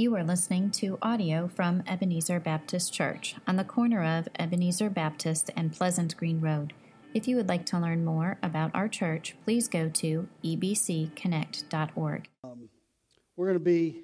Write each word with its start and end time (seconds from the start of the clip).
You 0.00 0.14
are 0.14 0.22
listening 0.22 0.70
to 0.74 0.96
audio 1.02 1.48
from 1.48 1.82
Ebenezer 1.84 2.38
Baptist 2.38 2.92
Church 2.92 3.34
on 3.48 3.56
the 3.56 3.64
corner 3.64 4.04
of 4.04 4.28
Ebenezer 4.38 4.90
Baptist 4.90 5.50
and 5.56 5.72
Pleasant 5.72 6.16
Green 6.16 6.40
Road. 6.40 6.72
If 7.14 7.26
you 7.26 7.34
would 7.34 7.48
like 7.48 7.66
to 7.66 7.80
learn 7.80 8.04
more 8.04 8.38
about 8.40 8.70
our 8.74 8.86
church, 8.86 9.34
please 9.42 9.66
go 9.66 9.88
to 9.88 10.28
ebcconnect.org. 10.44 12.28
Um, 12.44 12.68
we're 13.34 13.46
going 13.46 13.58
to 13.58 13.64
be 13.64 14.02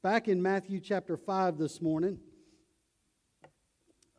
back 0.00 0.28
in 0.28 0.40
Matthew 0.40 0.78
chapter 0.78 1.16
5 1.16 1.58
this 1.58 1.82
morning. 1.82 2.20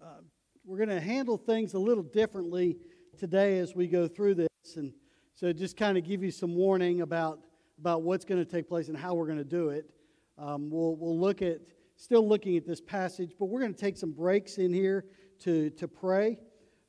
Uh, 0.03 0.23
we're 0.65 0.75
going 0.75 0.89
to 0.89 0.99
handle 0.99 1.37
things 1.37 1.73
a 1.73 1.79
little 1.79 2.03
differently 2.03 2.75
today 3.17 3.59
as 3.59 3.73
we 3.73 3.87
go 3.87 4.09
through 4.09 4.35
this. 4.35 4.75
And 4.75 4.91
so, 5.35 5.53
just 5.53 5.77
kind 5.77 5.97
of 5.97 6.03
give 6.03 6.21
you 6.21 6.31
some 6.31 6.53
warning 6.53 6.99
about, 6.99 7.39
about 7.79 8.01
what's 8.01 8.25
going 8.25 8.43
to 8.43 8.51
take 8.51 8.67
place 8.67 8.89
and 8.89 8.97
how 8.97 9.13
we're 9.13 9.27
going 9.27 9.37
to 9.37 9.45
do 9.45 9.69
it. 9.69 9.89
Um, 10.37 10.69
we'll, 10.69 10.95
we'll 10.95 11.19
look 11.19 11.41
at, 11.41 11.59
still 11.95 12.27
looking 12.27 12.57
at 12.57 12.65
this 12.65 12.81
passage, 12.81 13.33
but 13.39 13.45
we're 13.45 13.59
going 13.59 13.73
to 13.73 13.79
take 13.79 13.97
some 13.97 14.11
breaks 14.11 14.57
in 14.57 14.73
here 14.73 15.05
to, 15.39 15.69
to 15.71 15.87
pray 15.87 16.37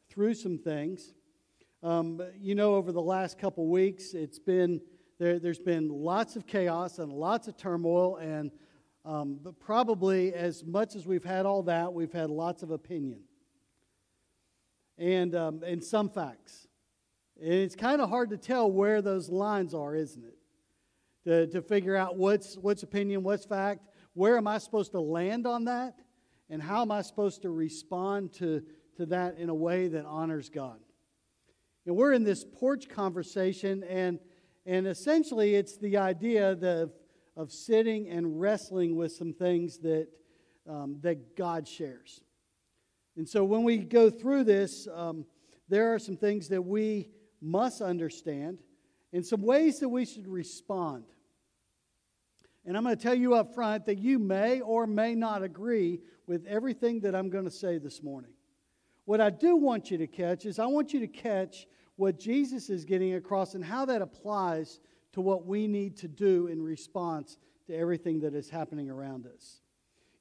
through 0.09 0.35
some 0.35 0.59
things. 0.59 1.15
Um, 1.83 2.23
you 2.39 2.55
know, 2.55 2.75
over 2.75 2.93
the 2.93 3.03
last 3.03 3.39
couple 3.39 3.69
weeks, 3.69 4.15
it's 4.15 4.39
been, 4.39 4.81
there, 5.19 5.39
there's 5.39 5.59
been 5.59 5.89
lots 5.89 6.37
of 6.37 6.47
chaos 6.47 6.99
and 6.99 7.13
lots 7.13 7.49
of 7.49 7.57
turmoil, 7.57 8.17
and 8.17 8.51
um, 9.05 9.39
but 9.43 9.61
probably 9.61 10.33
as 10.33 10.65
much 10.65 10.97
as 10.97 11.07
we've 11.07 11.25
had 11.25 11.45
all 11.45 11.63
that, 11.65 11.93
we've 11.93 12.13
had 12.13 12.31
lots 12.31 12.63
of 12.63 12.71
opinion 12.71 13.21
and, 14.97 15.35
um, 15.35 15.63
and 15.63 15.85
some 15.85 16.09
facts. 16.09 16.69
And 17.39 17.53
it's 17.53 17.77
kind 17.77 18.01
of 18.01 18.09
hard 18.09 18.31
to 18.31 18.39
tell 18.39 18.71
where 18.71 19.03
those 19.03 19.29
lines 19.29 19.75
are, 19.75 19.95
isn't 19.95 20.25
it? 20.25 20.39
To, 21.25 21.47
to 21.49 21.63
figure 21.63 21.97
out 21.97 22.17
what's, 22.17 22.57
what's 22.57 22.83
opinion, 22.83 23.23
what's 23.23 23.45
fact, 23.45 23.89
where 24.15 24.37
am 24.37 24.47
I 24.47 24.59
supposed 24.59 24.93
to 24.93 25.01
land 25.01 25.47
on 25.47 25.65
that, 25.65 25.95
and 26.51 26.63
how 26.63 26.83
am 26.83 26.91
I 26.91 27.03
supposed 27.03 27.43
to 27.43 27.51
respond 27.51 28.33
to, 28.35 28.63
to 28.97 29.07
that 29.07 29.39
in 29.39 29.49
a 29.49 29.55
way 29.55 29.89
that 29.89 30.05
honors 30.05 30.49
God. 30.49 30.79
And 31.87 31.97
we're 31.97 32.13
in 32.13 32.25
this 32.25 32.45
porch 32.45 32.89
conversation, 32.89 33.83
and, 33.85 34.19
and 34.67 34.87
essentially 34.87 35.55
it's 35.55 35.77
the 35.77 35.97
idea 35.97 36.53
of, 36.53 36.93
of 37.37 37.53
sitting 37.53 38.09
and 38.09 38.41
wrestling 38.41 38.97
with 38.97 39.13
some 39.13 39.33
things 39.33 39.79
that, 39.79 40.09
um, 40.69 40.99
that 41.01 41.37
God 41.37 41.67
shares. 41.67 42.21
And 43.17 43.29
so 43.29 43.45
when 43.45 43.65
we 43.65 43.79
go 43.79 44.11
through 44.11 44.45
this, 44.45 44.89
um, 44.93 45.25
there 45.69 45.95
are 45.95 45.99
some 45.99 46.17
things 46.17 46.49
that 46.49 46.63
we 46.63 47.11
must 47.41 47.81
understand 47.81 48.59
and 49.13 49.25
some 49.25 49.43
ways 49.43 49.79
that 49.81 49.89
we 49.89 50.05
should 50.05 50.27
respond. 50.27 51.05
And 52.67 52.77
I'm 52.77 52.85
going 52.85 52.97
to 52.97 53.03
tell 53.03 53.15
you 53.15 53.35
up 53.35 53.55
front 53.55 53.87
that 53.87 53.99
you 53.99 54.19
may 54.19 54.61
or 54.61 54.87
may 54.87 55.15
not 55.15 55.43
agree 55.43 56.01
with 56.27 56.47
everything 56.47 57.01
that 57.01 57.15
I'm 57.15 57.29
going 57.29 57.45
to 57.45 57.51
say 57.51 57.79
this 57.79 58.03
morning. 58.03 58.33
What 59.05 59.21
I 59.21 59.31
do 59.31 59.57
want 59.57 59.91
you 59.91 59.99
to 59.99 60.07
catch 60.07 60.47
is 60.47 60.59
I 60.59 60.67
want 60.67 60.95
you 60.95 61.01
to 61.01 61.07
catch 61.07 61.67
what 61.97 62.19
Jesus 62.19 62.71
is 62.71 62.85
getting 62.85 63.15
across 63.15 63.55
and 63.55 63.65
how 63.65 63.85
that 63.85 64.01
applies 64.01 64.81
to 65.13 65.21
what 65.21 65.47
we 65.47 65.69
need 65.69 65.97
to 65.99 66.09
do 66.09 66.47
in 66.47 66.63
response 66.63 67.37
to 67.67 67.77
everything 67.77 68.21
that 68.21 68.35
is 68.35 68.49
happening 68.49 68.91
around 68.91 69.27
us. 69.27 69.61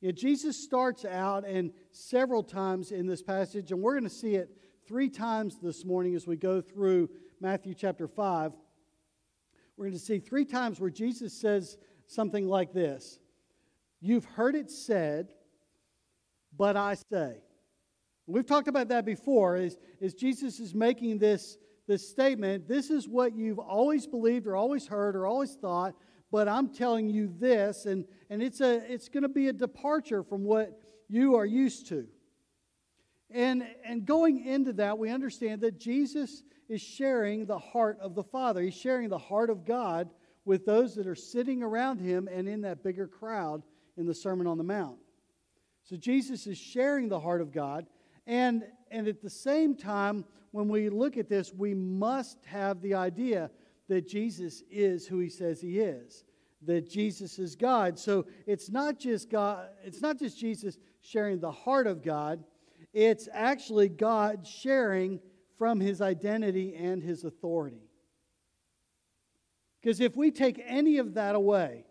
Know, 0.02 0.12
Jesus 0.12 0.62
starts 0.62 1.06
out 1.06 1.46
and 1.46 1.72
several 1.92 2.44
times 2.44 2.92
in 2.92 3.08
this 3.08 3.24
passage, 3.24 3.72
and 3.72 3.82
we're 3.82 3.94
going 3.94 4.04
to 4.04 4.10
see 4.10 4.36
it 4.36 4.58
three 4.86 5.08
times 5.08 5.58
this 5.62 5.86
morning 5.86 6.14
as 6.14 6.28
we 6.28 6.36
go 6.36 6.60
through 6.60 7.10
Matthew 7.40 7.74
chapter 7.74 8.08
5. 8.08 8.52
We're 9.78 9.86
going 9.86 9.98
to 9.98 10.04
see 10.04 10.20
three 10.20 10.46
times 10.46 10.80
where 10.80 10.90
Jesus 10.90 11.34
says 11.34 11.78
something 12.14 12.48
like 12.48 12.74
this 12.74 13.20
You've 14.02 14.26
heard 14.26 14.56
it 14.56 14.70
said, 14.70 15.30
but 16.58 16.76
I 16.76 16.96
say. 16.96 17.38
We've 18.28 18.46
talked 18.46 18.68
about 18.68 18.90
that 18.90 19.06
before, 19.06 19.58
is, 19.58 19.78
is 20.00 20.14
Jesus 20.14 20.60
is 20.60 20.74
making 20.74 21.20
this, 21.20 21.58
this 21.88 22.10
statement. 22.10 22.68
This 22.68 22.90
is 22.90 23.08
what 23.08 23.36
you've 23.36 23.60
always 23.60 24.08
believed 24.08 24.48
or 24.48 24.56
always 24.56 24.88
heard 24.88 25.16
or 25.16 25.26
always 25.26 25.56
thought, 25.56 25.94
but 26.32 26.48
I'm 26.48 26.74
telling 26.74 27.10
you 27.10 27.34
this, 27.40 27.86
and, 27.86 28.06
and 28.30 28.42
it's, 28.42 28.60
a, 28.62 28.82
it's 28.92 29.08
going 29.08 29.24
to 29.24 29.30
be 29.30 29.50
a 29.50 29.54
departure 29.54 30.24
from 30.24 30.44
what 30.44 30.80
you 31.08 31.36
are 31.36 31.46
used 31.46 31.88
to. 31.90 32.08
And, 33.30 33.64
and 33.86 34.06
going 34.06 34.46
into 34.46 34.74
that, 34.74 34.98
we 34.98 35.10
understand 35.10 35.62
that 35.62 35.80
Jesus 35.80 36.44
is 36.70 36.82
sharing 36.82 37.46
the 37.46 37.60
heart 37.60 37.98
of 38.00 38.16
the 38.16 38.24
Father. 38.24 38.62
He's 38.62 38.74
sharing 38.76 39.10
the 39.10 39.18
heart 39.18 39.50
of 39.50 39.66
God 39.66 40.10
with 40.46 40.66
those 40.66 40.96
that 40.96 41.08
are 41.08 41.16
sitting 41.16 41.64
around 41.64 42.00
him 42.00 42.28
and 42.32 42.48
in 42.48 42.62
that 42.62 42.84
bigger 42.84 43.08
crowd 43.08 43.64
in 43.98 44.06
the 44.06 44.14
Sermon 44.14 44.48
on 44.48 44.58
the 44.58 44.64
Mount. 44.64 44.98
So 45.84 45.96
Jesus 45.96 46.48
is 46.48 46.58
sharing 46.58 47.10
the 47.10 47.20
heart 47.20 47.42
of 47.42 47.52
God. 47.52 47.86
And, 48.26 48.64
and 48.90 49.08
at 49.08 49.22
the 49.22 49.30
same 49.30 49.76
time, 49.76 50.26
when 50.52 50.70
we 50.70 50.90
look 50.90 51.18
at 51.18 51.30
this, 51.30 51.54
we 51.54 51.74
must 51.74 52.38
have 52.46 52.82
the 52.82 52.94
idea 52.94 53.50
that 53.90 54.08
Jesus 54.08 54.64
is 54.70 55.06
who 55.06 55.20
he 55.20 55.30
says 55.30 55.60
he 55.60 55.80
is, 55.80 56.24
that 56.62 56.90
Jesus 56.90 57.38
is 57.38 57.56
God. 57.56 58.00
So 58.00 58.26
it's 58.48 58.70
not 58.70 58.98
just 58.98 59.30
God, 59.30 59.68
it's 59.84 60.02
not 60.02 60.20
just 60.20 60.40
Jesus 60.40 60.78
sharing 61.02 61.40
the 61.40 61.52
heart 61.52 61.88
of 61.88 62.02
God, 62.02 62.44
it's 62.94 63.28
actually 63.34 63.90
God 63.90 64.48
sharing 64.48 65.20
from 65.58 65.80
his 65.80 66.02
identity 66.02 66.76
and 66.76 67.04
his 67.04 67.26
authority. 67.26 67.90
Because 69.84 70.00
if 70.00 70.16
we 70.16 70.32
take 70.32 70.64
any 70.66 70.98
of 70.98 71.16
that 71.16 71.36
away, 71.36 71.84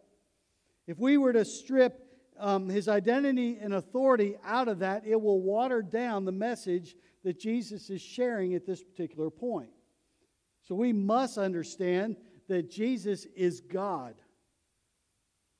if 0.86 0.98
we 0.98 1.18
were 1.18 1.34
to 1.34 1.44
strip 1.44 2.00
um, 2.40 2.70
his 2.70 2.88
identity 2.88 3.58
and 3.60 3.74
authority 3.74 4.36
out 4.44 4.68
of 4.68 4.78
that, 4.78 5.02
it 5.06 5.20
will 5.20 5.42
water 5.42 5.82
down 5.82 6.24
the 6.24 6.32
message 6.32 6.96
that 7.22 7.38
Jesus 7.38 7.90
is 7.90 8.00
sharing 8.00 8.54
at 8.54 8.66
this 8.66 8.82
particular 8.82 9.28
point. 9.28 9.68
So 10.62 10.74
we 10.74 10.92
must 10.94 11.36
understand 11.36 12.16
that 12.48 12.70
Jesus 12.70 13.26
is 13.36 13.60
God. 13.60 14.14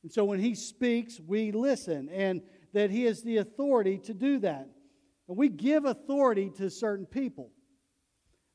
And 0.02 0.10
so 0.10 0.24
when 0.24 0.40
he 0.40 0.54
speaks, 0.54 1.20
we 1.20 1.52
listen, 1.52 2.08
and 2.08 2.40
that 2.72 2.90
he 2.90 3.04
has 3.04 3.22
the 3.22 3.36
authority 3.36 3.98
to 3.98 4.14
do 4.14 4.38
that. 4.38 4.68
And 5.28 5.36
we 5.36 5.50
give 5.50 5.84
authority 5.84 6.50
to 6.56 6.70
certain 6.70 7.06
people. 7.06 7.50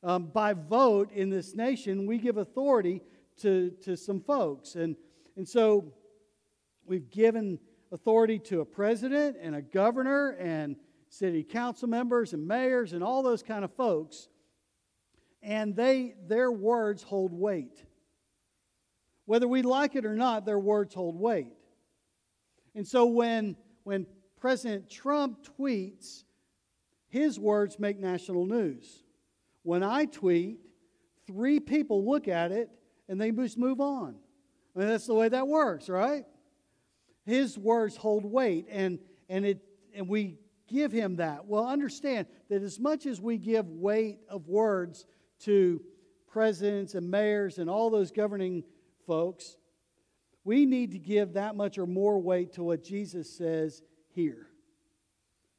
Um, 0.02 0.26
by 0.26 0.52
vote 0.52 1.12
in 1.12 1.30
this 1.30 1.54
nation, 1.54 2.06
we 2.06 2.18
give 2.18 2.36
authority 2.36 3.02
to, 3.38 3.70
to 3.82 3.96
some 3.96 4.20
folks. 4.20 4.74
And, 4.74 4.96
and 5.36 5.48
so 5.48 5.92
we've 6.86 7.10
given 7.10 7.58
authority 7.92 8.38
to 8.38 8.60
a 8.60 8.64
president 8.64 9.36
and 9.40 9.54
a 9.54 9.62
governor 9.62 10.30
and 10.38 10.76
city 11.08 11.42
council 11.42 11.88
members 11.88 12.32
and 12.32 12.46
mayors 12.46 12.92
and 12.92 13.02
all 13.02 13.22
those 13.22 13.42
kind 13.42 13.64
of 13.64 13.72
folks. 13.74 14.28
And 15.42 15.74
they, 15.74 16.14
their 16.26 16.50
words 16.50 17.02
hold 17.02 17.32
weight. 17.32 17.84
Whether 19.24 19.46
we 19.46 19.62
like 19.62 19.94
it 19.94 20.04
or 20.04 20.14
not, 20.14 20.44
their 20.44 20.58
words 20.58 20.94
hold 20.94 21.18
weight. 21.18 21.52
And 22.74 22.86
so 22.86 23.06
when, 23.06 23.56
when 23.84 24.06
President 24.40 24.90
Trump 24.90 25.46
tweets, 25.58 26.24
his 27.08 27.38
words 27.38 27.78
make 27.78 27.98
national 27.98 28.46
news. 28.46 29.02
When 29.62 29.82
I 29.82 30.04
tweet, 30.06 30.60
three 31.26 31.60
people 31.60 32.04
look 32.04 32.28
at 32.28 32.52
it 32.52 32.70
and 33.08 33.20
they 33.20 33.30
just 33.30 33.58
move 33.58 33.80
on. 33.80 34.16
I 34.74 34.78
mean, 34.78 34.88
that's 34.88 35.06
the 35.06 35.14
way 35.14 35.28
that 35.28 35.48
works, 35.48 35.88
right? 35.88 36.24
His 37.24 37.58
words 37.58 37.96
hold 37.96 38.24
weight, 38.24 38.66
and, 38.70 38.98
and, 39.28 39.44
it, 39.44 39.60
and 39.94 40.08
we 40.08 40.38
give 40.68 40.92
him 40.92 41.16
that. 41.16 41.46
Well, 41.46 41.66
understand 41.66 42.26
that 42.48 42.62
as 42.62 42.78
much 42.78 43.06
as 43.06 43.20
we 43.20 43.38
give 43.38 43.68
weight 43.68 44.20
of 44.28 44.48
words 44.48 45.06
to 45.40 45.82
presidents 46.26 46.94
and 46.94 47.10
mayors 47.10 47.58
and 47.58 47.68
all 47.68 47.90
those 47.90 48.10
governing 48.10 48.62
folks, 49.06 49.56
we 50.44 50.66
need 50.66 50.92
to 50.92 50.98
give 50.98 51.34
that 51.34 51.56
much 51.56 51.78
or 51.78 51.86
more 51.86 52.18
weight 52.18 52.52
to 52.54 52.62
what 52.62 52.82
Jesus 52.82 53.30
says 53.30 53.82
here. 54.08 54.46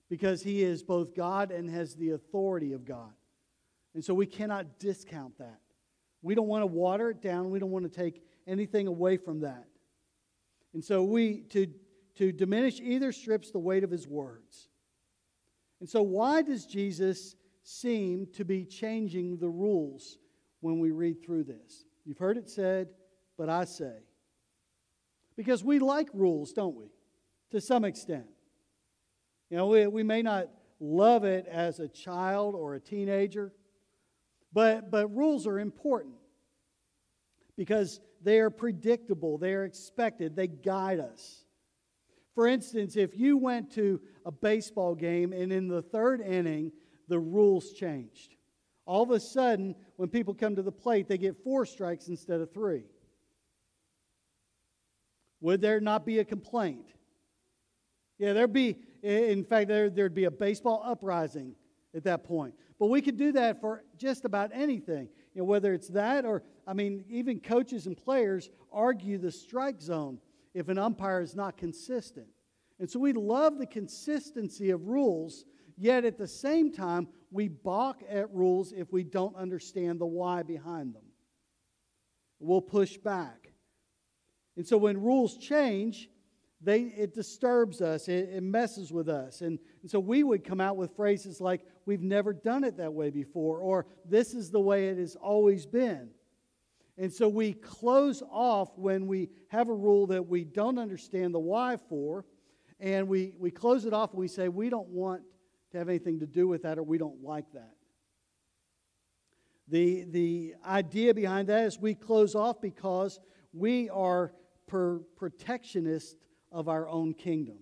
Because 0.09 0.41
he 0.41 0.63
is 0.63 0.81
both 0.81 1.15
God 1.15 1.51
and 1.51 1.69
has 1.69 1.95
the 1.95 2.11
authority 2.11 2.73
of 2.73 2.85
God. 2.85 3.11
And 3.93 4.03
so 4.03 4.13
we 4.13 4.25
cannot 4.25 4.79
discount 4.79 5.37
that. 5.37 5.59
We 6.21 6.35
don't 6.35 6.47
want 6.47 6.63
to 6.63 6.67
water 6.67 7.09
it 7.09 7.21
down. 7.21 7.49
We 7.49 7.59
don't 7.59 7.71
want 7.71 7.91
to 7.91 7.99
take 7.99 8.21
anything 8.47 8.87
away 8.87 9.17
from 9.17 9.41
that. 9.41 9.65
And 10.73 10.83
so 10.83 11.03
we 11.03 11.41
to 11.49 11.67
to 12.19 12.33
diminish 12.33 12.81
either 12.81 13.13
strips 13.13 13.49
the 13.51 13.59
weight 13.59 13.83
of 13.85 13.89
his 13.89 14.05
words. 14.05 14.67
And 15.79 15.89
so 15.89 16.01
why 16.01 16.41
does 16.41 16.65
Jesus 16.65 17.35
seem 17.63 18.27
to 18.33 18.43
be 18.43 18.65
changing 18.65 19.37
the 19.37 19.47
rules 19.47 20.17
when 20.59 20.79
we 20.79 20.91
read 20.91 21.23
through 21.23 21.45
this? 21.45 21.85
You've 22.05 22.17
heard 22.17 22.37
it 22.37 22.49
said, 22.49 22.89
but 23.37 23.47
I 23.47 23.63
say. 23.63 23.99
Because 25.37 25.63
we 25.63 25.79
like 25.79 26.09
rules, 26.13 26.51
don't 26.51 26.75
we? 26.75 26.87
To 27.51 27.61
some 27.61 27.85
extent. 27.85 28.27
You 29.49 29.55
know, 29.55 29.67
we, 29.67 29.87
we 29.87 30.03
may 30.03 30.21
not 30.21 30.49
love 30.81 31.23
it 31.23 31.45
as 31.49 31.79
a 31.79 31.87
child 31.87 32.53
or 32.53 32.75
a 32.75 32.81
teenager, 32.81 33.53
but, 34.53 34.89
but 34.91 35.07
rules 35.15 35.45
are 35.47 35.59
important 35.59 36.15
because 37.55 37.99
they 38.21 38.39
are 38.39 38.49
predictable, 38.49 39.37
they 39.37 39.53
are 39.53 39.65
expected, 39.65 40.35
they 40.35 40.47
guide 40.47 40.99
us. 40.99 41.45
For 42.35 42.47
instance, 42.47 42.95
if 42.95 43.17
you 43.17 43.37
went 43.37 43.71
to 43.73 43.99
a 44.25 44.31
baseball 44.31 44.95
game 44.95 45.33
and 45.33 45.51
in 45.51 45.67
the 45.67 45.81
third 45.81 46.21
inning, 46.21 46.71
the 47.07 47.19
rules 47.19 47.73
changed. 47.73 48.35
All 48.85 49.03
of 49.03 49.11
a 49.11 49.19
sudden, 49.19 49.75
when 49.97 50.09
people 50.09 50.33
come 50.33 50.55
to 50.55 50.61
the 50.61 50.71
plate, 50.71 51.07
they 51.07 51.17
get 51.17 51.43
four 51.43 51.65
strikes 51.65 52.07
instead 52.07 52.39
of 52.39 52.51
three. 52.53 52.85
Would 55.41 55.61
there 55.61 55.79
not 55.79 56.05
be 56.05 56.19
a 56.19 56.25
complaint? 56.25 56.93
Yeah, 58.17 58.33
there'd 58.33 58.53
be, 58.53 58.77
in 59.01 59.43
fact, 59.45 59.67
there, 59.67 59.89
there'd 59.89 60.15
be 60.15 60.25
a 60.25 60.31
baseball 60.31 60.81
uprising 60.85 61.55
at 61.95 62.03
that 62.03 62.23
point. 62.23 62.53
But 62.79 62.87
we 62.87 63.01
could 63.01 63.17
do 63.17 63.33
that 63.33 63.59
for 63.59 63.83
just 63.97 64.23
about 64.23 64.51
anything. 64.53 65.09
You 65.33 65.41
know, 65.41 65.45
whether 65.45 65.73
it's 65.73 65.89
that 65.89 66.25
or, 66.25 66.43
I 66.65 66.73
mean, 66.73 67.03
even 67.09 67.39
coaches 67.39 67.85
and 67.87 67.97
players 67.97 68.49
argue 68.71 69.17
the 69.17 69.31
strike 69.31 69.81
zone 69.81 70.19
if 70.53 70.69
an 70.69 70.77
umpire 70.77 71.21
is 71.21 71.35
not 71.35 71.57
consistent. 71.57 72.27
And 72.79 72.89
so 72.89 72.99
we 72.99 73.11
love 73.11 73.57
the 73.57 73.65
consistency 73.65 74.69
of 74.69 74.87
rules, 74.87 75.43
yet 75.77 76.05
at 76.05 76.17
the 76.17 76.27
same 76.27 76.71
time, 76.71 77.09
we 77.31 77.49
balk 77.49 78.01
at 78.09 78.33
rules 78.33 78.71
if 78.71 78.91
we 78.93 79.03
don't 79.03 79.35
understand 79.35 79.99
the 79.99 80.05
why 80.05 80.43
behind 80.43 80.95
them. 80.95 81.03
We'll 82.39 82.61
push 82.61 82.97
back. 82.97 83.51
And 84.55 84.65
so 84.65 84.77
when 84.77 85.01
rules 85.01 85.37
change, 85.37 86.09
they, 86.61 86.81
it 86.81 87.13
disturbs 87.13 87.81
us, 87.81 88.07
it, 88.07 88.29
it 88.29 88.43
messes 88.43 88.91
with 88.91 89.09
us. 89.09 89.41
And, 89.41 89.59
and 89.81 89.89
so 89.89 89.99
we 89.99 90.23
would 90.23 90.43
come 90.43 90.59
out 90.59 90.77
with 90.77 90.95
phrases 90.95 91.39
like, 91.39 91.61
We've 91.85 92.01
never 92.01 92.33
done 92.33 92.63
it 92.63 92.77
that 92.77 92.93
way 92.93 93.09
before, 93.09 93.59
or 93.59 93.85
This 94.05 94.33
is 94.33 94.51
the 94.51 94.59
way 94.59 94.89
it 94.89 94.97
has 94.97 95.15
always 95.15 95.65
been. 95.65 96.09
And 96.97 97.13
so 97.13 97.29
we 97.29 97.53
close 97.53 98.21
off 98.29 98.77
when 98.77 99.07
we 99.07 99.29
have 99.47 99.69
a 99.69 99.73
rule 99.73 100.07
that 100.07 100.27
we 100.27 100.43
don't 100.43 100.77
understand 100.77 101.33
the 101.33 101.39
why 101.39 101.77
for, 101.87 102.25
and 102.79 103.07
we, 103.07 103.33
we 103.39 103.51
close 103.51 103.85
it 103.85 103.93
off 103.93 104.11
and 104.11 104.19
we 104.19 104.27
say, 104.27 104.49
We 104.49 104.69
don't 104.69 104.89
want 104.89 105.21
to 105.71 105.77
have 105.77 105.87
anything 105.87 106.19
to 106.19 106.27
do 106.27 106.47
with 106.47 106.63
that, 106.63 106.77
or 106.77 106.83
we 106.83 106.97
don't 106.97 107.23
like 107.23 107.51
that. 107.53 107.73
The, 109.69 110.05
the 110.09 110.55
idea 110.65 111.13
behind 111.13 111.47
that 111.49 111.65
is 111.65 111.79
we 111.79 111.93
close 111.93 112.33
off 112.33 112.59
because 112.59 113.19
we 113.53 113.89
are 113.89 114.33
per 114.67 114.99
protectionist 115.15 116.17
of 116.51 116.67
our 116.67 116.87
own 116.87 117.13
kingdom. 117.13 117.59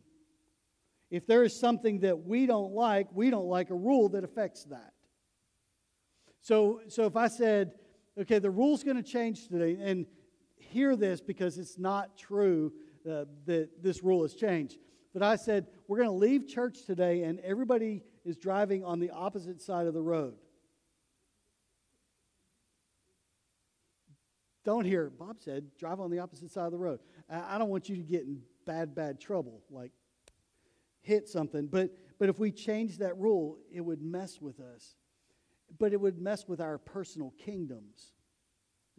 If 1.09 1.25
there 1.25 1.43
is 1.43 1.57
something 1.57 2.01
that 2.01 2.25
we 2.25 2.45
don't 2.45 2.73
like, 2.73 3.07
we 3.13 3.29
don't 3.29 3.47
like 3.47 3.69
a 3.69 3.75
rule 3.75 4.09
that 4.09 4.23
affects 4.23 4.65
that. 4.65 4.93
So, 6.41 6.81
so 6.87 7.05
if 7.05 7.15
I 7.15 7.27
said, 7.27 7.71
okay, 8.19 8.39
the 8.39 8.49
rule's 8.49 8.83
going 8.83 8.97
to 8.97 9.03
change 9.03 9.47
today, 9.47 9.77
and 9.81 10.05
hear 10.55 10.95
this 10.95 11.21
because 11.21 11.57
it's 11.57 11.77
not 11.77 12.17
true 12.17 12.73
uh, 13.09 13.25
that 13.45 13.69
this 13.81 14.03
rule 14.03 14.23
has 14.23 14.33
changed. 14.33 14.77
But 15.13 15.23
I 15.23 15.35
said, 15.35 15.67
we're 15.87 15.97
going 15.97 16.09
to 16.09 16.15
leave 16.15 16.47
church 16.47 16.85
today, 16.85 17.23
and 17.23 17.39
everybody 17.39 18.03
is 18.25 18.37
driving 18.37 18.83
on 18.83 18.99
the 18.99 19.09
opposite 19.11 19.61
side 19.61 19.87
of 19.87 19.93
the 19.93 20.01
road. 20.01 20.35
Don't 24.65 24.83
hear, 24.83 25.09
Bob 25.09 25.39
said, 25.39 25.65
drive 25.79 26.01
on 26.01 26.11
the 26.11 26.19
opposite 26.19 26.51
side 26.51 26.65
of 26.65 26.73
the 26.73 26.77
road. 26.77 26.99
I 27.29 27.57
don't 27.57 27.69
want 27.69 27.87
you 27.87 27.95
to 27.95 28.01
get 28.01 28.23
in 28.23 28.41
bad, 28.65 28.93
bad 28.93 29.19
trouble, 29.19 29.61
like 29.71 29.91
hit 31.07 31.27
something. 31.29 31.67
But, 31.67 31.89
but 32.19 32.29
if 32.29 32.37
we 32.37 32.51
change 32.51 32.97
that 32.97 33.17
rule, 33.17 33.57
it 33.71 33.81
would 33.81 34.01
mess 34.01 34.41
with 34.41 34.59
us. 34.59 34.95
But 35.79 35.93
it 35.93 36.01
would 36.01 36.19
mess 36.19 36.47
with 36.47 36.59
our 36.59 36.77
personal 36.77 37.33
kingdoms 37.43 38.11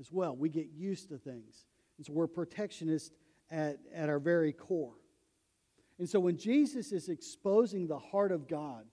as 0.01 0.11
well. 0.11 0.35
We 0.35 0.49
get 0.49 0.69
used 0.75 1.11
to 1.11 1.19
things. 1.19 1.67
And 1.99 2.07
so 2.07 2.13
we're 2.13 2.27
protectionist 2.27 3.13
at, 3.51 3.79
at 3.95 4.09
our 4.09 4.19
very 4.19 4.53
core. 4.53 4.95
And 5.99 6.09
so 6.09 6.19
when 6.21 6.39
Jesus 6.39 6.93
is 6.93 7.09
exposing 7.09 7.87
the 7.87 7.99
heart 7.99 8.33
of 8.33 8.49
God, 8.49 8.85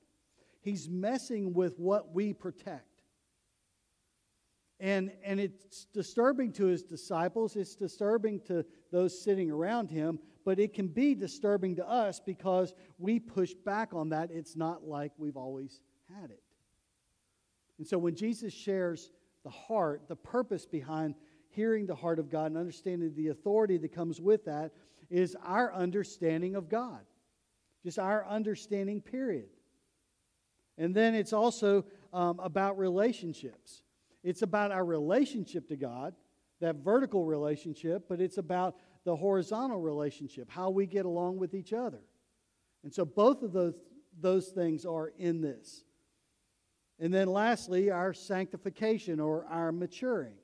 he's 0.61 0.89
messing 0.89 1.53
with 1.53 1.79
what 1.79 2.13
we 2.13 2.33
protect. 2.33 3.03
And, 4.79 5.11
and 5.23 5.39
it's 5.39 5.85
disturbing 5.93 6.51
to 6.53 6.65
his 6.65 6.83
disciples, 6.83 7.55
it's 7.55 7.75
disturbing 7.75 8.41
to 8.47 8.65
those 8.91 9.23
sitting 9.23 9.49
around 9.49 9.89
him, 9.89 10.19
but 10.45 10.59
it 10.59 10.73
can 10.73 10.87
be 10.87 11.15
disturbing 11.15 11.75
to 11.75 11.89
us 11.89 12.21
because 12.23 12.73
we 12.99 13.19
push 13.19 13.53
back 13.65 13.93
on 13.93 14.09
that. 14.09 14.29
It's 14.31 14.55
not 14.55 14.87
like 14.87 15.11
we've 15.17 15.35
always 15.35 15.81
had 16.13 16.29
it. 16.29 16.43
And 17.79 17.87
so 17.87 17.97
when 17.97 18.15
Jesus 18.15 18.53
shares 18.53 19.11
the 19.43 19.49
heart, 19.49 20.03
the 20.07 20.15
purpose 20.15 20.65
behind 20.65 21.15
hearing 21.49 21.87
the 21.87 21.95
heart 21.95 22.19
of 22.19 22.29
God 22.29 22.47
and 22.47 22.57
understanding 22.57 23.13
the 23.15 23.29
authority 23.29 23.77
that 23.77 23.93
comes 23.93 24.21
with 24.21 24.45
that 24.45 24.71
is 25.09 25.35
our 25.43 25.73
understanding 25.73 26.55
of 26.55 26.69
God, 26.69 27.01
just 27.83 27.97
our 27.97 28.25
understanding, 28.27 29.01
period. 29.01 29.47
And 30.77 30.93
then 30.93 31.15
it's 31.15 31.33
also 31.33 31.85
um, 32.13 32.39
about 32.39 32.77
relationships. 32.77 33.81
It's 34.23 34.41
about 34.41 34.71
our 34.71 34.83
relationship 34.83 35.67
to 35.69 35.75
God, 35.75 36.13
that 36.59 36.77
vertical 36.77 37.25
relationship, 37.25 38.05
but 38.09 38.19
it's 38.19 38.37
about 38.37 38.75
the 39.05 39.15
horizontal 39.15 39.79
relationship, 39.79 40.49
how 40.49 40.69
we 40.69 40.85
get 40.85 41.05
along 41.05 41.37
with 41.37 41.53
each 41.53 41.71
other. 41.71 42.01
And 42.83 42.93
so 42.93 43.05
both 43.05 43.43
of 43.43 43.53
those, 43.53 43.75
those 44.19 44.49
things 44.49 44.85
are 44.85 45.13
in 45.17 45.41
this. 45.41 45.83
And 46.99 47.13
then 47.13 47.27
lastly, 47.27 47.91
our 47.91 48.13
sanctification 48.13 49.19
or 49.19 49.45
our 49.49 49.71
maturing. 49.71 50.35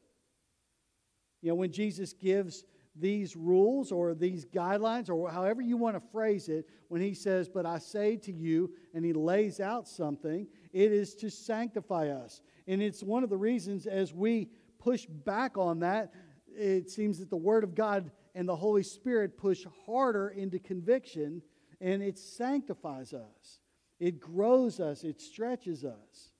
You 1.41 1.49
know, 1.49 1.55
when 1.55 1.71
Jesus 1.71 2.13
gives 2.13 2.65
these 2.95 3.35
rules 3.35 3.91
or 3.91 4.13
these 4.13 4.45
guidelines 4.45 5.09
or 5.09 5.29
however 5.29 5.61
you 5.61 5.77
want 5.77 5.95
to 5.95 6.11
phrase 6.11 6.49
it, 6.49 6.67
when 6.89 7.01
he 7.01 7.13
says, 7.13 7.47
But 7.47 7.65
I 7.65 7.79
say 7.79 8.17
to 8.17 8.31
you, 8.31 8.71
and 8.93 9.03
he 9.03 9.13
lays 9.13 9.59
out 9.59 9.87
something, 9.87 10.45
it 10.73 10.91
is 10.91 11.15
to 11.15 11.29
sanctify 11.31 12.09
us. 12.09 12.41
And 12.67 12.81
it's 12.81 13.01
one 13.01 13.23
of 13.23 13.29
the 13.29 13.37
reasons 13.37 13.87
as 13.87 14.13
we 14.13 14.49
push 14.77 15.05
back 15.05 15.57
on 15.57 15.79
that, 15.79 16.13
it 16.47 16.89
seems 16.89 17.17
that 17.19 17.29
the 17.29 17.37
Word 17.37 17.63
of 17.63 17.75
God 17.75 18.11
and 18.33 18.47
the 18.47 18.55
Holy 18.55 18.83
Spirit 18.83 19.37
push 19.37 19.65
harder 19.85 20.29
into 20.29 20.59
conviction 20.59 21.41
and 21.79 22.01
it 22.01 22.17
sanctifies 22.17 23.13
us. 23.13 23.59
It 23.99 24.19
grows 24.19 24.79
us, 24.79 25.03
it 25.03 25.19
stretches 25.21 25.83
us. 25.83 26.31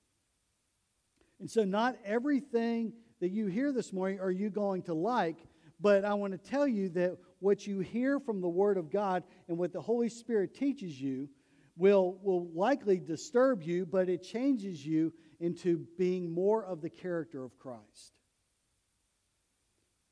And 1.40 1.50
so, 1.50 1.64
not 1.64 1.98
everything 2.06 2.94
that 3.20 3.30
you 3.30 3.48
hear 3.48 3.72
this 3.72 3.92
morning 3.92 4.20
are 4.20 4.32
you 4.32 4.50
going 4.50 4.84
to 4.84 4.94
like, 4.94 5.38
but 5.80 6.06
I 6.06 6.14
want 6.14 6.34
to 6.34 6.38
tell 6.38 6.68
you 6.68 6.90
that 6.90 7.18
what 7.40 7.66
you 7.66 7.80
hear 7.80 8.20
from 8.20 8.42
the 8.42 8.50
Word 8.50 8.78
of 8.78 8.92
God 8.92 9.24
and 9.48 9.58
what 9.58 9.74
the 9.74 9.82
Holy 9.82 10.10
Spirit 10.10 10.54
teaches 10.54 11.02
you 11.02 11.28
will, 11.76 12.20
will 12.22 12.48
likely 12.54 13.00
disturb 13.00 13.64
you, 13.64 13.86
but 13.86 14.08
it 14.10 14.22
changes 14.22 14.86
you 14.86 15.12
into 15.40 15.86
being 15.98 16.32
more 16.32 16.64
of 16.64 16.82
the 16.82 16.90
character 16.90 17.44
of 17.44 17.58
Christ. 17.58 18.14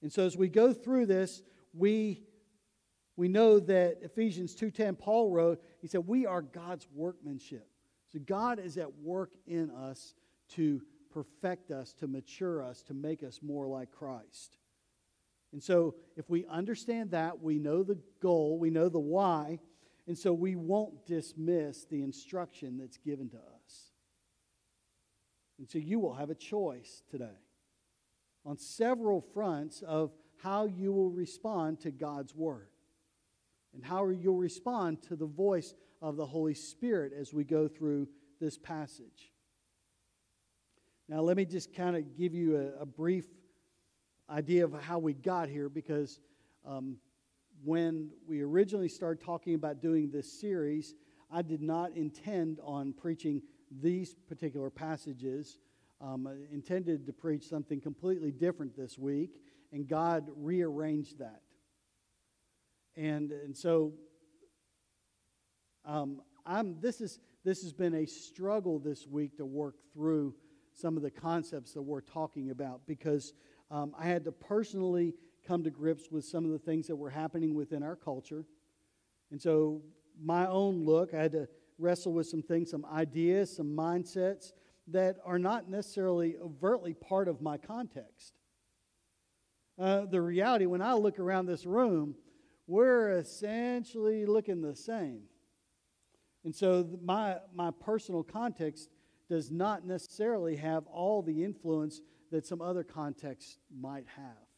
And 0.02 0.12
so 0.12 0.26
as 0.26 0.36
we 0.36 0.50
go 0.50 0.74
through 0.74 1.06
this, 1.06 1.44
we 1.74 2.24
we 3.16 3.28
know 3.28 3.60
that 3.60 4.02
Ephesians 4.02 4.56
2:10 4.56 4.96
Paul 4.98 5.30
wrote, 5.30 5.62
he 5.82 5.88
said, 5.88 6.08
"We 6.08 6.26
are 6.26 6.42
God's 6.42 6.88
workmanship." 6.92 7.70
So 8.08 8.20
God 8.20 8.60
is 8.60 8.78
at 8.78 8.96
work 9.00 9.36
in 9.46 9.70
us 9.72 10.16
to 10.50 10.82
perfect 11.10 11.70
us, 11.70 11.94
to 11.96 12.08
mature 12.08 12.64
us, 12.64 12.82
to 12.84 12.94
make 12.94 13.24
us 13.24 13.42
more 13.42 13.68
like 13.68 13.92
Christ. 13.92 14.58
And 15.52 15.62
so 15.62 15.96
if 16.16 16.30
we 16.30 16.46
understand 16.46 17.12
that, 17.12 17.42
we 17.42 17.60
know 17.60 17.84
the 17.84 18.00
goal, 18.20 18.58
we 18.58 18.70
know 18.70 18.88
the 18.88 19.00
why, 19.00 19.60
and 20.08 20.18
so 20.18 20.34
we 20.34 20.56
won't 20.56 21.06
dismiss 21.06 21.86
the 21.86 22.02
instruction 22.02 22.78
that's 22.78 22.98
given 22.98 23.30
to 23.30 23.38
us. 23.38 23.92
And 25.58 25.70
so 25.70 25.78
you 25.78 26.00
will 26.00 26.14
have 26.14 26.30
a 26.30 26.36
choice 26.36 27.04
today 27.10 27.38
on 28.46 28.58
several 28.58 29.22
fronts 29.22 29.82
of 29.82 30.12
how 30.42 30.66
you 30.66 30.92
will 30.92 31.10
respond 31.10 31.80
to 31.82 31.92
God's 31.92 32.36
Word 32.36 32.70
and 33.74 33.84
how 33.84 34.08
you'll 34.08 34.38
respond 34.38 35.02
to 35.04 35.16
the 35.16 35.26
voice 35.26 35.74
of 36.02 36.16
the 36.16 36.26
Holy 36.26 36.54
Spirit 36.54 37.14
as 37.14 37.34
we 37.34 37.44
go 37.44 37.68
through 37.68 38.08
this 38.40 38.58
passage. 38.58 39.32
Now, 41.08 41.22
let 41.22 41.38
me 41.38 41.46
just 41.46 41.74
kind 41.74 41.96
of 41.96 42.16
give 42.16 42.34
you 42.34 42.58
a, 42.58 42.84
a, 42.84 42.86
brief 42.86 43.26
idea 44.30 44.64
of 44.64 44.74
how 44.84 45.00
we 45.00 45.14
got 45.14 45.50
here 45.50 45.68
because 45.68 46.20
um, 46.66 46.98
when 47.64 48.12
we 48.28 48.42
originally 48.42 48.88
started 48.88 49.24
talking 49.24 49.56
about 49.56 49.82
doing 49.82 50.12
this 50.12 50.32
series, 50.40 50.94
I 51.32 51.42
did 51.42 51.62
not 51.62 51.96
intend 51.96 52.60
on 52.64 52.94
preaching 52.94 53.42
these 53.82 54.16
particular 54.28 54.70
passages. 54.70 55.58
Um, 56.00 56.28
I 56.28 56.54
intended 56.54 57.06
to 57.08 57.14
preach 57.14 57.44
something 57.44 57.82
completely 57.82 58.32
different 58.32 58.78
this 58.78 58.98
week, 58.98 59.42
and 59.72 59.88
God 59.88 60.28
rearranged 60.36 61.20
that. 61.20 61.42
And, 62.96 63.32
and 63.32 63.56
so 63.56 63.94
um, 65.86 66.22
I'm, 66.46 66.80
this, 66.82 67.02
is, 67.02 67.20
this 67.44 67.62
has 67.64 67.74
been 67.74 67.96
a 67.96 68.06
struggle 68.06 68.80
this 68.80 69.08
week 69.08 69.38
to 69.38 69.46
work 69.46 69.76
through 69.94 70.36
some 70.74 70.98
of 70.98 71.04
the 71.04 71.12
concepts 71.12 71.74
that 71.74 71.82
we're 71.82 72.02
talking 72.02 72.52
about 72.52 72.82
because 72.86 73.34
um, 73.72 73.94
I 73.98 74.06
had 74.06 74.24
to 74.26 74.32
personally 74.32 75.14
come 75.46 75.64
to 75.64 75.70
grips 75.70 76.12
with 76.12 76.26
some 76.26 76.46
of 76.46 76.52
the 76.52 76.60
things 76.60 76.88
that 76.88 76.96
were 76.96 77.10
happening 77.10 77.54
within 77.54 77.84
our 77.84 77.96
culture. 77.96 78.46
And 79.32 79.42
so, 79.42 79.82
my 80.22 80.48
own 80.48 80.86
look, 80.86 81.14
I 81.14 81.22
had 81.22 81.32
to 81.32 81.48
wrestle 81.78 82.12
with 82.12 82.28
some 82.28 82.42
things, 82.42 82.72
some 82.72 82.86
ideas, 82.86 83.56
some 83.56 83.68
mindsets 83.68 84.52
that 84.88 85.18
are 85.24 85.40
not 85.40 85.70
necessarily 85.70 86.36
overtly 86.38 86.94
part 86.94 87.28
of 87.28 87.42
my 87.42 87.58
context. 87.58 88.39
Uh, 89.80 90.06
the 90.06 90.22
reality, 90.22 90.66
when 90.66 90.82
I 90.82 90.94
look 90.94 91.20
around 91.20 91.46
this 91.46 91.66
room, 91.66 92.16
we're 92.68 93.18
essentially 93.18 94.26
looking 94.26 94.62
the 94.62 94.76
same. 94.76 95.22
And 96.44 96.54
so, 96.54 96.88
my, 97.02 97.38
my 97.54 97.72
personal 97.72 98.24
context 98.24 98.90
does 99.30 99.52
not 99.52 99.86
necessarily 99.86 100.56
have 100.58 100.86
all 100.88 101.22
the 101.22 101.44
influence 101.44 102.02
that 102.32 102.46
some 102.46 102.62
other 102.62 102.84
context 102.84 103.60
might 103.74 104.06
have. 104.16 104.50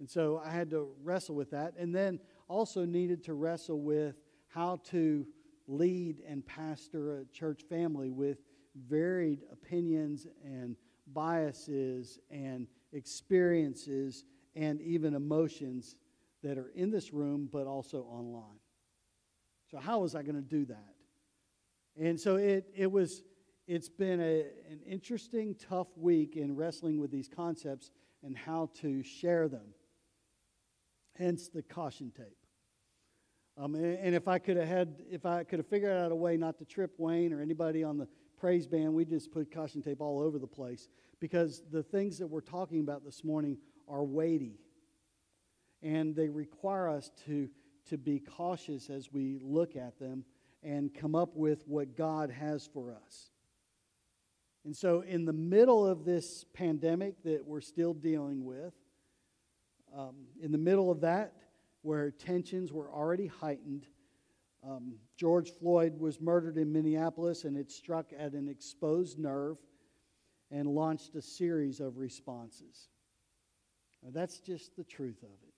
And 0.00 0.08
so 0.08 0.40
I 0.44 0.50
had 0.50 0.70
to 0.70 0.88
wrestle 1.02 1.34
with 1.34 1.50
that. 1.50 1.74
And 1.78 1.94
then 1.94 2.18
also 2.48 2.84
needed 2.84 3.22
to 3.24 3.34
wrestle 3.34 3.80
with 3.80 4.16
how 4.48 4.80
to 4.90 5.26
lead 5.68 6.22
and 6.26 6.44
pastor 6.44 7.20
a 7.20 7.24
church 7.26 7.62
family 7.68 8.10
with 8.10 8.38
varied 8.88 9.40
opinions 9.52 10.26
and 10.44 10.74
biases 11.12 12.18
and 12.30 12.66
experiences 12.92 14.24
and 14.54 14.80
even 14.80 15.14
emotions 15.14 15.96
that 16.42 16.58
are 16.58 16.70
in 16.74 16.90
this 16.90 17.12
room 17.12 17.48
but 17.50 17.66
also 17.66 18.02
online. 18.02 18.58
So 19.70 19.78
how 19.78 20.00
was 20.00 20.14
I 20.14 20.22
going 20.22 20.36
to 20.36 20.40
do 20.40 20.64
that? 20.66 20.94
And 22.00 22.18
so 22.18 22.36
it, 22.36 22.66
it 22.74 22.90
was 22.90 23.22
it's 23.66 23.88
been 23.88 24.20
a, 24.20 24.40
an 24.68 24.80
interesting, 24.84 25.54
tough 25.54 25.86
week 25.96 26.36
in 26.36 26.56
wrestling 26.56 26.98
with 26.98 27.12
these 27.12 27.28
concepts 27.28 27.92
and 28.24 28.36
how 28.36 28.68
to 28.80 29.02
share 29.04 29.46
them. 29.46 29.74
Hence 31.16 31.48
the 31.48 31.62
caution 31.62 32.10
tape. 32.10 32.36
Um, 33.56 33.76
and, 33.76 33.96
and, 33.98 34.14
if 34.16 34.26
I 34.26 34.40
could 34.40 34.56
have 34.56 34.66
had, 34.66 35.02
if 35.08 35.24
I 35.24 35.44
could 35.44 35.60
have 35.60 35.68
figured 35.68 35.96
out 35.96 36.10
a 36.10 36.16
way 36.16 36.36
not 36.36 36.58
to 36.58 36.64
trip 36.64 36.94
Wayne 36.98 37.32
or 37.32 37.40
anybody 37.40 37.84
on 37.84 37.96
the 37.96 38.08
praise 38.40 38.66
band, 38.66 38.94
we 38.94 39.04
just 39.04 39.30
put 39.30 39.52
caution 39.52 39.82
tape 39.82 40.00
all 40.00 40.20
over 40.20 40.38
the 40.38 40.46
place 40.46 40.88
because 41.20 41.62
the 41.70 41.82
things 41.82 42.18
that 42.18 42.26
we're 42.26 42.40
talking 42.40 42.80
about 42.80 43.04
this 43.04 43.22
morning 43.22 43.58
are 43.86 44.02
weighty, 44.02 44.58
and 45.82 46.16
they 46.16 46.28
require 46.28 46.88
us 46.88 47.10
to 47.26 47.48
to 47.88 47.98
be 47.98 48.20
cautious 48.20 48.88
as 48.88 49.12
we 49.12 49.38
look 49.42 49.76
at 49.76 49.98
them 49.98 50.24
and 50.62 50.94
come 50.94 51.14
up 51.14 51.34
with 51.34 51.66
what 51.66 51.96
God 51.96 52.30
has 52.30 52.68
for 52.72 52.92
us. 52.92 53.30
And 54.64 54.76
so, 54.76 55.00
in 55.00 55.24
the 55.24 55.32
middle 55.32 55.86
of 55.86 56.04
this 56.04 56.44
pandemic 56.52 57.22
that 57.24 57.44
we're 57.44 57.62
still 57.62 57.94
dealing 57.94 58.44
with, 58.44 58.74
um, 59.96 60.14
in 60.40 60.52
the 60.52 60.58
middle 60.58 60.90
of 60.90 61.00
that, 61.00 61.34
where 61.82 62.10
tensions 62.10 62.72
were 62.72 62.90
already 62.90 63.26
heightened, 63.26 63.86
um, 64.66 64.94
George 65.16 65.50
Floyd 65.58 65.98
was 65.98 66.20
murdered 66.20 66.58
in 66.58 66.72
Minneapolis 66.72 67.44
and 67.44 67.56
it 67.56 67.70
struck 67.70 68.12
at 68.16 68.32
an 68.32 68.48
exposed 68.48 69.18
nerve 69.18 69.56
and 70.50 70.68
launched 70.68 71.14
a 71.14 71.22
series 71.22 71.80
of 71.80 71.96
responses. 71.96 72.88
Now, 74.02 74.10
that's 74.12 74.38
just 74.40 74.76
the 74.76 74.84
truth 74.84 75.22
of 75.22 75.28
it. 75.28 75.54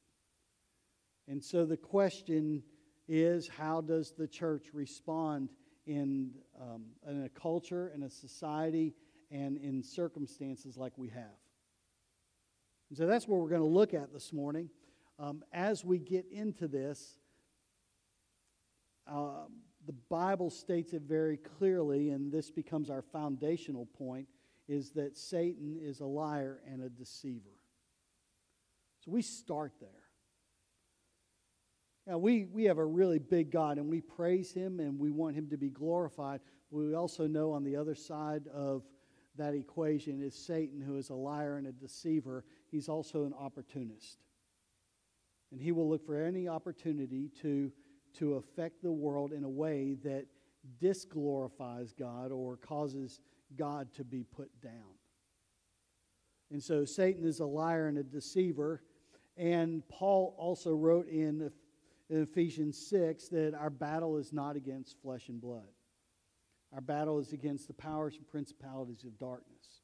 And 1.31 1.43
so 1.43 1.65
the 1.65 1.77
question 1.77 2.63
is 3.09 3.49
how 3.49 3.81
does 3.81 4.13
the 4.17 4.27
church 4.27 4.69
respond 4.73 5.51
in, 5.87 6.31
um, 6.61 6.85
in 7.09 7.25
a 7.25 7.29
culture, 7.29 7.91
in 7.95 8.03
a 8.03 8.11
society, 8.11 8.95
and 9.31 9.57
in 9.57 9.83
circumstances 9.83 10.77
like 10.77 10.93
we 10.97 11.09
have? 11.09 11.39
And 12.91 12.99
so 12.99 13.07
that's 13.07 13.27
what 13.27 13.41
we're 13.41 13.49
going 13.49 13.63
to 13.63 13.67
look 13.67 13.95
at 13.95 14.13
this 14.13 14.33
morning. 14.33 14.69
Um, 15.19 15.43
as 15.53 15.85
we 15.85 15.99
get 15.99 16.27
into 16.31 16.69
this, 16.69 17.19
uh, 19.11 19.47
the 19.87 19.95
Bible 20.09 20.51
states 20.51 20.93
it 20.93 21.03
very 21.03 21.37
clearly, 21.37 22.11
and 22.11 22.31
this 22.31 22.51
becomes 22.51 22.91
our 22.91 23.03
foundational 23.03 23.87
point, 23.87 24.29
is 24.69 24.91
that 24.93 25.17
Satan 25.17 25.79
is 25.81 26.01
a 26.01 26.07
liar 26.07 26.61
and 26.71 26.83
a 26.83 26.89
deceiver. 26.89 27.59
So 29.01 29.11
we 29.11 29.23
start 29.23 29.73
there. 29.81 29.91
Now, 32.07 32.19
we, 32.19 32.47
we 32.47 32.65
have 32.65 32.79
a 32.79 32.85
really 32.85 33.19
big 33.19 33.51
God, 33.51 33.79
and 33.79 33.89
we 33.89 34.01
praise 34.01 34.53
Him 34.53 34.81
and 34.81 34.99
we 34.99 35.11
want 35.11 35.37
Him 35.37 35.49
to 35.51 35.57
be 35.57 35.71
glorified. 35.71 36.41
But 36.71 36.79
we 36.79 36.95
also 36.95 37.27
know 37.27 37.53
on 37.53 37.65
the 37.65 37.77
other 37.77 37.95
side 37.95 38.49
of 38.49 38.83
that 39.37 39.55
equation 39.55 40.21
is 40.21 40.35
Satan, 40.35 40.81
who 40.81 40.97
is 40.97 41.11
a 41.11 41.15
liar 41.15 41.57
and 41.59 41.67
a 41.67 41.73
deceiver. 41.73 42.45
He's 42.71 42.89
also 42.89 43.25
an 43.25 43.35
opportunist. 43.39 44.19
And 45.53 45.61
he 45.61 45.71
will 45.71 45.89
look 45.89 46.05
for 46.05 46.17
any 46.17 46.49
opportunity 46.49 47.31
to, 47.43 47.71
to 48.15 48.35
affect 48.35 48.83
the 48.83 48.93
world 48.93 49.33
in 49.33 49.45
a 49.45 49.49
way 49.49 49.97
that 50.05 50.27
disglorifies 50.81 51.93
God 51.93 52.31
or 52.31 52.57
causes 52.57 53.21
God 53.57 53.93
to 53.95 54.05
be 54.05 54.25
put 54.25 54.49
down. 54.61 54.73
And 56.51 56.63
so 56.63 56.85
Satan 56.85 57.27
is 57.27 57.41
a 57.41 57.47
liar 57.47 57.89
and 57.89 57.99
a 57.99 58.03
deceiver. 58.03 58.83
And 59.37 59.83
Paul 59.89 60.35
also 60.39 60.75
wrote 60.75 61.09
in 61.09 61.51
Ephesians 62.11 62.77
6 62.89 63.29
that 63.29 63.55
our 63.55 63.71
battle 63.71 64.19
is 64.19 64.33
not 64.33 64.57
against 64.57 65.01
flesh 65.01 65.29
and 65.29 65.41
blood. 65.41 65.69
Our 66.75 66.81
battle 66.81 67.19
is 67.19 67.33
against 67.33 67.67
the 67.67 67.75
powers 67.75 68.17
and 68.17 68.29
principalities 68.29 69.05
of 69.05 69.19
darkness. 69.19 69.83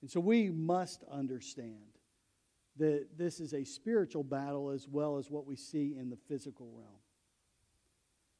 And 0.00 0.10
so 0.10 0.20
we 0.20 0.50
must 0.50 1.04
understand 1.10 1.98
that 2.80 3.06
this 3.16 3.40
is 3.40 3.52
a 3.52 3.62
spiritual 3.62 4.24
battle 4.24 4.70
as 4.70 4.88
well 4.88 5.18
as 5.18 5.30
what 5.30 5.46
we 5.46 5.54
see 5.54 5.94
in 5.98 6.08
the 6.08 6.16
physical 6.16 6.66
realm. 6.74 6.98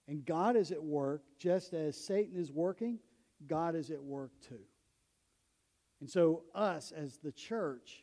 And 0.09 0.25
God 0.25 0.57
is 0.57 0.73
at 0.73 0.83
work, 0.83 1.23
just 1.39 1.75
as 1.75 1.97
Satan 1.97 2.41
is 2.41 2.51
working, 2.51 2.99
God 3.47 3.77
is 3.77 3.91
at 3.91 4.03
work 4.03 4.33
too. 4.41 4.65
And 6.01 6.09
so, 6.09 6.45
us 6.55 6.91
as 6.91 7.19
the 7.19 7.33
church 7.33 8.03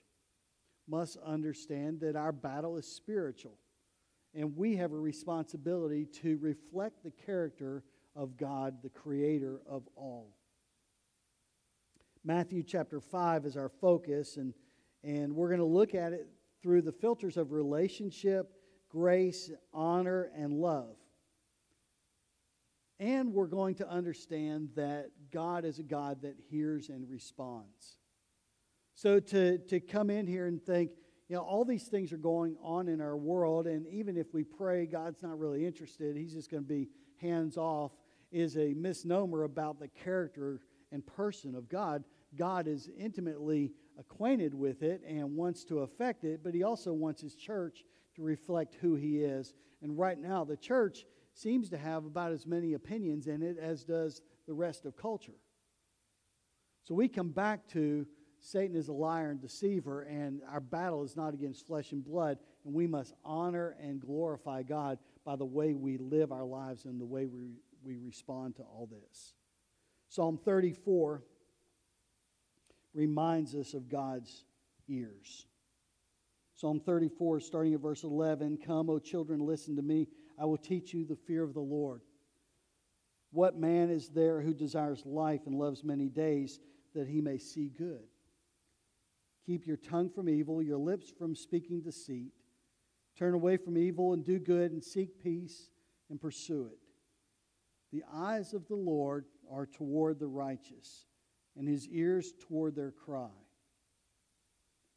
must 0.88 1.18
understand 1.26 2.00
that 2.02 2.16
our 2.16 2.32
battle 2.32 2.78
is 2.78 2.88
spiritual 2.88 3.58
and 4.36 4.56
we 4.56 4.76
have 4.76 4.94
a 4.94 4.98
responsibility 4.98 6.06
to 6.22 6.38
reflect 6.38 7.04
the 7.04 7.12
character 7.26 7.84
of 8.16 8.38
God, 8.38 8.84
the 8.84 8.90
creator 8.90 9.62
of 9.68 9.88
all. 9.96 10.36
Matthew 12.24 12.62
chapter 12.62 13.00
5 13.00 13.46
is 13.46 13.58
our 13.58 13.70
focus, 13.70 14.38
and, 14.38 14.54
and 15.08 15.34
we're 15.34 15.48
going 15.48 15.60
to 15.60 15.66
look 15.66 15.96
at 15.96 16.12
it 16.12 16.28
through 16.62 16.82
the 16.82 16.92
filters 16.92 17.38
of 17.38 17.54
relationship, 17.54 18.52
grace, 18.90 19.50
honor, 19.74 20.30
and 20.36 20.52
love. 20.52 20.98
And 23.00 23.34
we're 23.34 23.48
going 23.48 23.76
to 23.76 23.90
understand 23.90 24.70
that 24.76 25.12
God 25.32 25.64
is 25.64 25.80
a 25.80 25.84
God 25.84 26.24
that 26.24 26.36
hears 26.50 26.90
and 26.90 27.10
responds. 27.10 27.98
So 28.96 29.20
to, 29.20 29.60
to 29.60 29.80
come 29.80 30.10
in 30.10 30.28
here 30.28 30.48
and 30.48 30.62
think, 30.62 30.92
you 31.30 31.38
know, 31.38 31.42
all 31.42 31.64
these 31.64 31.84
things 31.84 32.12
are 32.12 32.18
going 32.18 32.58
on 32.62 32.90
in 32.90 33.00
our 33.00 33.16
world, 33.16 33.66
and 33.66 33.88
even 33.88 34.18
if 34.18 34.34
we 34.34 34.44
pray, 34.44 34.86
God's 34.88 35.24
not 35.24 35.40
really 35.40 35.66
interested, 35.66 36.18
He's 36.18 36.34
just 36.34 36.52
going 36.52 36.64
to 36.64 36.70
be 36.70 36.90
hands 37.22 37.56
off, 37.56 37.92
is 38.32 38.58
a 38.58 38.74
misnomer 38.74 39.44
about 39.44 39.80
the 39.80 39.88
character 39.88 40.60
and 40.92 41.06
person 41.06 41.56
of 41.56 41.70
God. 41.70 42.04
God 42.36 42.68
is 42.68 42.90
intimately 42.98 43.72
acquainted 43.98 44.54
with 44.54 44.84
it 44.84 45.02
and 45.08 45.36
wants 45.36 45.64
to 45.66 45.80
affect 45.80 46.24
it, 46.24 46.42
but 46.44 46.54
He 46.54 46.64
also 46.64 46.94
wants 46.94 47.22
His 47.22 47.36
church 47.36 47.84
to 48.16 48.22
reflect 48.22 48.76
who 48.76 48.96
He 48.96 49.24
is. 49.24 49.54
And 49.82 49.98
right 49.98 50.20
now, 50.20 50.44
the 50.44 50.58
church 50.58 51.06
seems 51.34 51.70
to 51.70 51.78
have 51.78 52.06
about 52.06 52.32
as 52.32 52.46
many 52.46 52.74
opinions 52.74 53.28
in 53.28 53.44
it 53.44 53.58
as 53.58 53.84
does 53.84 54.22
the 54.48 54.54
rest 54.54 54.86
of 54.86 54.98
culture. 54.98 55.40
So 56.84 56.96
we 56.96 57.08
come 57.08 57.30
back 57.30 57.68
to 57.70 58.08
Satan 58.40 58.76
is 58.76 58.88
a 58.88 58.94
liar 58.94 59.32
and 59.32 59.42
deceiver, 59.42 60.04
and 60.04 60.42
our 60.50 60.60
battle 60.60 61.04
is 61.04 61.16
not 61.16 61.34
against 61.34 61.66
flesh 61.66 61.92
and 61.92 62.04
blood, 62.04 62.38
and 62.66 62.74
we 62.74 62.88
must 62.88 63.14
honor 63.26 63.76
and 63.82 64.00
glorify 64.00 64.64
God 64.64 65.00
by 65.26 65.36
the 65.36 65.46
way 65.46 65.74
we 65.74 65.98
live 65.98 66.32
our 66.32 66.46
lives 66.46 66.86
and 66.86 67.02
the 67.02 67.06
way 67.06 67.26
we, 67.26 67.56
we 67.84 67.98
respond 67.98 68.56
to 68.58 68.64
all 68.64 68.88
this. 68.90 69.34
Psalm 70.10 70.40
34 70.44 71.24
reminds 72.94 73.56
us 73.56 73.74
of 73.74 73.90
God's 73.90 74.46
ears. 74.88 75.46
Psalm 76.56 76.80
34, 76.80 77.40
starting 77.40 77.74
at 77.74 77.80
verse 77.80 78.04
11 78.04 78.58
Come, 78.66 78.90
O 78.90 79.00
children, 79.00 79.40
listen 79.40 79.76
to 79.76 79.82
me. 79.82 80.08
I 80.40 80.46
will 80.46 80.58
teach 80.58 80.94
you 80.94 81.06
the 81.06 81.16
fear 81.16 81.44
of 81.44 81.54
the 81.54 81.60
Lord. 81.60 82.02
What 83.32 83.58
man 83.58 83.90
is 83.90 84.10
there 84.10 84.42
who 84.42 84.54
desires 84.54 85.06
life 85.06 85.42
and 85.46 85.56
loves 85.56 85.84
many 85.84 86.08
days 86.08 86.60
that 86.96 87.08
he 87.08 87.22
may 87.22 87.38
see 87.38 87.70
good? 87.70 88.08
Keep 89.46 89.68
your 89.68 89.78
tongue 89.78 90.10
from 90.10 90.30
evil, 90.30 90.62
your 90.62 90.78
lips 90.78 91.12
from 91.18 91.36
speaking 91.36 91.82
deceit. 91.82 92.34
Turn 93.18 93.34
away 93.34 93.58
from 93.58 93.78
evil 93.78 94.14
and 94.14 94.24
do 94.24 94.40
good 94.40 94.72
and 94.72 94.84
seek 94.84 95.22
peace 95.24 95.70
and 96.10 96.20
pursue 96.20 96.68
it. 96.72 96.80
The 97.92 98.04
eyes 98.14 98.54
of 98.54 98.68
the 98.68 98.76
Lord 98.76 99.26
are 99.52 99.66
toward 99.66 100.20
the 100.20 100.28
righteous, 100.28 101.06
and 101.58 101.68
his 101.68 101.88
ears 101.90 102.34
toward 102.48 102.76
their 102.76 102.92
cry. 102.92 103.30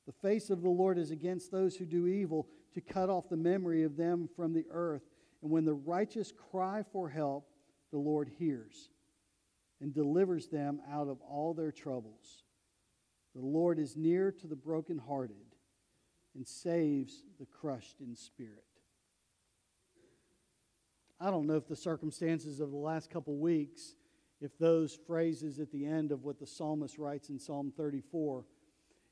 The 0.07 0.13
face 0.13 0.51
of 0.51 0.63
the 0.63 0.69
Lord 0.69 0.99
is 0.99 1.11
against 1.11 1.51
those 1.51 1.77
who 1.77 1.87
do 1.87 2.07
evil, 2.07 2.49
to 2.75 2.81
cut 2.81 3.11
off 3.11 3.29
the 3.29 3.37
memory 3.37 3.83
of 3.83 3.97
them 3.97 4.29
from 4.37 4.53
the 4.53 4.67
earth. 4.71 5.03
And 5.43 5.51
when 5.51 5.65
the 5.65 5.75
righteous 5.75 6.33
cry 6.51 6.85
for 6.93 7.09
help, 7.09 7.49
the 7.91 7.99
Lord 7.99 8.31
hears 8.39 8.91
and 9.81 9.93
delivers 9.95 10.49
them 10.49 10.81
out 10.91 11.09
of 11.09 11.21
all 11.23 11.55
their 11.55 11.73
troubles. 11.73 12.45
The 13.35 13.41
Lord 13.41 13.79
is 13.79 13.97
near 13.97 14.31
to 14.33 14.47
the 14.47 14.57
brokenhearted 14.57 15.37
and 16.35 16.47
saves 16.47 17.25
the 17.39 17.47
crushed 17.47 18.01
in 18.01 18.15
spirit. 18.15 18.65
I 21.21 21.31
don't 21.31 21.47
know 21.47 21.57
if 21.57 21.69
the 21.69 21.77
circumstances 21.77 22.61
of 22.61 22.71
the 22.71 22.77
last 22.77 23.11
couple 23.11 23.37
weeks, 23.37 23.95
if 24.41 24.57
those 24.59 24.99
phrases 25.07 25.59
at 25.59 25.71
the 25.71 25.85
end 25.85 26.13
of 26.13 26.25
what 26.25 26.39
the 26.39 26.47
psalmist 26.47 26.99
writes 26.99 27.29
in 27.29 27.39
Psalm 27.39 27.73
34, 27.77 28.45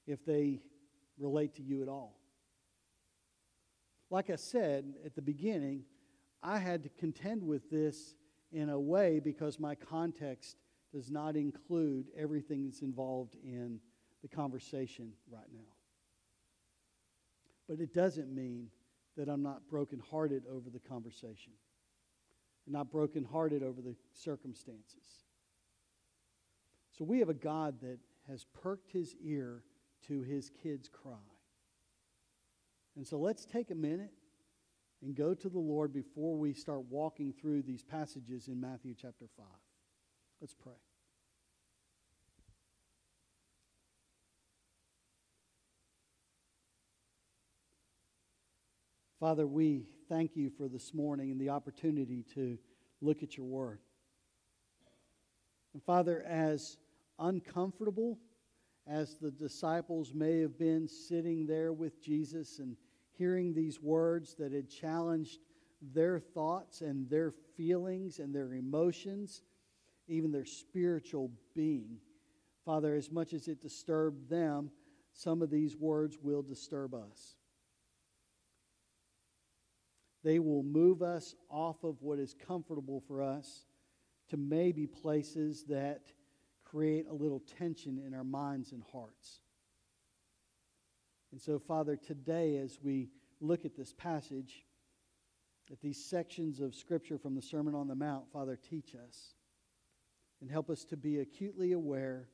if 0.06 0.24
they 0.24 0.60
relate 1.18 1.54
to 1.56 1.62
you 1.62 1.82
at 1.82 1.88
all. 1.88 2.16
Like 4.10 4.30
I 4.30 4.36
said 4.36 4.94
at 5.04 5.14
the 5.14 5.22
beginning, 5.22 5.84
I 6.42 6.58
had 6.58 6.82
to 6.84 6.88
contend 6.88 7.42
with 7.42 7.70
this 7.70 8.14
in 8.52 8.70
a 8.70 8.80
way 8.80 9.20
because 9.20 9.58
my 9.58 9.74
context 9.74 10.56
does 10.92 11.10
not 11.10 11.36
include 11.36 12.06
everything 12.16 12.64
that's 12.64 12.80
involved 12.80 13.36
in 13.44 13.80
the 14.22 14.28
conversation 14.28 15.12
right 15.30 15.48
now. 15.52 15.68
But 17.68 17.80
it 17.80 17.92
doesn't 17.92 18.34
mean 18.34 18.68
that 19.16 19.28
I'm 19.28 19.42
not 19.42 19.68
brokenhearted 19.68 20.44
over 20.50 20.70
the 20.70 20.78
conversation, 20.78 21.52
and 22.68 22.74
not 22.74 22.92
brokenhearted 22.92 23.62
over 23.62 23.80
the 23.80 23.96
circumstances. 24.12 25.24
So 26.98 27.02
we 27.02 27.18
have 27.20 27.30
a 27.30 27.34
God 27.34 27.80
that 27.80 27.98
has 28.28 28.44
perked 28.44 28.92
his 28.92 29.14
ear 29.24 29.64
to 30.06 30.20
his 30.20 30.50
kids' 30.50 30.86
cry. 30.86 31.14
And 32.94 33.06
so 33.06 33.16
let's 33.16 33.46
take 33.46 33.70
a 33.70 33.74
minute 33.74 34.12
and 35.00 35.14
go 35.14 35.32
to 35.32 35.48
the 35.48 35.58
Lord 35.58 35.94
before 35.94 36.36
we 36.36 36.52
start 36.52 36.84
walking 36.90 37.32
through 37.32 37.62
these 37.62 37.82
passages 37.82 38.48
in 38.48 38.60
Matthew 38.60 38.94
chapter 38.94 39.24
5. 39.34 39.46
Let's 40.42 40.54
pray. 40.54 40.74
Father, 49.18 49.46
we 49.46 49.86
thank 50.08 50.36
you 50.36 50.50
for 50.50 50.68
this 50.68 50.94
morning 50.94 51.30
and 51.30 51.40
the 51.40 51.50
opportunity 51.50 52.24
to 52.34 52.58
look 53.00 53.22
at 53.22 53.36
your 53.36 53.46
word. 53.46 53.78
And 55.74 55.82
Father, 55.82 56.24
as 56.26 56.78
uncomfortable 57.18 58.18
as 58.86 59.16
the 59.16 59.30
disciples 59.30 60.14
may 60.14 60.40
have 60.40 60.58
been 60.58 60.88
sitting 60.88 61.46
there 61.46 61.72
with 61.72 62.02
Jesus 62.02 62.58
and 62.58 62.76
hearing 63.12 63.52
these 63.52 63.80
words 63.82 64.34
that 64.34 64.52
had 64.52 64.70
challenged 64.70 65.40
their 65.92 66.18
thoughts 66.18 66.80
and 66.80 67.08
their 67.10 67.32
feelings 67.56 68.18
and 68.18 68.34
their 68.34 68.54
emotions, 68.54 69.42
even 70.06 70.32
their 70.32 70.46
spiritual 70.46 71.30
being. 71.54 71.98
Father, 72.64 72.94
as 72.94 73.10
much 73.10 73.32
as 73.34 73.48
it 73.48 73.60
disturbed 73.60 74.28
them, 74.30 74.70
some 75.12 75.42
of 75.42 75.50
these 75.50 75.76
words 75.76 76.18
will 76.22 76.42
disturb 76.42 76.94
us. 76.94 77.37
They 80.28 80.40
will 80.40 80.62
move 80.62 81.00
us 81.00 81.34
off 81.48 81.84
of 81.84 82.02
what 82.02 82.18
is 82.18 82.34
comfortable 82.46 83.02
for 83.08 83.22
us 83.22 83.64
to 84.28 84.36
maybe 84.36 84.86
places 84.86 85.64
that 85.70 86.02
create 86.66 87.06
a 87.08 87.14
little 87.14 87.40
tension 87.58 87.98
in 88.06 88.12
our 88.12 88.24
minds 88.24 88.72
and 88.72 88.82
hearts. 88.92 89.40
And 91.32 91.40
so, 91.40 91.58
Father, 91.58 91.96
today 91.96 92.58
as 92.58 92.78
we 92.82 93.08
look 93.40 93.64
at 93.64 93.74
this 93.74 93.94
passage, 93.94 94.66
at 95.72 95.80
these 95.80 96.04
sections 96.04 96.60
of 96.60 96.74
Scripture 96.74 97.16
from 97.16 97.34
the 97.34 97.40
Sermon 97.40 97.74
on 97.74 97.88
the 97.88 97.94
Mount, 97.94 98.30
Father, 98.30 98.58
teach 98.68 98.94
us 98.94 99.32
and 100.42 100.50
help 100.50 100.68
us 100.68 100.84
to 100.84 100.96
be 100.98 101.20
acutely 101.20 101.72
aware 101.72 102.28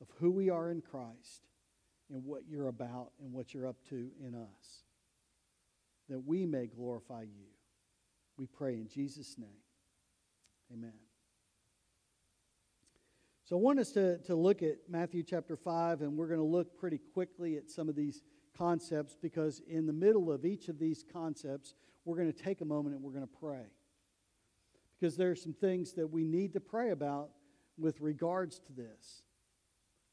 of 0.00 0.06
who 0.20 0.30
we 0.30 0.50
are 0.50 0.70
in 0.70 0.80
Christ 0.80 1.48
and 2.12 2.24
what 2.24 2.42
you're 2.48 2.68
about 2.68 3.10
and 3.20 3.32
what 3.32 3.52
you're 3.52 3.66
up 3.66 3.82
to 3.88 4.12
in 4.24 4.36
us, 4.36 4.83
that 6.08 6.20
we 6.20 6.46
may 6.46 6.66
glorify 6.66 7.22
you. 7.22 7.46
We 8.36 8.46
pray 8.46 8.74
in 8.74 8.88
Jesus' 8.88 9.36
name. 9.38 9.48
Amen. 10.72 10.92
So 13.44 13.56
I 13.56 13.60
want 13.60 13.78
us 13.78 13.90
to, 13.92 14.18
to 14.22 14.34
look 14.34 14.62
at 14.62 14.76
Matthew 14.88 15.22
chapter 15.22 15.56
5, 15.56 16.00
and 16.00 16.16
we're 16.16 16.28
going 16.28 16.40
to 16.40 16.46
look 16.46 16.78
pretty 16.78 16.98
quickly 17.12 17.56
at 17.56 17.70
some 17.70 17.88
of 17.88 17.94
these 17.94 18.22
concepts 18.56 19.16
because 19.20 19.60
in 19.68 19.86
the 19.86 19.92
middle 19.92 20.32
of 20.32 20.46
each 20.46 20.68
of 20.68 20.78
these 20.78 21.04
concepts, 21.12 21.74
we're 22.04 22.16
going 22.16 22.32
to 22.32 22.42
take 22.42 22.60
a 22.60 22.64
moment 22.64 22.94
and 22.94 23.04
we're 23.04 23.12
going 23.12 23.26
to 23.26 23.38
pray. 23.40 23.66
Because 24.98 25.16
there 25.16 25.30
are 25.30 25.36
some 25.36 25.52
things 25.52 25.92
that 25.92 26.10
we 26.10 26.24
need 26.24 26.54
to 26.54 26.60
pray 26.60 26.90
about 26.90 27.30
with 27.76 28.00
regards 28.00 28.58
to 28.60 28.72
this. 28.72 29.22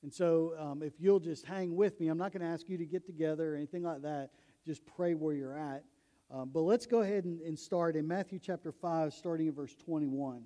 And 0.04 0.12
so, 0.12 0.54
um, 0.58 0.82
if 0.82 0.94
you'll 1.00 1.20
just 1.20 1.46
hang 1.46 1.76
with 1.76 2.00
me, 2.00 2.08
I'm 2.08 2.18
not 2.18 2.34
going 2.34 2.42
to 2.42 2.52
ask 2.52 2.68
you 2.68 2.78
to 2.80 2.86
get 2.86 3.06
together 3.06 3.54
or 3.54 3.56
anything 3.56 3.84
like 3.84 4.02
that. 4.02 4.32
Just 4.66 4.86
pray 4.86 5.14
where 5.14 5.34
you're 5.34 5.58
at. 5.58 5.84
Um, 6.30 6.50
but 6.54 6.62
let's 6.62 6.86
go 6.86 7.02
ahead 7.02 7.26
and, 7.26 7.42
and 7.42 7.58
start 7.58 7.96
in 7.96 8.08
Matthew 8.08 8.40
chapter 8.40 8.72
5, 8.72 9.14
starting 9.14 9.48
in 9.48 9.54
verse 9.54 9.76
21 9.76 10.44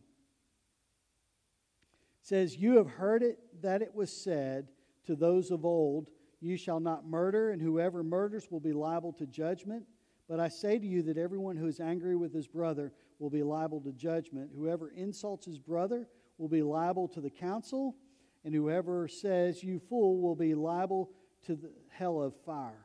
says, 2.25 2.58
You 2.58 2.78
have 2.78 2.88
heard 2.88 3.23
it 3.23 3.39
that 3.62 3.82
it 3.82 3.93
was 3.93 4.12
said 4.12 4.67
to 5.06 5.15
those 5.15 5.51
of 5.51 5.63
old, 5.63 6.10
You 6.41 6.58
shall 6.58 6.80
not 6.80 7.08
murder, 7.08 7.51
and 7.51 7.62
whoever 7.62 8.04
murders 8.04 8.47
will 8.49 8.60
be 8.60 8.73
liable 8.73 9.13
to 9.13 9.25
judgment. 9.25 9.86
But 10.28 10.39
I 10.39 10.49
say 10.49 10.80
to 10.80 10.86
you 10.86 11.04
that 11.04 11.17
everyone 11.17 11.56
who 11.56 11.67
is 11.67 11.80
angry 11.80 12.15
with 12.15 12.34
his 12.34 12.47
brother 12.47 12.91
will 13.19 13.30
be 13.30 13.43
liable 13.43 13.80
to 13.82 13.91
judgment. 13.91 14.49
Whoever 14.56 14.89
insults 14.89 15.45
his 15.45 15.60
brother 15.60 16.08
will 16.39 16.49
be 16.49 16.63
liable 16.63 17.08
to 17.10 17.21
the 17.21 17.30
council, 17.30 17.95
and 18.43 18.54
whoever 18.54 19.08
says, 19.08 19.63
You 19.63 19.80
fool, 19.80 20.19
will 20.19 20.36
be 20.36 20.56
liable 20.56 21.12
to 21.45 21.56
the 21.56 21.69
hell 21.89 22.21
of 22.21 22.34
fire. 22.43 22.85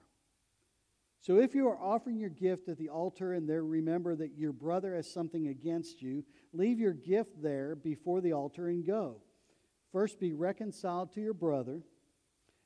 So 1.21 1.39
if 1.39 1.55
you 1.55 1.69
are 1.69 1.79
offering 1.79 2.19
your 2.19 2.31
gift 2.31 2.69
at 2.69 2.79
the 2.79 2.89
altar 2.89 3.35
and 3.35 3.49
there 3.49 3.63
remember 3.63 4.17
that 4.17 4.39
your 4.39 4.53
brother 4.53 4.97
has 4.97 5.13
something 5.13 5.49
against 5.49 6.01
you, 6.01 6.25
leave 6.53 6.81
your 6.81 6.95
gift 6.95 7.43
there 7.43 7.77
before 7.77 8.23
the 8.23 8.33
altar 8.33 8.69
and 8.69 8.87
go. 8.87 9.21
First 9.93 10.19
be 10.19 10.33
reconciled 10.33 11.13
to 11.13 11.21
your 11.21 11.35
brother, 11.35 11.83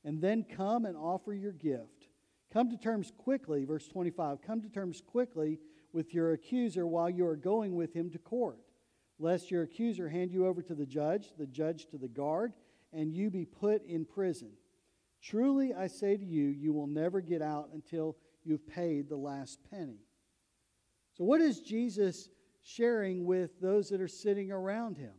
and 0.04 0.20
then 0.20 0.44
come 0.44 0.84
and 0.84 0.96
offer 0.96 1.32
your 1.32 1.52
gift. 1.52 2.08
Come 2.52 2.70
to 2.70 2.76
terms 2.76 3.10
quickly, 3.16 3.64
verse 3.64 3.88
25. 3.88 4.42
Come 4.42 4.62
to 4.62 4.68
terms 4.68 5.02
quickly 5.04 5.58
with 5.92 6.14
your 6.14 6.32
accuser 6.32 6.86
while 6.86 7.10
you 7.10 7.26
are 7.26 7.36
going 7.36 7.74
with 7.74 7.94
him 7.94 8.10
to 8.10 8.18
court, 8.18 8.60
lest 9.18 9.50
your 9.50 9.62
accuser 9.62 10.08
hand 10.08 10.30
you 10.30 10.46
over 10.46 10.62
to 10.62 10.74
the 10.74 10.86
judge, 10.86 11.32
the 11.38 11.46
judge 11.46 11.86
to 11.86 11.98
the 11.98 12.08
guard, 12.08 12.52
and 12.92 13.12
you 13.12 13.30
be 13.30 13.46
put 13.46 13.84
in 13.84 14.04
prison. 14.04 14.52
Truly, 15.20 15.72
I 15.72 15.86
say 15.86 16.16
to 16.16 16.24
you, 16.24 16.44
you 16.48 16.72
will 16.72 16.86
never 16.86 17.20
get 17.20 17.42
out 17.42 17.70
until 17.72 18.16
you've 18.44 18.66
paid 18.66 19.08
the 19.08 19.16
last 19.16 19.58
penny. 19.70 20.00
So, 21.14 21.24
what 21.24 21.40
is 21.40 21.60
Jesus 21.60 22.28
sharing 22.62 23.24
with 23.24 23.60
those 23.60 23.88
that 23.90 24.00
are 24.00 24.08
sitting 24.08 24.50
around 24.50 24.96
him? 24.96 25.14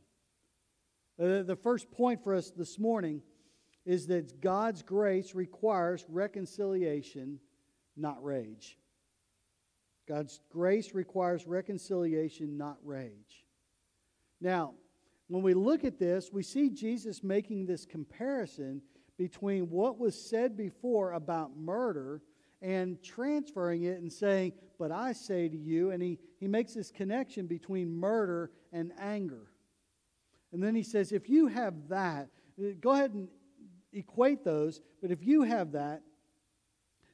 Uh, 1.20 1.44
the 1.44 1.56
first 1.56 1.92
point 1.92 2.24
for 2.24 2.34
us 2.34 2.52
this 2.52 2.78
morning 2.78 3.22
is 3.86 4.08
that 4.08 4.42
God's 4.42 4.82
grace 4.82 5.34
requires 5.36 6.06
reconciliation, 6.10 7.40
not 7.96 8.24
rage. 8.24 8.78
God's 10.08 10.40
grace 10.50 10.94
requires 10.94 11.48
reconciliation, 11.48 12.58
not 12.58 12.78
rage. 12.84 13.46
Now, 14.42 14.74
when 15.28 15.42
we 15.42 15.54
look 15.54 15.84
at 15.84 15.98
this, 15.98 16.30
we 16.32 16.44
see 16.44 16.70
Jesus 16.70 17.24
making 17.24 17.66
this 17.66 17.86
comparison 17.86 18.82
between 19.18 19.70
what 19.70 19.98
was 19.98 20.20
said 20.20 20.58
before 20.58 21.14
about 21.14 21.58
murder 21.58 22.22
and 22.62 23.02
transferring 23.04 23.84
it 23.84 24.00
and 24.00 24.12
saying, 24.12 24.54
But 24.80 24.91
I 24.91 25.13
say 25.13 25.48
to 25.50 25.58
you, 25.58 25.91
and 25.91 26.02
he, 26.02 26.20
he 26.39 26.48
makes 26.48 26.74
this 26.74 26.91
connection 26.91 27.48
between 27.48 27.96
murder 27.96 28.52
and 28.72 28.91
anger. 29.00 29.48
And 30.52 30.63
then 30.63 30.74
he 30.74 30.84
says, 30.84 31.12
if 31.12 31.28
you 31.30 31.48
have 31.48 31.89
that, 31.89 32.30
go 32.80 32.91
ahead 32.91 33.13
and 33.13 33.28
equate 33.91 34.44
those, 34.44 34.82
but 35.02 35.12
if 35.12 35.22
you 35.22 35.44
have 35.44 35.74
that, 35.74 36.02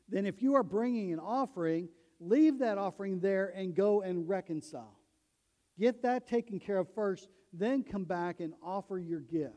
then 0.09 0.25
if 0.25 0.41
you 0.41 0.55
are 0.55 0.63
bringing 0.63 1.11
an 1.13 1.19
offering, 1.19 1.89
leave 2.19 2.59
that 2.59 2.77
offering 2.77 3.19
there 3.19 3.47
and 3.55 3.73
go 3.73 4.01
and 4.01 4.29
reconcile. 4.29 4.99
Get 5.79 6.03
that 6.03 6.27
taken 6.27 6.59
care 6.59 6.77
of 6.77 6.93
first, 6.93 7.29
then 7.53 7.83
come 7.83 8.03
back 8.03 8.41
and 8.41 8.53
offer 8.61 8.99
your 8.99 9.21
gift. 9.21 9.55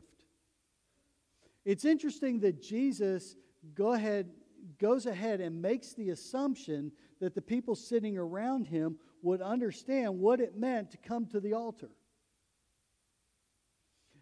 It's 1.64 1.84
interesting 1.84 2.40
that 2.40 2.62
Jesus 2.62 3.36
go 3.74 3.92
ahead, 3.92 4.30
goes 4.78 5.06
ahead 5.06 5.40
and 5.40 5.60
makes 5.60 5.94
the 5.94 6.10
assumption 6.10 6.92
that 7.20 7.34
the 7.34 7.42
people 7.42 7.74
sitting 7.74 8.18
around 8.18 8.66
him 8.66 8.96
would 9.22 9.40
understand 9.40 10.18
what 10.18 10.40
it 10.40 10.56
meant 10.56 10.90
to 10.90 10.98
come 10.98 11.26
to 11.26 11.40
the 11.40 11.54
altar. 11.54 11.90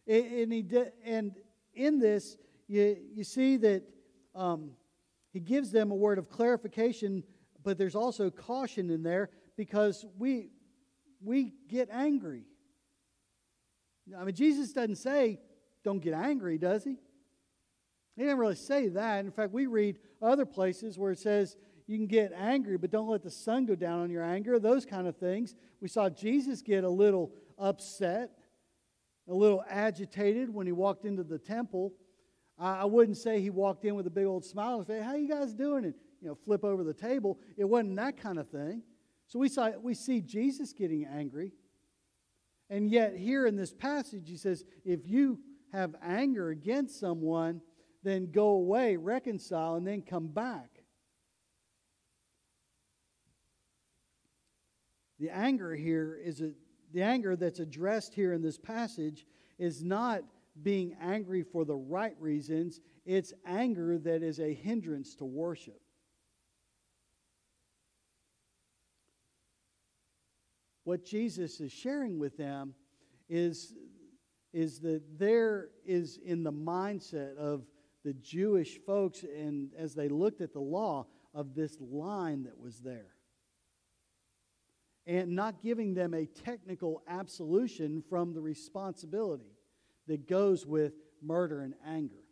And, 0.07 0.53
he 0.53 0.63
did, 0.63 0.93
and 1.05 1.33
in 1.75 1.99
this, 1.99 2.37
you, 2.67 2.97
you 3.15 3.25
see 3.25 3.57
that 3.59 3.85
um, 4.35 4.73
he 5.33 5.41
gives 5.41 5.71
them 5.71 5.91
a 5.91 5.95
word 5.95 6.19
of 6.19 6.29
clarification 6.29 7.23
but 7.63 7.79
there's 7.79 7.95
also 7.95 8.31
caution 8.31 8.91
in 8.91 9.03
there 9.03 9.31
because 9.57 10.05
we, 10.19 10.51
we 11.23 11.53
get 11.69 11.89
angry. 11.91 12.45
I 14.17 14.25
mean, 14.25 14.35
Jesus 14.35 14.73
doesn't 14.73 14.97
say, 14.97 15.41
don't 15.85 16.01
get 16.01 16.15
angry, 16.15 16.59
does 16.59 16.85
he? 16.85 16.97
He 18.17 18.23
didn't 18.23 18.39
really 18.39 18.57
say 18.57 18.89
that. 18.89 19.25
In 19.25 19.31
fact, 19.31 19.53
we 19.53 19.67
read 19.67 19.99
other 20.21 20.45
places 20.45 20.99
where 20.99 21.13
it 21.13 21.19
says 21.19 21.57
you 21.87 21.97
can 21.97 22.07
get 22.07 22.33
angry, 22.37 22.77
but 22.77 22.91
don't 22.91 23.09
let 23.09 23.23
the 23.23 23.31
sun 23.31 23.67
go 23.67 23.75
down 23.75 24.01
on 24.01 24.11
your 24.11 24.23
anger, 24.23 24.59
those 24.59 24.85
kind 24.85 25.07
of 25.07 25.17
things. 25.17 25.55
We 25.81 25.89
saw 25.89 26.09
Jesus 26.09 26.63
get 26.63 26.85
a 26.85 26.89
little 26.89 27.33
upset, 27.59 28.31
a 29.29 29.35
little 29.35 29.65
agitated 29.69 30.53
when 30.53 30.67
he 30.67 30.73
walked 30.73 31.05
into 31.05 31.25
the 31.25 31.39
temple. 31.39 31.93
I 32.59 32.85
wouldn't 32.85 33.17
say 33.17 33.41
he 33.41 33.51
walked 33.51 33.85
in 33.85 33.95
with 33.95 34.07
a 34.07 34.11
big 34.11 34.27
old 34.27 34.45
smile 34.45 34.79
and 34.79 34.87
say, 34.87 35.01
How 35.01 35.15
you 35.15 35.29
guys 35.29 35.53
doing? 35.53 35.85
And 35.85 35.95
you 36.21 36.29
know, 36.29 36.37
flip 36.45 36.65
over 36.65 36.85
the 36.85 36.95
table. 36.95 37.41
It 37.57 37.65
wasn't 37.65 37.97
that 37.97 38.17
kind 38.17 38.39
of 38.39 38.49
thing. 38.49 38.83
So 39.27 39.39
we 39.39 39.49
saw 39.49 39.71
we 39.71 39.95
see 39.95 40.21
Jesus 40.21 40.73
getting 40.73 41.05
angry. 41.05 41.53
And 42.73 42.91
yet 42.91 43.17
here 43.17 43.47
in 43.47 43.55
this 43.55 43.73
passage, 43.73 44.29
he 44.29 44.39
says, 44.39 44.65
if 44.83 45.01
you 45.05 45.41
have 45.73 45.95
anger 46.03 46.49
against 46.49 46.99
someone, 46.99 47.61
then 48.03 48.31
go 48.31 48.49
away, 48.49 48.97
reconcile, 48.97 49.75
and 49.75 49.87
then 49.87 50.03
come 50.03 50.29
back. 50.29 50.83
The 55.19 55.31
anger 55.31 55.75
here 55.75 56.19
is 56.23 56.41
a, 56.41 56.51
the 56.93 57.03
anger 57.03 57.37
that's 57.37 57.61
addressed 57.61 58.13
here 58.13 58.33
in 58.33 58.43
this 58.43 58.59
passage 58.59 59.27
is 59.59 59.85
not 59.85 60.23
being 60.63 60.97
angry 61.01 61.43
for 61.43 61.65
the 61.65 61.77
right 61.77 62.17
reasons, 62.19 62.81
it's 63.07 63.33
anger 63.47 63.99
that 63.99 64.23
is 64.23 64.41
a 64.41 64.53
hindrance 64.53 65.15
to 65.17 65.25
worship. 65.25 65.81
What 70.85 71.05
Jesus 71.05 71.61
is 71.61 71.73
sharing 71.73 72.19
with 72.19 72.37
them 72.37 72.75
is, 73.29 73.75
is 74.53 74.81
that 74.81 75.03
there 75.19 75.69
is 75.87 76.19
in 76.25 76.43
the 76.43 76.53
mindset 76.53 77.37
of 77.37 77.65
the 78.05 78.15
Jewish 78.15 78.79
folks, 78.85 79.23
and 79.23 79.71
as 79.77 79.95
they 79.95 80.09
looked 80.09 80.41
at 80.41 80.53
the 80.53 80.61
law, 80.61 81.07
of 81.35 81.55
this 81.55 81.79
line 81.81 82.43
that 82.45 82.59
was 82.59 82.81
there 82.81 83.15
and 85.07 85.35
not 85.35 85.63
giving 85.63 85.95
them 85.95 86.15
a 86.15 86.27
technical 86.27 87.03
absolution 87.09 88.03
from 88.09 88.33
the 88.35 88.41
responsibility 88.41 89.57
that 90.07 90.29
goes 90.29 90.67
with 90.67 90.93
murder 91.23 91.63
and 91.63 91.75
anger. 91.87 92.23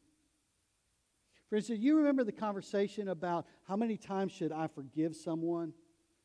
For 1.48 1.56
instance, 1.56 1.80
you 1.80 1.96
remember 1.96 2.22
the 2.22 2.33
conversation 2.33 3.09
about 3.09 3.46
how 3.66 3.74
many 3.74 3.96
times 3.96 4.30
should 4.30 4.52
I 4.52 4.68
forgive 4.68 5.16
someone? 5.16 5.72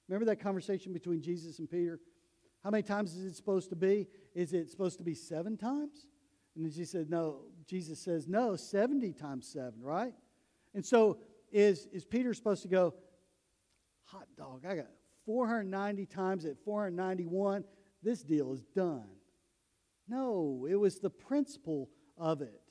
Remember 0.07 0.25
that 0.25 0.39
conversation 0.39 0.93
between 0.93 1.21
Jesus 1.21 1.57
and 1.57 1.69
Peter? 1.69 1.99
How 2.63 2.69
many 2.69 2.83
times 2.83 3.15
is 3.15 3.25
it 3.25 3.35
supposed 3.35 3.69
to 3.69 3.75
be? 3.75 4.07
Is 4.35 4.53
it 4.53 4.69
supposed 4.69 4.97
to 4.99 5.03
be 5.03 5.15
seven 5.15 5.57
times? 5.57 6.05
And 6.55 6.65
then 6.65 6.71
Jesus 6.71 6.91
said, 6.91 7.09
No. 7.09 7.41
Jesus 7.67 7.99
says, 7.99 8.27
No, 8.27 8.55
70 8.55 9.13
times 9.13 9.47
seven, 9.47 9.81
right? 9.81 10.13
And 10.73 10.85
so 10.85 11.17
is, 11.51 11.87
is 11.91 12.05
Peter 12.05 12.33
supposed 12.33 12.61
to 12.63 12.67
go, 12.67 12.93
Hot 14.05 14.27
dog, 14.37 14.65
I 14.67 14.75
got 14.75 14.87
490 15.25 16.05
times 16.05 16.45
at 16.45 16.57
491, 16.63 17.63
this 18.03 18.21
deal 18.21 18.53
is 18.53 18.61
done. 18.75 19.07
No, 20.07 20.67
it 20.69 20.75
was 20.75 20.99
the 20.99 21.09
principle 21.09 21.89
of 22.17 22.41
it 22.41 22.61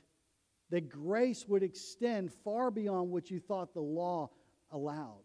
that 0.70 0.88
grace 0.88 1.46
would 1.48 1.62
extend 1.62 2.32
far 2.44 2.70
beyond 2.70 3.10
what 3.10 3.30
you 3.30 3.40
thought 3.40 3.74
the 3.74 3.80
law 3.80 4.30
allowed. 4.70 5.22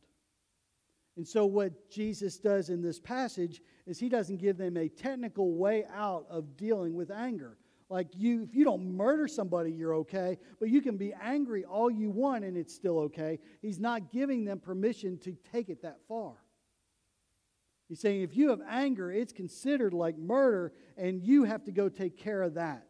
And 1.17 1.27
so, 1.27 1.45
what 1.45 1.89
Jesus 1.91 2.37
does 2.37 2.69
in 2.69 2.81
this 2.81 2.99
passage 2.99 3.61
is 3.85 3.99
he 3.99 4.09
doesn't 4.09 4.37
give 4.37 4.57
them 4.57 4.77
a 4.77 4.87
technical 4.87 5.53
way 5.53 5.85
out 5.93 6.25
of 6.29 6.55
dealing 6.55 6.93
with 6.93 7.11
anger. 7.11 7.57
Like, 7.89 8.09
you, 8.15 8.43
if 8.43 8.53
you 8.53 8.63
don't 8.63 8.95
murder 8.95 9.27
somebody, 9.27 9.71
you're 9.71 9.95
okay, 9.95 10.37
but 10.59 10.69
you 10.69 10.79
can 10.81 10.95
be 10.95 11.13
angry 11.19 11.65
all 11.65 11.89
you 11.89 12.11
want 12.11 12.45
and 12.45 12.55
it's 12.55 12.73
still 12.73 12.99
okay. 12.99 13.39
He's 13.61 13.79
not 13.79 14.11
giving 14.11 14.45
them 14.45 14.59
permission 14.59 15.17
to 15.19 15.35
take 15.51 15.69
it 15.69 15.81
that 15.81 15.97
far. 16.07 16.33
He's 17.87 17.99
saying 17.99 18.21
if 18.21 18.37
you 18.37 18.49
have 18.49 18.61
anger, 18.69 19.11
it's 19.11 19.33
considered 19.33 19.93
like 19.93 20.15
murder, 20.15 20.71
and 20.95 21.23
you 21.23 21.45
have 21.45 21.63
to 21.63 21.71
go 21.71 21.89
take 21.89 22.17
care 22.17 22.43
of 22.43 22.53
that. 22.53 22.85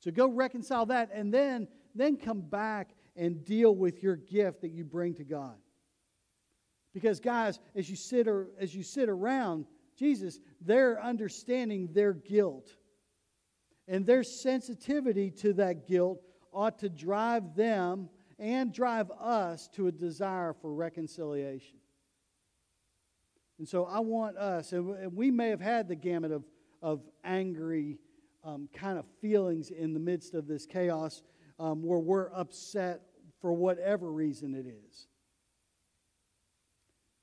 So 0.00 0.10
go 0.10 0.28
reconcile 0.28 0.84
that, 0.86 1.08
and 1.12 1.32
then, 1.32 1.66
then 1.94 2.18
come 2.18 2.42
back 2.42 2.90
and 3.16 3.42
deal 3.42 3.74
with 3.74 4.02
your 4.02 4.16
gift 4.16 4.60
that 4.60 4.72
you 4.72 4.84
bring 4.84 5.14
to 5.14 5.24
God. 5.24 5.56
Because, 6.92 7.20
guys, 7.20 7.58
as 7.74 7.88
you 7.88 7.96
sit, 7.96 8.28
or, 8.28 8.48
as 8.60 8.74
you 8.74 8.82
sit 8.82 9.08
around 9.08 9.64
Jesus, 9.96 10.38
they're 10.60 11.02
understanding 11.02 11.88
their 11.92 12.12
guilt. 12.12 12.74
And 13.90 14.06
their 14.06 14.22
sensitivity 14.22 15.32
to 15.32 15.52
that 15.54 15.88
guilt 15.88 16.22
ought 16.52 16.78
to 16.78 16.88
drive 16.88 17.56
them 17.56 18.08
and 18.38 18.72
drive 18.72 19.10
us 19.10 19.68
to 19.74 19.88
a 19.88 19.92
desire 19.92 20.54
for 20.62 20.72
reconciliation. 20.72 21.78
And 23.58 23.68
so 23.68 23.86
I 23.86 23.98
want 23.98 24.38
us, 24.38 24.72
and 24.72 25.14
we 25.14 25.32
may 25.32 25.48
have 25.48 25.60
had 25.60 25.88
the 25.88 25.96
gamut 25.96 26.30
of, 26.30 26.44
of 26.80 27.02
angry 27.24 27.98
um, 28.44 28.68
kind 28.72 28.96
of 28.96 29.06
feelings 29.20 29.70
in 29.70 29.92
the 29.92 30.00
midst 30.00 30.34
of 30.34 30.46
this 30.46 30.66
chaos 30.66 31.22
um, 31.58 31.82
where 31.82 31.98
we're 31.98 32.30
upset 32.32 33.02
for 33.40 33.52
whatever 33.52 34.12
reason 34.12 34.54
it 34.54 34.66
is. 34.66 35.08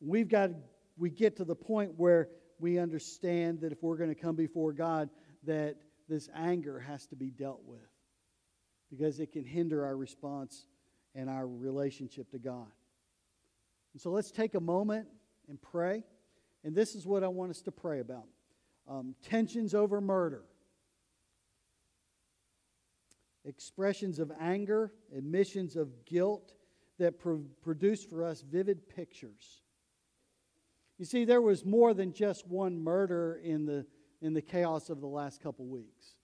We've 0.01 0.27
got, 0.27 0.51
we 0.97 1.11
get 1.11 1.37
to 1.37 1.45
the 1.45 1.55
point 1.55 1.93
where 1.95 2.27
we 2.59 2.77
understand 2.77 3.61
that 3.61 3.71
if 3.71 3.81
we're 3.81 3.97
going 3.97 4.13
to 4.13 4.21
come 4.21 4.35
before 4.35 4.73
God, 4.73 5.09
that 5.45 5.77
this 6.07 6.29
anger 6.35 6.79
has 6.79 7.05
to 7.07 7.15
be 7.15 7.29
dealt 7.29 7.61
with 7.65 7.89
because 8.89 9.19
it 9.19 9.31
can 9.31 9.43
hinder 9.43 9.85
our 9.85 9.95
response 9.95 10.65
and 11.15 11.29
our 11.29 11.47
relationship 11.47 12.31
to 12.31 12.39
God. 12.39 12.67
And 13.93 14.01
so 14.01 14.11
let's 14.11 14.31
take 14.31 14.55
a 14.55 14.59
moment 14.59 15.07
and 15.49 15.61
pray. 15.61 16.03
And 16.63 16.75
this 16.75 16.95
is 16.95 17.05
what 17.05 17.23
I 17.23 17.27
want 17.27 17.51
us 17.51 17.61
to 17.63 17.71
pray 17.71 17.99
about 17.99 18.25
um, 18.87 19.15
tensions 19.21 19.73
over 19.73 19.99
murder, 19.99 20.43
expressions 23.45 24.19
of 24.19 24.31
anger, 24.39 24.93
admissions 25.15 25.75
of 25.75 26.05
guilt 26.05 26.53
that 26.99 27.19
pro- 27.19 27.43
produce 27.61 28.03
for 28.03 28.23
us 28.23 28.41
vivid 28.41 28.87
pictures. 28.87 29.61
You 30.97 31.05
see, 31.05 31.25
there 31.25 31.41
was 31.41 31.63
more 31.63 31.93
than 31.93 32.13
just 32.13 32.47
one 32.47 32.79
murder 32.79 33.39
in 33.43 33.65
the, 33.65 33.85
in 34.21 34.33
the 34.33 34.41
chaos 34.41 34.89
of 34.89 35.01
the 35.01 35.07
last 35.07 35.41
couple 35.41 35.65
weeks. 35.65 36.15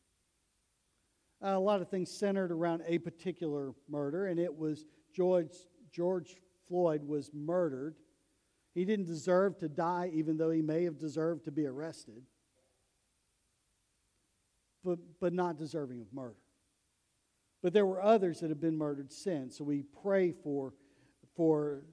Uh, 1.44 1.50
a 1.50 1.60
lot 1.60 1.82
of 1.82 1.90
things 1.90 2.10
centered 2.10 2.52
around 2.52 2.82
a 2.88 2.98
particular 2.98 3.74
murder, 3.90 4.28
and 4.28 4.40
it 4.40 4.56
was 4.56 4.86
George, 5.14 5.54
George 5.92 6.36
Floyd 6.68 7.04
was 7.04 7.32
murdered 7.34 7.96
he 8.74 8.86
didn't 8.86 9.06
deserve 9.06 9.58
to 9.60 9.70
die, 9.70 10.12
even 10.14 10.38
though 10.38 10.50
he 10.50 10.62
may 10.62 10.84
have 10.84 10.98
deserved 10.98 11.46
to 11.46 11.52
be 11.52 11.68
arrested, 11.68 12.24
but, 14.84 14.98
but 15.20 15.32
not 15.32 15.58
deserving 15.58 16.02
of 16.02 16.12
murder. 16.12 16.40
But 17.62 17.74
there 17.74 17.86
were 17.86 18.02
others 18.02 18.40
that 18.40 18.50
have 18.50 18.60
been 18.60 18.78
murdered 18.78 19.12
since. 19.12 19.58
So 19.58 19.64
we 19.64 19.84
pray 20.02 20.32
for, 20.32 20.74
for 21.36 21.84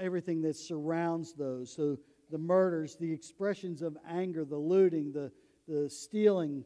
everything 0.00 0.40
that 0.42 0.56
surrounds 0.56 1.34
those. 1.34 1.72
So 1.72 1.98
the 2.30 2.38
murders, 2.38 2.96
the 2.96 3.12
expressions 3.12 3.82
of 3.82 3.96
anger, 4.08 4.44
the 4.44 4.56
looting, 4.56 5.12
the, 5.12 5.30
the 5.66 5.88
stealing, 5.88 6.64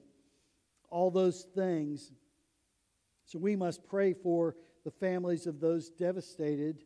all 0.91 1.11
those 1.11 1.47
things. 1.55 2.13
So 3.25 3.39
we 3.39 3.57
must 3.57 3.87
pray 3.87 4.13
for 4.13 4.57
the 4.85 4.91
families 4.91 5.47
of 5.47 5.61
those 5.61 5.91
devastated 5.91 6.85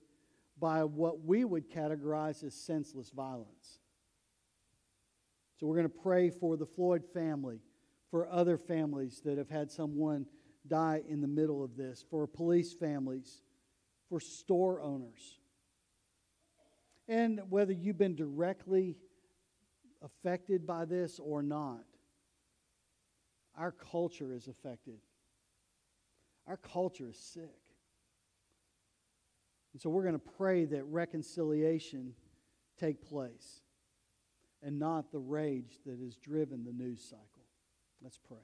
by 0.58 0.84
what 0.84 1.24
we 1.24 1.44
would 1.44 1.70
categorize 1.70 2.44
as 2.44 2.54
senseless 2.54 3.10
violence. 3.10 3.80
So 5.58 5.66
we're 5.66 5.76
going 5.76 5.88
to 5.88 6.02
pray 6.02 6.30
for 6.30 6.56
the 6.56 6.66
Floyd 6.66 7.02
family, 7.14 7.60
for 8.10 8.28
other 8.28 8.58
families 8.58 9.22
that 9.24 9.38
have 9.38 9.50
had 9.50 9.70
someone 9.70 10.26
die 10.66 11.02
in 11.08 11.20
the 11.20 11.28
middle 11.28 11.64
of 11.64 11.76
this, 11.76 12.04
for 12.10 12.26
police 12.26 12.74
families, 12.74 13.42
for 14.08 14.20
store 14.20 14.80
owners. 14.80 15.38
And 17.08 17.40
whether 17.48 17.72
you've 17.72 17.98
been 17.98 18.16
directly 18.16 18.96
affected 20.02 20.66
by 20.66 20.84
this 20.84 21.18
or 21.18 21.42
not, 21.42 21.84
our 23.56 23.72
culture 23.72 24.32
is 24.32 24.48
affected. 24.48 24.98
Our 26.46 26.56
culture 26.56 27.08
is 27.08 27.18
sick. 27.18 27.60
And 29.72 29.80
so 29.80 29.90
we're 29.90 30.02
going 30.02 30.14
to 30.14 30.30
pray 30.38 30.64
that 30.66 30.84
reconciliation 30.84 32.14
take 32.78 33.02
place 33.02 33.60
and 34.62 34.78
not 34.78 35.12
the 35.12 35.18
rage 35.18 35.78
that 35.84 35.98
has 36.00 36.16
driven 36.16 36.64
the 36.64 36.72
news 36.72 37.02
cycle. 37.02 37.46
Let's 38.02 38.18
pray. 38.18 38.38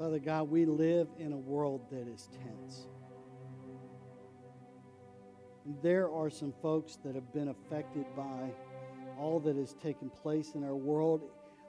Father 0.00 0.18
God, 0.18 0.50
we 0.50 0.64
live 0.64 1.08
in 1.18 1.34
a 1.34 1.36
world 1.36 1.82
that 1.90 2.08
is 2.08 2.30
tense. 2.42 2.86
And 5.66 5.76
there 5.82 6.10
are 6.10 6.30
some 6.30 6.54
folks 6.62 6.96
that 7.04 7.14
have 7.14 7.30
been 7.34 7.48
affected 7.48 8.06
by 8.16 8.50
all 9.18 9.40
that 9.40 9.56
has 9.56 9.74
taken 9.74 10.08
place 10.08 10.52
in 10.54 10.64
our 10.64 10.74
world 10.74 11.28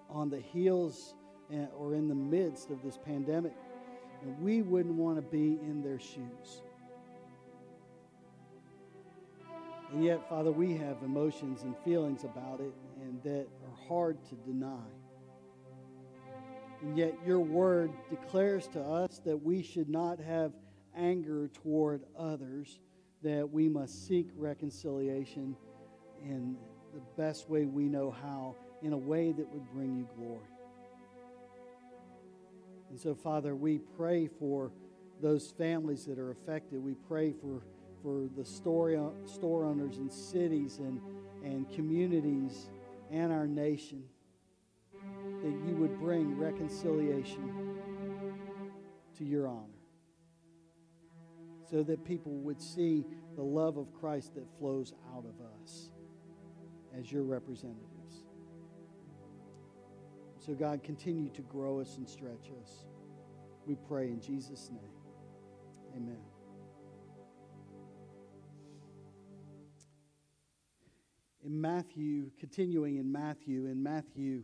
on 0.10 0.30
the 0.30 0.40
heels 0.40 1.14
eh, 1.52 1.66
or 1.78 1.94
in 1.94 2.08
the 2.08 2.16
midst 2.16 2.70
of 2.70 2.82
this 2.82 2.98
pandemic. 2.98 3.52
And 4.22 4.40
we 4.40 4.62
wouldn't 4.62 4.96
want 4.96 5.18
to 5.18 5.22
be 5.22 5.60
in 5.62 5.82
their 5.84 6.00
shoes. 6.00 6.62
And 9.92 10.06
yet, 10.06 10.30
Father, 10.30 10.54
we 10.54 10.78
have 10.78 11.04
emotions 11.04 11.64
and 11.64 11.76
feelings 11.84 12.24
about 12.24 12.62
it 12.62 12.74
and 13.02 13.22
that 13.24 13.48
are 13.66 13.88
hard 13.90 14.24
to 14.30 14.36
deny. 14.36 15.01
And 16.82 16.98
yet, 16.98 17.14
your 17.26 17.40
word 17.40 17.92
declares 18.10 18.68
to 18.70 18.82
us 18.82 19.22
that 19.26 19.38
we 19.38 19.62
should 19.62 19.90
not 19.90 20.20
have 20.20 20.52
anger 20.96 21.50
toward 21.64 22.04
others, 22.18 22.80
that 23.22 23.50
we 23.50 23.70
must 23.70 24.08
seek 24.08 24.28
reconciliation 24.36 25.56
in 26.24 26.58
the 26.94 27.02
best 27.18 27.50
way 27.50 27.66
we 27.66 27.84
know 27.84 28.10
how, 28.10 28.56
in 28.82 28.94
a 28.94 28.98
way 28.98 29.32
that 29.32 29.48
would 29.54 29.70
bring 29.72 29.96
you 29.96 30.08
glory. 30.18 30.42
And 32.90 33.00
so, 33.00 33.14
Father, 33.14 33.56
we 33.56 33.78
pray 33.78 34.28
for 34.28 34.72
those 35.22 35.52
families 35.52 36.06
that 36.06 36.18
are 36.18 36.32
affected. 36.32 36.84
We 36.84 36.96
pray 37.08 37.32
for, 37.32 37.62
for 38.02 38.28
the 38.36 38.44
store, 38.44 39.14
store 39.26 39.66
owners 39.66 39.98
in 39.98 40.10
cities 40.10 40.80
and, 40.80 41.00
and 41.44 41.72
communities 41.74 42.70
and 43.12 43.32
our 43.32 43.48
nation 43.48 44.04
that 45.44 45.68
you 45.68 45.76
would 45.76 45.98
bring 46.00 46.38
reconciliation 46.38 47.78
to 49.18 49.24
your 49.26 49.48
honor 49.48 49.68
so 51.70 51.84
that 51.84 52.04
people 52.04 52.34
would 52.34 52.62
see 52.62 53.06
the 53.36 53.42
love 53.42 53.78
of 53.78 53.94
Christ 53.94 54.36
that 54.36 54.46
flows 54.60 54.94
out 55.16 55.26
of 55.26 55.36
us 55.62 55.90
as 56.98 57.12
your 57.12 57.24
representatives. 57.24 58.26
So, 60.38 60.54
God, 60.54 60.84
continue 60.84 61.30
to 61.30 61.42
grow 61.44 61.80
us 61.80 61.98
and 61.98 62.08
stretch 62.08 62.52
us. 62.62 62.86
We 63.66 63.76
pray 63.88 64.08
in 64.08 64.20
Jesus' 64.20 64.70
name. 64.72 64.92
Amen. 65.96 66.18
In 71.46 71.60
Matthew, 71.60 72.32
continuing 72.40 72.98
in 72.98 73.12
Matthew, 73.12 73.68
in 73.68 73.82
Matthew 73.82 74.44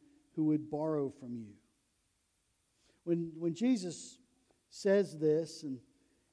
who 0.35 0.45
would 0.45 0.69
borrow 0.69 1.09
from 1.09 1.35
you. 1.35 1.53
When, 3.03 3.31
when 3.37 3.53
Jesus 3.53 4.17
says 4.69 5.17
this, 5.17 5.63
and 5.63 5.79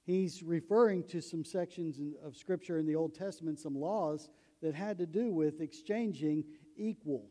he's 0.05 0.43
referring 0.43 1.05
to 1.05 1.21
some 1.21 1.45
sections 1.45 1.99
of 2.23 2.37
Scripture 2.37 2.79
in 2.79 2.87
the 2.87 2.95
Old 2.95 3.15
Testament, 3.15 3.59
some 3.59 3.75
laws 3.75 4.31
that 4.63 4.75
had 4.75 4.99
to 4.99 5.07
do 5.07 5.33
with 5.33 5.61
exchanging 5.61 6.45
equal. 6.77 7.27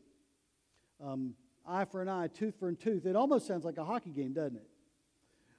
Um, 1.04 1.34
eye 1.68 1.86
for 1.86 2.02
an 2.02 2.10
eye, 2.10 2.28
tooth 2.28 2.56
for 2.60 2.70
a 2.70 2.76
tooth. 2.76 3.06
It 3.06 3.16
almost 3.16 3.48
sounds 3.48 3.66
like 3.66 3.78
a 3.78 3.86
hockey 3.86 4.12
game, 4.12 4.34
doesn't 4.34 4.58
it? 4.58 4.68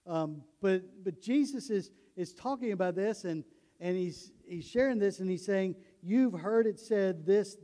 Um, 0.07 0.43
but, 0.63 0.83
but 1.05 1.21
Jesus 1.21 1.71
is, 1.71 1.91
is 2.17 2.33
talking 2.33 2.73
about 2.73 2.95
this 2.95 3.25
and, 3.25 3.45
and 3.79 3.97
he's, 3.97 4.33
he's 4.47 4.67
sharing 4.67 4.99
this 4.99 5.21
and 5.21 5.31
he's 5.31 5.45
saying, 5.45 5.77
You've 6.03 6.33
heard 6.33 6.67
it 6.67 6.79
said 6.79 7.27
this, 7.27 7.57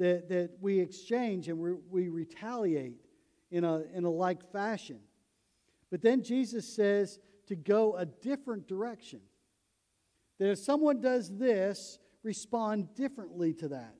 that, 0.00 0.28
that 0.30 0.50
we 0.60 0.80
exchange 0.80 1.48
and 1.48 1.58
we, 1.58 1.72
we 1.90 2.08
retaliate 2.08 3.04
in 3.50 3.64
a, 3.64 3.82
in 3.94 4.04
a 4.04 4.10
like 4.10 4.50
fashion. 4.50 4.98
But 5.90 6.02
then 6.02 6.22
Jesus 6.22 6.66
says, 6.66 7.20
to 7.48 7.56
go 7.56 7.96
a 7.96 8.06
different 8.06 8.66
direction. 8.66 9.20
That 10.38 10.50
if 10.50 10.58
someone 10.58 11.00
does 11.00 11.36
this, 11.36 11.98
respond 12.22 12.94
differently 12.94 13.52
to 13.54 13.68
that. 13.68 13.94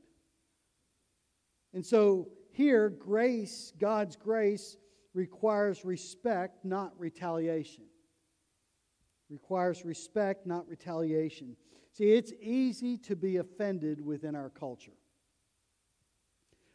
And 1.75 1.85
so 1.85 2.29
here, 2.53 2.89
grace, 2.89 3.73
God's 3.79 4.17
grace, 4.17 4.77
requires 5.15 5.85
respect, 5.85 6.65
not 6.65 6.93
retaliation. 6.99 7.85
Requires 9.29 9.85
respect, 9.85 10.47
not 10.47 10.67
retaliation. 10.69 11.57
See, 11.93 12.13
it's 12.13 12.33
easy 12.41 12.97
to 12.99 13.17
be 13.17 13.37
offended 13.37 14.01
within 14.01 14.35
our 14.35 14.51
culture. 14.51 14.93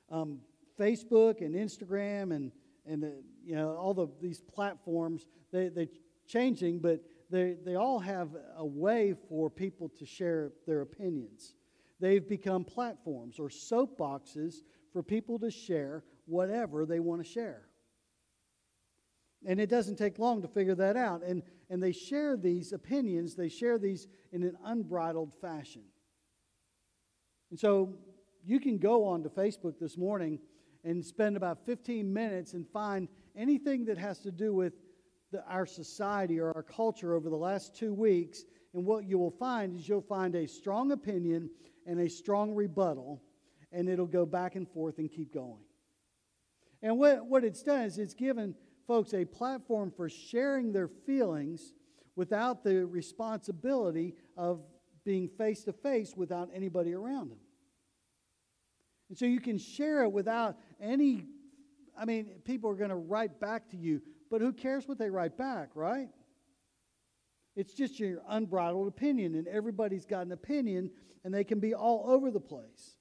Um, 0.09 0.39
Facebook 0.79 1.41
and 1.41 1.55
Instagram 1.55 2.35
and, 2.35 2.51
and 2.85 3.03
the, 3.03 3.23
you 3.43 3.55
know, 3.55 3.75
all 3.75 3.93
the, 3.93 4.07
these 4.21 4.41
platforms, 4.41 5.25
they, 5.51 5.69
they're 5.69 5.87
changing, 6.27 6.79
but 6.79 7.01
they, 7.29 7.55
they 7.65 7.75
all 7.75 7.99
have 7.99 8.29
a 8.57 8.65
way 8.65 9.15
for 9.29 9.49
people 9.49 9.89
to 9.97 10.05
share 10.05 10.51
their 10.67 10.81
opinions. 10.81 11.55
They've 11.99 12.27
become 12.27 12.63
platforms 12.63 13.39
or 13.39 13.49
soapboxes 13.49 14.55
for 14.91 15.01
people 15.01 15.39
to 15.39 15.49
share 15.49 16.03
whatever 16.25 16.85
they 16.85 16.99
want 16.99 17.23
to 17.23 17.29
share. 17.29 17.63
And 19.45 19.59
it 19.59 19.69
doesn't 19.69 19.97
take 19.97 20.17
long 20.17 20.41
to 20.41 20.47
figure 20.47 20.75
that 20.75 20.97
out. 20.97 21.21
And, 21.23 21.43
and 21.69 21.81
they 21.81 21.91
share 21.91 22.35
these 22.35 22.73
opinions, 22.73 23.35
they 23.35 23.49
share 23.49 23.77
these 23.77 24.07
in 24.31 24.43
an 24.43 24.57
unbridled 24.63 25.33
fashion. 25.39 25.83
And 27.51 27.59
so 27.59 27.93
you 28.45 28.59
can 28.59 28.77
go 28.77 29.05
onto 29.05 29.29
Facebook 29.29 29.79
this 29.79 29.97
morning 29.97 30.39
and 30.83 31.03
spend 31.03 31.35
about 31.35 31.65
15 31.65 32.13
minutes 32.13 32.53
and 32.53 32.67
find 32.69 33.07
anything 33.35 33.85
that 33.85 33.97
has 33.97 34.19
to 34.19 34.31
do 34.31 34.53
with 34.53 34.73
the, 35.31 35.43
our 35.47 35.65
society 35.65 36.39
or 36.39 36.53
our 36.55 36.63
culture 36.63 37.15
over 37.15 37.29
the 37.29 37.35
last 37.35 37.75
two 37.75 37.93
weeks. 37.93 38.43
And 38.73 38.85
what 38.85 39.05
you 39.05 39.17
will 39.17 39.31
find 39.31 39.75
is 39.75 39.89
you'll 39.89 40.01
find 40.01 40.35
a 40.35 40.47
strong 40.47 40.91
opinion 40.91 41.49
and 41.87 41.99
a 41.99 42.09
strong 42.09 42.53
rebuttal, 42.53 43.21
and 43.71 43.89
it'll 43.89 44.05
go 44.05 44.25
back 44.25 44.55
and 44.55 44.69
forth 44.69 44.99
and 44.99 45.11
keep 45.11 45.33
going. 45.33 45.63
And 46.81 46.99
what, 46.99 47.25
what 47.25 47.43
it's 47.43 47.63
done 47.63 47.81
is 47.81 47.97
it's 47.97 48.13
given 48.13 48.53
folks 48.85 49.13
a 49.13 49.25
platform 49.25 49.91
for 49.95 50.07
sharing 50.07 50.71
their 50.71 50.87
feelings 50.87 51.73
without 52.15 52.63
the 52.63 52.85
responsibility 52.85 54.13
of 54.37 54.61
being 55.03 55.27
face 55.27 55.63
to 55.63 55.73
face 55.73 56.13
without 56.15 56.49
anybody 56.53 56.93
around 56.93 57.31
them. 57.31 57.39
And 59.09 59.17
so 59.17 59.25
you 59.25 59.39
can 59.39 59.57
share 59.57 60.03
it 60.03 60.11
without 60.11 60.57
any, 60.81 61.25
I 61.97 62.05
mean, 62.05 62.27
people 62.43 62.69
are 62.69 62.75
going 62.75 62.89
to 62.89 62.95
write 62.95 63.39
back 63.39 63.69
to 63.69 63.77
you 63.77 64.01
but 64.29 64.41
who 64.41 64.51
cares 64.51 64.87
what 64.87 64.97
they 64.97 65.09
write 65.09 65.37
back, 65.37 65.69
right? 65.75 66.09
It's 67.55 67.73
just 67.73 67.99
your 67.99 68.21
unbridled 68.27 68.87
opinion, 68.87 69.35
and 69.35 69.47
everybody's 69.47 70.05
got 70.05 70.25
an 70.25 70.31
opinion, 70.31 70.91
and 71.23 71.33
they 71.33 71.43
can 71.43 71.59
be 71.59 71.73
all 71.73 72.03
over 72.07 72.31
the 72.31 72.39
place. 72.39 72.97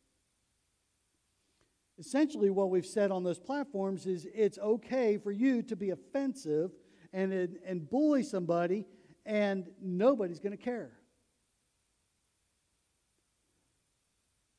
Essentially, 1.99 2.51
what 2.51 2.71
we've 2.71 2.87
said 2.87 3.11
on 3.11 3.25
those 3.25 3.39
platforms 3.39 4.07
is 4.07 4.27
it's 4.33 4.59
okay 4.59 5.17
for 5.17 5.33
you 5.33 5.63
to 5.63 5.77
be 5.77 5.91
offensive 5.91 6.71
and, 7.13 7.33
and 7.33 7.89
bully 7.89 8.23
somebody, 8.23 8.85
and 9.25 9.69
nobody's 9.81 10.41
going 10.41 10.57
to 10.57 10.63
care. 10.63 10.93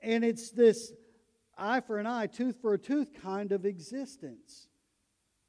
And 0.02 0.24
it's 0.24 0.52
this 0.52 0.92
eye 1.58 1.82
for 1.82 1.98
an 1.98 2.06
eye, 2.06 2.28
tooth 2.28 2.58
for 2.62 2.74
a 2.74 2.78
tooth 2.78 3.12
kind 3.22 3.52
of 3.52 3.66
existence 3.66 4.68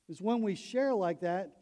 is 0.08 0.20
when 0.20 0.42
we 0.42 0.54
share 0.54 0.94
like 0.94 1.20
that, 1.20 1.52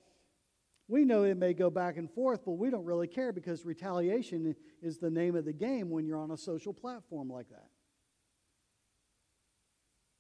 we 0.87 1.05
know 1.05 1.23
it 1.23 1.37
may 1.37 1.55
go 1.55 1.71
back 1.71 1.97
and 1.97 2.11
forth, 2.11 2.45
but 2.45 2.53
we 2.53 2.71
don't 2.71 2.85
really 2.85 3.07
care 3.07 3.33
because 3.33 3.65
retaliation 3.65 4.55
is 4.83 4.99
the 4.99 5.11
name 5.11 5.35
of 5.35 5.47
the 5.47 5.53
game 5.53 5.89
when 5.89 6.07
you're 6.07 6.19
on 6.19 6.31
a 6.31 6.37
social 6.37 6.75
platform 6.75 7.31
like 7.31 7.49
that. 7.49 7.69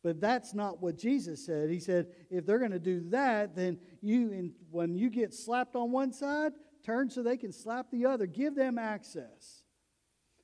But 0.03 0.21
that's 0.21 0.55
not 0.55 0.83
what 0.83 0.97
Jesus 0.97 1.45
said. 1.45 1.71
He 1.71 1.81
said, 1.81 2.09
if 2.31 2.45
they're 2.45 2.59
going 2.59 2.71
to 2.71 2.79
do 2.79 3.09
that, 3.11 3.55
then 3.57 3.79
you, 4.01 4.53
when 4.71 4.95
you 4.95 5.11
get 5.11 5.33
slapped 5.33 5.77
on 5.77 5.93
one 5.93 6.13
side, 6.13 6.53
turn 6.85 7.11
so 7.11 7.23
they 7.23 7.39
can 7.39 7.53
slap 7.53 7.91
the 7.91 8.07
other. 8.07 8.27
Give 8.27 8.55
them 8.55 8.79
access. 8.79 9.63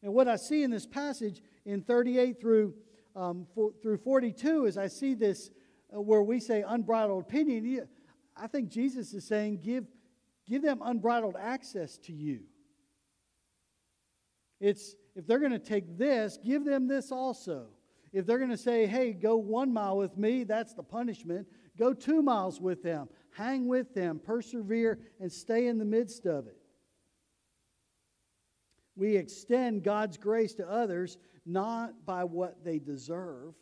And 0.02 0.14
what 0.14 0.28
I 0.28 0.36
see 0.36 0.62
in 0.62 0.70
this 0.70 0.86
passage 0.86 1.42
in 1.66 1.82
38 1.82 2.40
through, 2.40 2.74
um, 3.16 3.46
for, 3.54 3.72
through 3.82 3.98
42 3.98 4.66
as 4.66 4.78
I 4.78 4.86
see 4.86 5.14
this 5.14 5.50
uh, 5.94 6.00
where 6.00 6.22
we 6.22 6.40
say 6.40 6.64
unbridled 6.66 7.22
opinion, 7.22 7.86
I 8.36 8.46
think 8.46 8.68
Jesus 8.68 9.12
is 9.12 9.24
saying, 9.26 9.58
give, 9.62 9.84
give 10.46 10.62
them 10.62 10.80
unbridled 10.82 11.36
access 11.38 11.98
to 11.98 12.12
you. 12.12 12.40
It's 14.60 14.94
if 15.16 15.26
they're 15.26 15.38
going 15.38 15.52
to 15.52 15.58
take 15.58 15.98
this, 15.98 16.38
give 16.44 16.64
them 16.64 16.86
this 16.86 17.10
also. 17.10 17.66
If 18.12 18.26
they're 18.26 18.38
going 18.38 18.50
to 18.50 18.56
say, 18.56 18.86
hey, 18.86 19.12
go 19.12 19.36
one 19.36 19.72
mile 19.72 19.96
with 19.96 20.16
me, 20.16 20.44
that's 20.44 20.74
the 20.74 20.82
punishment. 20.82 21.46
Go 21.78 21.92
two 21.92 22.22
miles 22.22 22.60
with 22.60 22.82
them. 22.82 23.08
Hang 23.36 23.68
with 23.68 23.94
them. 23.94 24.20
Persevere 24.22 24.98
and 25.20 25.30
stay 25.30 25.66
in 25.66 25.78
the 25.78 25.84
midst 25.84 26.26
of 26.26 26.46
it. 26.46 26.56
We 28.96 29.16
extend 29.16 29.82
God's 29.82 30.18
grace 30.18 30.54
to 30.54 30.68
others 30.68 31.18
not 31.46 32.06
by 32.06 32.24
what 32.24 32.64
they 32.64 32.78
deserve. 32.78 33.54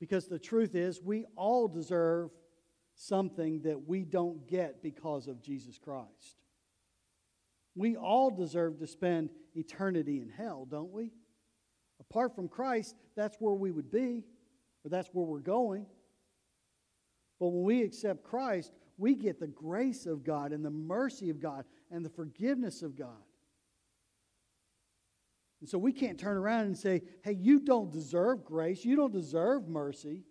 Because 0.00 0.26
the 0.26 0.38
truth 0.38 0.74
is, 0.74 1.00
we 1.00 1.26
all 1.36 1.68
deserve 1.68 2.30
something 2.94 3.62
that 3.62 3.86
we 3.86 4.04
don't 4.04 4.46
get 4.48 4.82
because 4.82 5.28
of 5.28 5.40
Jesus 5.40 5.78
Christ. 5.78 6.36
We 7.74 7.96
all 7.96 8.30
deserve 8.30 8.78
to 8.80 8.86
spend 8.86 9.30
eternity 9.54 10.20
in 10.20 10.28
hell, 10.28 10.66
don't 10.70 10.92
we? 10.92 11.12
Apart 12.00 12.34
from 12.34 12.48
Christ, 12.48 12.96
that's 13.16 13.36
where 13.38 13.54
we 13.54 13.70
would 13.70 13.90
be, 13.90 14.24
or 14.84 14.90
that's 14.90 15.08
where 15.12 15.24
we're 15.24 15.38
going. 15.38 15.86
But 17.38 17.48
when 17.48 17.64
we 17.64 17.82
accept 17.82 18.24
Christ, 18.24 18.72
we 18.98 19.14
get 19.14 19.40
the 19.40 19.46
grace 19.46 20.06
of 20.06 20.24
God 20.24 20.52
and 20.52 20.64
the 20.64 20.70
mercy 20.70 21.30
of 21.30 21.40
God 21.40 21.64
and 21.90 22.04
the 22.04 22.10
forgiveness 22.10 22.82
of 22.82 22.96
God. 22.96 23.22
And 25.62 25.68
so 25.68 25.78
we 25.78 25.92
can't 25.92 26.18
turn 26.18 26.36
around 26.36 26.66
and 26.66 26.76
say, 26.76 27.02
hey, 27.22 27.34
you 27.34 27.60
don't 27.60 27.92
deserve 27.92 28.44
grace, 28.44 28.84
you 28.84 28.96
don't 28.96 29.12
deserve 29.12 29.68
mercy, 29.68 30.24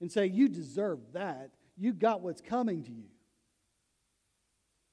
and 0.00 0.10
say, 0.10 0.26
you 0.26 0.48
deserve 0.48 0.98
that. 1.12 1.52
You 1.76 1.92
got 1.92 2.20
what's 2.20 2.40
coming 2.40 2.82
to 2.82 2.90
you. 2.90 3.06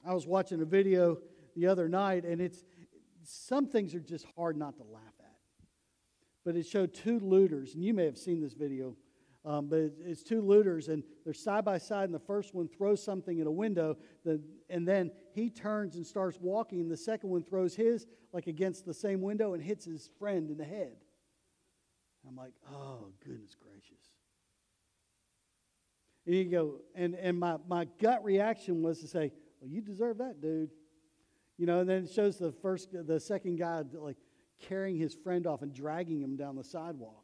I 0.06 0.14
was 0.14 0.28
watching 0.28 0.62
a 0.62 0.64
video 0.64 1.18
the 1.56 1.66
other 1.66 1.88
night, 1.88 2.24
and 2.24 2.40
it's 2.40 2.62
some 3.24 3.66
things 3.66 3.96
are 3.96 4.00
just 4.00 4.26
hard 4.36 4.56
not 4.56 4.76
to 4.76 4.84
laugh 4.84 5.02
at. 5.18 5.66
But 6.44 6.54
it 6.54 6.64
showed 6.64 6.94
two 6.94 7.18
looters, 7.18 7.74
and 7.74 7.82
you 7.82 7.94
may 7.94 8.04
have 8.04 8.16
seen 8.16 8.40
this 8.40 8.52
video, 8.52 8.94
um, 9.44 9.68
but 9.68 9.92
it's 10.00 10.22
two 10.22 10.40
looters, 10.40 10.88
and 10.88 11.02
they're 11.24 11.34
side 11.34 11.64
by 11.64 11.78
side, 11.78 12.04
and 12.04 12.14
the 12.14 12.18
first 12.18 12.54
one 12.54 12.68
throws 12.68 13.02
something 13.02 13.40
at 13.40 13.46
a 13.46 13.50
window, 13.50 13.96
the, 14.24 14.40
and 14.70 14.88
then 14.88 15.10
he 15.32 15.50
turns 15.50 15.96
and 15.96 16.06
starts 16.06 16.38
walking, 16.40 16.80
and 16.80 16.90
the 16.90 16.96
second 16.96 17.30
one 17.30 17.42
throws 17.42 17.74
his 17.74 18.06
like 18.32 18.46
against 18.46 18.86
the 18.86 18.94
same 18.94 19.20
window 19.20 19.54
and 19.54 19.62
hits 19.62 19.84
his 19.84 20.10
friend 20.18 20.50
in 20.50 20.56
the 20.56 20.64
head. 20.64 20.96
I'm 22.26 22.36
like, 22.36 22.54
oh, 22.72 23.12
goodness 23.24 23.54
gracious. 23.54 24.02
And 26.26 26.34
you 26.34 26.44
go, 26.46 26.80
and, 26.94 27.14
and 27.14 27.38
my, 27.38 27.56
my 27.68 27.86
gut 28.00 28.24
reaction 28.24 28.82
was 28.82 29.00
to 29.00 29.06
say, 29.06 29.30
well, 29.60 29.70
you 29.70 29.82
deserve 29.82 30.18
that, 30.18 30.40
dude. 30.40 30.70
You 31.58 31.66
know, 31.66 31.80
and 31.80 31.88
then 31.88 32.04
it 32.04 32.10
shows 32.10 32.38
the 32.38 32.50
first, 32.50 32.88
the 32.92 33.20
second 33.20 33.56
guy 33.56 33.82
like 33.92 34.16
carrying 34.60 34.96
his 34.96 35.14
friend 35.14 35.46
off 35.46 35.62
and 35.62 35.72
dragging 35.72 36.20
him 36.20 36.36
down 36.36 36.56
the 36.56 36.64
sidewalk. 36.64 37.23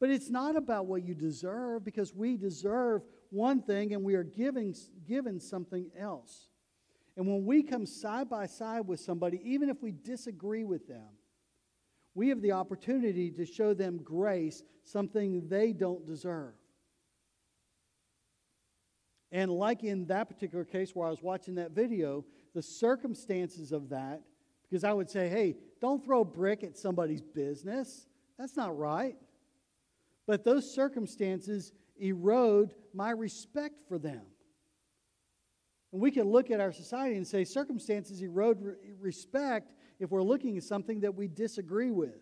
But 0.00 0.10
it's 0.10 0.30
not 0.30 0.56
about 0.56 0.86
what 0.86 1.04
you 1.04 1.14
deserve 1.14 1.84
because 1.84 2.14
we 2.14 2.36
deserve 2.36 3.02
one 3.30 3.62
thing 3.62 3.94
and 3.94 4.02
we 4.02 4.14
are 4.14 4.24
giving, 4.24 4.74
given 5.06 5.40
something 5.40 5.90
else. 5.98 6.48
And 7.16 7.26
when 7.26 7.44
we 7.44 7.62
come 7.62 7.86
side 7.86 8.28
by 8.28 8.46
side 8.46 8.86
with 8.86 9.00
somebody, 9.00 9.40
even 9.44 9.68
if 9.68 9.82
we 9.82 9.92
disagree 9.92 10.64
with 10.64 10.88
them, 10.88 11.08
we 12.14 12.28
have 12.28 12.42
the 12.42 12.52
opportunity 12.52 13.30
to 13.32 13.44
show 13.44 13.74
them 13.74 13.98
grace, 13.98 14.62
something 14.82 15.48
they 15.48 15.72
don't 15.72 16.06
deserve. 16.06 16.54
And 19.32 19.50
like 19.50 19.82
in 19.82 20.06
that 20.06 20.28
particular 20.28 20.64
case 20.64 20.94
where 20.94 21.08
I 21.08 21.10
was 21.10 21.22
watching 21.22 21.56
that 21.56 21.72
video, 21.72 22.24
the 22.54 22.62
circumstances 22.62 23.72
of 23.72 23.88
that, 23.88 24.22
because 24.62 24.84
I 24.84 24.92
would 24.92 25.10
say, 25.10 25.28
hey, 25.28 25.56
don't 25.80 26.04
throw 26.04 26.20
a 26.20 26.24
brick 26.24 26.62
at 26.62 26.78
somebody's 26.78 27.20
business. 27.20 28.06
That's 28.38 28.56
not 28.56 28.78
right. 28.78 29.16
But 30.26 30.44
those 30.44 30.74
circumstances 30.74 31.72
erode 31.96 32.74
my 32.92 33.10
respect 33.10 33.80
for 33.88 33.98
them. 33.98 34.22
And 35.92 36.00
we 36.00 36.10
can 36.10 36.28
look 36.28 36.50
at 36.50 36.60
our 36.60 36.72
society 36.72 37.16
and 37.16 37.26
say 37.26 37.44
circumstances 37.44 38.20
erode 38.20 38.60
re- 38.60 38.74
respect 38.98 39.74
if 40.00 40.10
we're 40.10 40.22
looking 40.22 40.56
at 40.56 40.64
something 40.64 41.00
that 41.00 41.14
we 41.14 41.28
disagree 41.28 41.90
with. 41.90 42.20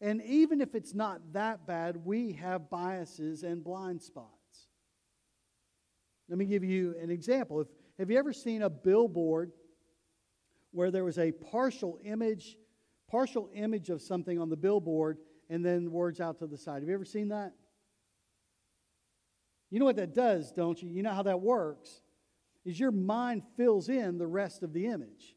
And 0.00 0.22
even 0.22 0.60
if 0.60 0.74
it's 0.74 0.94
not 0.94 1.20
that 1.32 1.66
bad, 1.66 2.04
we 2.04 2.32
have 2.32 2.68
biases 2.68 3.44
and 3.44 3.62
blind 3.62 4.02
spots. 4.02 4.68
Let 6.28 6.38
me 6.38 6.44
give 6.44 6.64
you 6.64 6.94
an 7.00 7.10
example. 7.10 7.60
If, 7.60 7.68
have 7.98 8.10
you 8.10 8.18
ever 8.18 8.32
seen 8.32 8.62
a 8.62 8.70
billboard 8.70 9.52
where 10.70 10.90
there 10.90 11.04
was 11.04 11.18
a 11.18 11.30
partial 11.30 11.98
image, 12.04 12.56
partial 13.08 13.48
image 13.54 13.90
of 13.90 14.02
something 14.02 14.38
on 14.38 14.48
the 14.48 14.56
billboard 14.56 15.18
and 15.52 15.64
then 15.64 15.92
words 15.92 16.18
out 16.18 16.38
to 16.38 16.46
the 16.46 16.56
side? 16.56 16.80
Have 16.80 16.88
you 16.88 16.94
ever 16.94 17.04
seen 17.04 17.28
that? 17.28 17.52
You 19.70 19.78
know 19.78 19.84
what 19.84 19.96
that 19.96 20.14
does, 20.14 20.50
don't 20.50 20.82
you? 20.82 20.88
You 20.88 21.02
know 21.02 21.12
how 21.12 21.22
that 21.24 21.40
works? 21.40 22.00
Is 22.64 22.80
your 22.80 22.90
mind 22.90 23.42
fills 23.56 23.88
in 23.88 24.16
the 24.16 24.26
rest 24.26 24.62
of 24.62 24.72
the 24.72 24.86
image. 24.86 25.36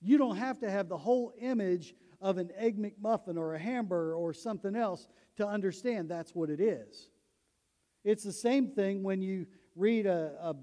You 0.00 0.16
don't 0.16 0.36
have 0.36 0.60
to 0.60 0.70
have 0.70 0.88
the 0.88 0.96
whole 0.96 1.34
image 1.38 1.94
of 2.20 2.38
an 2.38 2.50
Egg 2.56 2.78
McMuffin 2.78 3.36
or 3.36 3.54
a 3.54 3.58
hamburger 3.58 4.14
or 4.14 4.32
something 4.32 4.74
else 4.74 5.06
to 5.36 5.46
understand 5.46 6.08
that's 6.08 6.34
what 6.34 6.48
it 6.48 6.60
is. 6.60 7.10
It's 8.04 8.24
the 8.24 8.32
same 8.32 8.68
thing 8.68 9.02
when 9.02 9.20
you 9.20 9.46
read 9.76 10.06
a, 10.06 10.54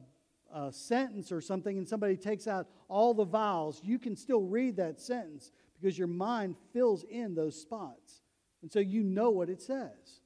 a, 0.54 0.60
a, 0.68 0.72
sentence 0.72 1.32
or 1.32 1.42
something 1.42 1.78
and 1.78 1.88
somebody 1.88 2.18
takes 2.18 2.48
out 2.48 2.68
all 2.88 3.14
the 3.14 3.26
vowels. 3.26 3.82
You 3.84 4.00
can 4.00 4.16
still 4.16 4.42
read 4.42 4.78
that 4.78 5.00
sentence 5.00 5.52
because 5.80 5.98
your 5.98 6.08
mind 6.08 6.56
fills 6.74 7.04
in 7.04 7.36
those 7.36 7.60
spots. 7.60 8.22
And 8.62 8.72
so 8.72 8.80
you 8.80 9.04
know 9.04 9.30
what 9.30 9.50
it 9.50 9.62
says. 9.62 10.22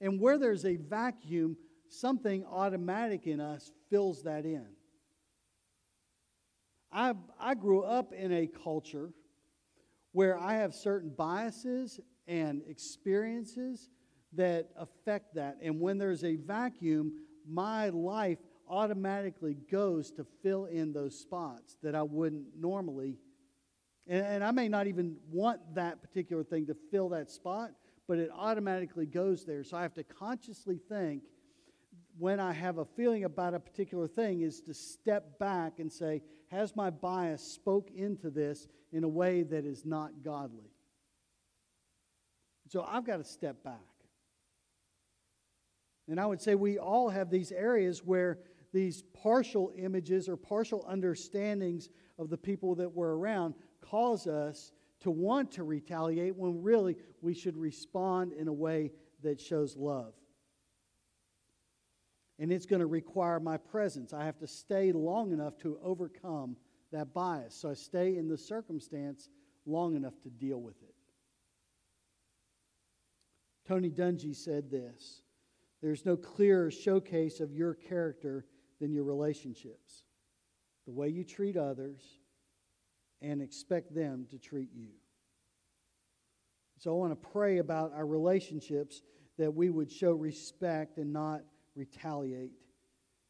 And 0.00 0.20
where 0.20 0.38
there's 0.38 0.64
a 0.64 0.76
vacuum, 0.76 1.56
something 1.88 2.44
automatic 2.44 3.26
in 3.26 3.40
us 3.40 3.72
fills 3.90 4.22
that 4.24 4.44
in. 4.44 4.66
I, 6.92 7.14
I 7.40 7.54
grew 7.54 7.82
up 7.82 8.12
in 8.12 8.32
a 8.32 8.46
culture 8.46 9.10
where 10.12 10.38
I 10.38 10.54
have 10.54 10.74
certain 10.74 11.10
biases 11.10 12.00
and 12.26 12.62
experiences 12.68 13.90
that 14.32 14.70
affect 14.76 15.34
that. 15.34 15.58
And 15.62 15.80
when 15.80 15.98
there's 15.98 16.24
a 16.24 16.36
vacuum, 16.36 17.12
my 17.46 17.90
life 17.90 18.38
automatically 18.68 19.56
goes 19.70 20.10
to 20.12 20.26
fill 20.42 20.66
in 20.66 20.92
those 20.92 21.18
spots 21.18 21.76
that 21.82 21.94
I 21.94 22.02
wouldn't 22.02 22.46
normally. 22.58 23.18
And, 24.06 24.24
and, 24.24 24.44
I 24.44 24.52
may 24.52 24.68
not 24.68 24.86
even 24.86 25.16
want 25.30 25.60
that 25.74 26.00
particular 26.00 26.44
thing 26.44 26.66
to 26.66 26.76
fill 26.90 27.08
that 27.10 27.30
spot, 27.30 27.72
but 28.06 28.18
it 28.18 28.30
automatically 28.32 29.06
goes 29.06 29.44
there. 29.44 29.64
So 29.64 29.76
I 29.76 29.82
have 29.82 29.94
to 29.94 30.04
consciously 30.04 30.78
think 30.88 31.22
when 32.18 32.40
I 32.40 32.52
have 32.52 32.78
a 32.78 32.84
feeling 32.84 33.24
about 33.24 33.54
a 33.54 33.60
particular 33.60 34.06
thing 34.06 34.42
is 34.42 34.60
to 34.62 34.74
step 34.74 35.38
back 35.38 35.80
and 35.80 35.92
say, 35.92 36.22
has 36.50 36.76
my 36.76 36.90
bias 36.90 37.42
spoke 37.42 37.90
into 37.94 38.30
this 38.30 38.68
in 38.92 39.04
a 39.04 39.08
way 39.08 39.42
that 39.42 39.64
is 39.64 39.84
not 39.84 40.22
godly? 40.22 40.70
So 42.68 42.84
I've 42.88 43.04
got 43.04 43.18
to 43.18 43.24
step 43.24 43.62
back. 43.62 43.80
And 46.08 46.20
I 46.20 46.26
would 46.26 46.40
say 46.40 46.54
we 46.54 46.78
all 46.78 47.08
have 47.08 47.30
these 47.30 47.52
areas 47.52 48.04
where 48.04 48.38
these 48.72 49.02
partial 49.22 49.72
images 49.76 50.28
or 50.28 50.36
partial 50.36 50.84
understandings 50.88 51.88
of 52.18 52.30
the 52.30 52.36
people 52.36 52.74
that 52.76 52.92
we're 52.92 53.14
around 53.14 53.54
cause 53.90 54.26
us 54.26 54.72
to 55.00 55.10
want 55.10 55.52
to 55.52 55.64
retaliate 55.64 56.36
when 56.36 56.62
really 56.62 56.96
we 57.20 57.34
should 57.34 57.56
respond 57.56 58.32
in 58.32 58.48
a 58.48 58.52
way 58.52 58.92
that 59.22 59.40
shows 59.40 59.76
love. 59.76 60.14
And 62.38 62.52
it's 62.52 62.66
going 62.66 62.80
to 62.80 62.86
require 62.86 63.40
my 63.40 63.56
presence. 63.56 64.12
I 64.12 64.24
have 64.24 64.38
to 64.38 64.46
stay 64.46 64.92
long 64.92 65.32
enough 65.32 65.56
to 65.58 65.78
overcome 65.82 66.56
that 66.92 67.14
bias. 67.14 67.54
So 67.54 67.70
I 67.70 67.74
stay 67.74 68.16
in 68.16 68.28
the 68.28 68.36
circumstance 68.36 69.28
long 69.64 69.96
enough 69.96 70.20
to 70.22 70.30
deal 70.30 70.60
with 70.60 70.82
it. 70.82 70.94
Tony 73.66 73.90
Dungy 73.90 74.34
said 74.34 74.70
this 74.70 75.22
there's 75.82 76.04
no 76.04 76.16
clearer 76.16 76.70
showcase 76.70 77.40
of 77.40 77.52
your 77.52 77.74
character 77.74 78.46
than 78.80 78.92
your 78.92 79.04
relationships, 79.04 80.04
the 80.86 80.92
way 80.92 81.08
you 81.08 81.24
treat 81.24 81.56
others, 81.56 82.02
and 83.22 83.42
expect 83.42 83.94
them 83.94 84.26
to 84.30 84.38
treat 84.38 84.70
you. 84.74 84.90
So 86.78 86.90
I 86.90 86.94
want 86.94 87.12
to 87.12 87.28
pray 87.28 87.58
about 87.58 87.92
our 87.94 88.06
relationships 88.06 89.02
that 89.38 89.54
we 89.54 89.70
would 89.70 89.90
show 89.90 90.12
respect 90.12 90.98
and 90.98 91.12
not 91.12 91.42
retaliate. 91.74 92.52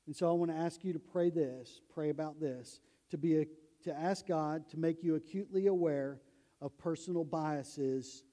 And 0.06 0.14
so 0.14 0.28
I 0.28 0.32
want 0.32 0.50
to 0.50 0.56
ask 0.56 0.84
you 0.84 0.92
to 0.92 0.98
pray 0.98 1.30
this, 1.30 1.80
pray 1.92 2.10
about 2.10 2.40
this, 2.40 2.80
to 3.10 3.18
be 3.18 3.38
a, 3.38 3.46
to 3.84 3.96
ask 3.96 4.26
God 4.26 4.68
to 4.70 4.78
make 4.78 5.02
you 5.02 5.14
acutely 5.14 5.66
aware 5.66 6.20
of 6.60 6.76
personal 6.78 7.24
biases 7.24 8.24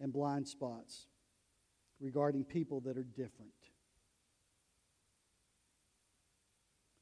and 0.00 0.12
blind 0.12 0.46
spots. 0.48 1.06
regarding 2.00 2.44
people 2.44 2.80
that 2.80 2.96
are 2.96 3.04
different. 3.04 3.52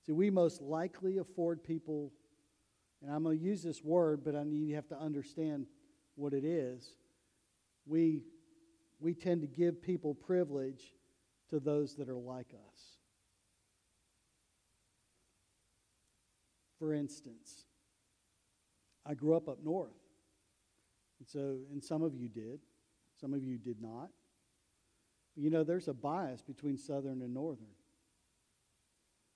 See, 0.05 0.12
we 0.12 0.30
most 0.30 0.61
likely 0.61 1.18
afford 1.18 1.62
people, 1.62 2.12
and 3.03 3.14
I'm 3.14 3.22
going 3.22 3.38
to 3.38 3.44
use 3.44 3.62
this 3.62 3.82
word, 3.82 4.24
but 4.24 4.34
I 4.34 4.42
need 4.42 4.68
you 4.68 4.74
have 4.74 4.88
to 4.88 4.99
understand 4.99 5.66
what 6.16 6.32
it 6.32 6.44
is. 6.44 6.94
We, 7.86 8.22
we 8.99 9.14
tend 9.14 9.42
to 9.42 9.46
give 9.46 9.82
people 9.82 10.14
privilege 10.14 10.94
to 11.51 11.61
those 11.61 11.94
that 11.96 12.09
are 12.09 12.16
like 12.16 12.49
us. 12.55 12.80
For 16.78 16.92
instance, 16.92 17.64
I 19.07 19.14
grew 19.14 19.36
up 19.36 19.49
up 19.49 19.59
north. 19.64 19.90
And 21.18 21.28
so, 21.28 21.59
and 21.72 21.82
some 21.82 22.03
of 22.03 22.14
you 22.14 22.28
did, 22.28 22.61
some 23.20 23.34
of 23.34 23.42
you 23.42 23.59
did 23.59 23.80
not. 23.80 24.11
You 25.34 25.51
know, 25.51 25.64
there's 25.64 25.88
a 25.88 25.94
bias 25.94 26.42
between 26.42 26.76
southern 26.76 27.22
and 27.22 27.32
northern. 27.32 27.66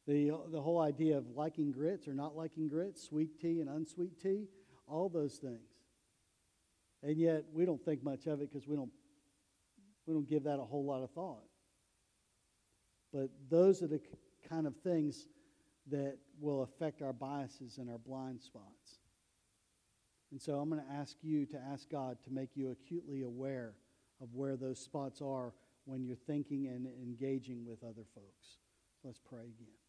The, 0.06 0.36
the 0.50 0.60
whole 0.60 0.80
idea 0.80 1.16
of 1.16 1.26
liking 1.36 1.70
grits 1.70 2.08
or 2.08 2.14
not 2.14 2.36
liking 2.36 2.68
grits, 2.68 3.02
sweet 3.02 3.40
tea 3.40 3.60
and 3.60 3.68
unsweet 3.68 4.20
tea, 4.20 4.48
all 4.86 5.08
those 5.08 5.36
things. 5.36 5.68
And 7.02 7.16
yet 7.16 7.44
we 7.52 7.64
don't 7.64 7.84
think 7.84 8.02
much 8.02 8.26
of 8.26 8.40
it 8.40 8.52
because 8.52 8.66
we 8.66 8.76
don't, 8.76 8.90
we 10.06 10.14
don't 10.14 10.28
give 10.28 10.44
that 10.44 10.58
a 10.58 10.64
whole 10.64 10.84
lot 10.84 11.02
of 11.02 11.10
thought. 11.10 11.44
But 13.12 13.30
those 13.48 13.82
are 13.82 13.86
the 13.86 14.00
kind 14.48 14.66
of 14.66 14.74
things 14.76 15.26
that 15.90 16.16
will 16.40 16.62
affect 16.62 17.02
our 17.02 17.12
biases 17.12 17.78
and 17.78 17.90
our 17.90 17.98
blind 17.98 18.40
spots. 18.40 19.00
And 20.30 20.40
so 20.40 20.58
I'm 20.58 20.70
going 20.70 20.82
to 20.82 20.92
ask 20.92 21.16
you 21.22 21.44
to 21.46 21.58
ask 21.72 21.90
God 21.90 22.16
to 22.24 22.30
make 22.30 22.50
you 22.56 22.70
acutely 22.70 23.22
aware 23.22 23.74
of 24.20 24.28
where 24.32 24.56
those 24.56 24.78
spots 24.78 25.20
are 25.20 25.52
when 25.84 26.04
you're 26.04 26.16
thinking 26.16 26.68
and 26.68 26.86
engaging 26.86 27.66
with 27.66 27.82
other 27.82 28.04
folks. 28.14 28.58
Let's 29.04 29.18
pray 29.18 29.42
again. 29.42 29.81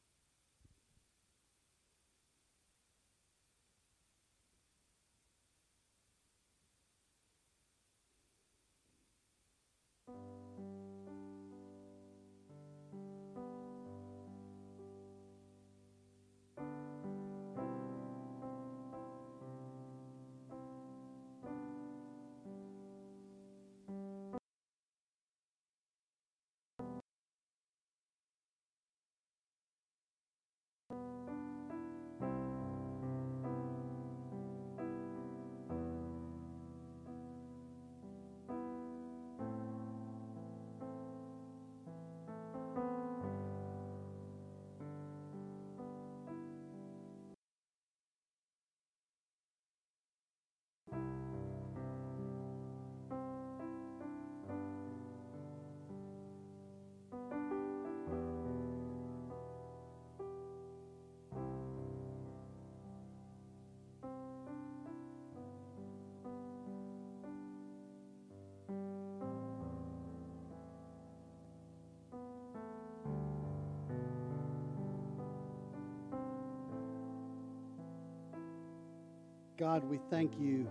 God, 79.58 79.84
we 79.84 80.00
thank 80.10 80.34
you 80.40 80.68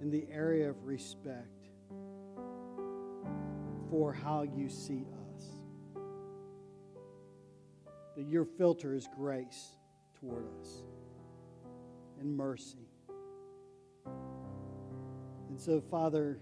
in 0.00 0.10
the 0.10 0.26
area 0.30 0.70
of 0.70 0.84
respect 0.84 1.68
for 3.90 4.12
how 4.12 4.42
you 4.42 4.68
see 4.68 5.04
us. 5.36 5.46
That 8.16 8.28
your 8.28 8.44
filter 8.44 8.94
is 8.94 9.08
grace 9.16 9.76
toward 10.20 10.44
us 10.60 10.82
and 12.20 12.36
mercy. 12.36 12.86
And 15.48 15.60
so, 15.60 15.80
Father, 15.90 16.38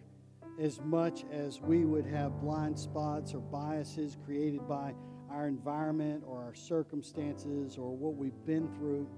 as 0.61 0.81
much 0.83 1.25
as 1.33 1.61
we 1.63 1.87
would 1.87 2.05
have 2.05 2.41
blind 2.43 2.79
spots 2.79 3.33
or 3.33 3.41
biases 3.41 4.19
created 4.27 4.69
by 4.69 4.95
our 5.31 5.49
environment 5.49 6.25
or 6.27 6.43
our 6.43 6.55
circumstances 6.55 7.79
or 7.79 7.97
what 7.97 8.17
we've 8.17 8.45
been 8.45 8.69
through, 8.75 9.09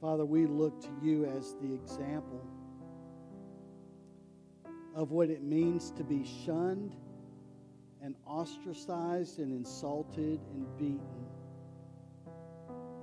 Father, 0.00 0.24
we 0.24 0.46
look 0.46 0.80
to 0.82 0.90
you 1.02 1.24
as 1.24 1.54
the 1.60 1.72
example 1.72 2.46
of 4.94 5.10
what 5.10 5.30
it 5.30 5.42
means 5.42 5.90
to 5.92 6.04
be 6.04 6.24
shunned 6.44 6.96
and 8.02 8.14
ostracized 8.26 9.38
and 9.38 9.52
insulted 9.52 10.40
and 10.52 10.66
beaten, 10.78 11.26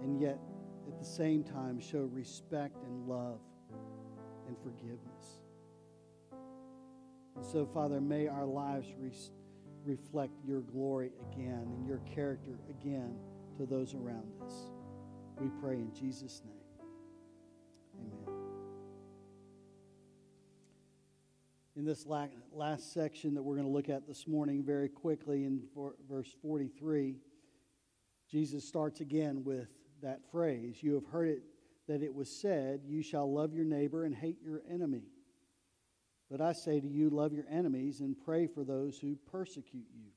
and 0.01 0.19
yet 0.19 0.39
at 0.87 0.97
the 0.97 1.05
same 1.05 1.43
time 1.43 1.79
show 1.79 2.09
respect 2.13 2.83
and 2.83 3.07
love 3.07 3.39
and 4.47 4.55
forgiveness. 4.59 5.41
And 7.35 7.45
so, 7.45 7.65
Father, 7.65 7.99
may 7.99 8.27
our 8.27 8.45
lives 8.45 8.87
re- 8.99 9.11
reflect 9.83 10.33
your 10.45 10.61
glory 10.61 11.11
again 11.31 11.67
and 11.75 11.87
your 11.87 11.99
character 11.99 12.59
again 12.69 13.15
to 13.57 13.65
those 13.65 13.95
around 13.95 14.31
us. 14.45 14.53
We 15.39 15.49
pray 15.59 15.75
in 15.75 15.91
Jesus' 15.93 16.41
name. 16.45 16.62
In 21.75 21.85
this 21.85 22.05
last 22.05 22.93
section 22.93 23.33
that 23.33 23.41
we're 23.41 23.55
going 23.55 23.65
to 23.65 23.73
look 23.73 23.89
at 23.89 24.07
this 24.07 24.27
morning, 24.27 24.63
very 24.63 24.87
quickly 24.87 25.43
in 25.43 25.63
verse 26.07 26.31
43, 26.43 27.15
Jesus 28.29 28.63
starts 28.63 29.01
again 29.01 29.43
with 29.43 29.69
that 30.03 30.19
phrase 30.29 30.83
You 30.83 30.93
have 30.93 31.07
heard 31.07 31.29
it 31.29 31.41
that 31.87 32.03
it 32.03 32.13
was 32.13 32.29
said, 32.29 32.81
You 32.85 33.01
shall 33.01 33.31
love 33.31 33.55
your 33.55 33.65
neighbor 33.65 34.05
and 34.05 34.13
hate 34.13 34.37
your 34.39 34.61
enemy. 34.71 35.05
But 36.29 36.41
I 36.41 36.53
say 36.53 36.79
to 36.79 36.87
you, 36.87 37.09
love 37.09 37.33
your 37.33 37.45
enemies 37.49 38.01
and 38.01 38.15
pray 38.23 38.45
for 38.45 38.63
those 38.63 38.99
who 38.99 39.17
persecute 39.31 39.87
you, 39.95 40.11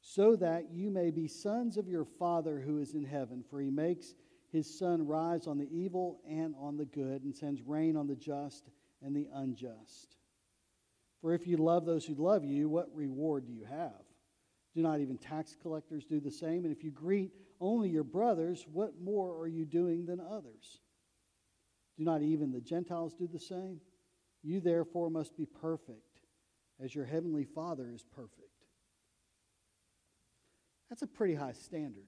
so 0.00 0.36
that 0.36 0.70
you 0.70 0.90
may 0.90 1.10
be 1.10 1.26
sons 1.26 1.76
of 1.76 1.88
your 1.88 2.04
Father 2.04 2.60
who 2.60 2.78
is 2.78 2.94
in 2.94 3.04
heaven, 3.04 3.42
for 3.50 3.60
he 3.60 3.70
makes 3.70 4.14
his 4.52 4.78
sun 4.78 5.08
rise 5.08 5.48
on 5.48 5.58
the 5.58 5.68
evil 5.72 6.20
and 6.28 6.54
on 6.56 6.76
the 6.76 6.84
good, 6.84 7.24
and 7.24 7.34
sends 7.34 7.62
rain 7.62 7.96
on 7.96 8.06
the 8.06 8.14
just 8.14 8.70
and 9.02 9.14
the 9.14 9.26
unjust. 9.34 10.16
For 11.20 11.32
if 11.32 11.46
you 11.46 11.56
love 11.56 11.86
those 11.86 12.04
who 12.04 12.14
love 12.14 12.44
you, 12.44 12.68
what 12.68 12.94
reward 12.94 13.46
do 13.46 13.52
you 13.52 13.64
have? 13.64 14.02
Do 14.74 14.82
not 14.82 15.00
even 15.00 15.16
tax 15.16 15.56
collectors 15.60 16.04
do 16.04 16.20
the 16.20 16.30
same? 16.30 16.64
And 16.64 16.76
if 16.76 16.84
you 16.84 16.90
greet 16.90 17.32
only 17.60 17.88
your 17.88 18.04
brothers, 18.04 18.66
what 18.70 19.00
more 19.00 19.38
are 19.40 19.48
you 19.48 19.64
doing 19.64 20.04
than 20.04 20.20
others? 20.20 20.80
Do 21.96 22.04
not 22.04 22.20
even 22.20 22.52
the 22.52 22.60
Gentiles 22.60 23.14
do 23.14 23.26
the 23.26 23.38
same? 23.38 23.80
You 24.42 24.60
therefore 24.60 25.10
must 25.10 25.36
be 25.36 25.46
perfect, 25.46 26.20
as 26.78 26.94
your 26.94 27.06
heavenly 27.06 27.44
Father 27.44 27.90
is 27.90 28.04
perfect. 28.04 28.42
That's 30.90 31.02
a 31.02 31.06
pretty 31.06 31.34
high 31.34 31.54
standard. 31.54 32.06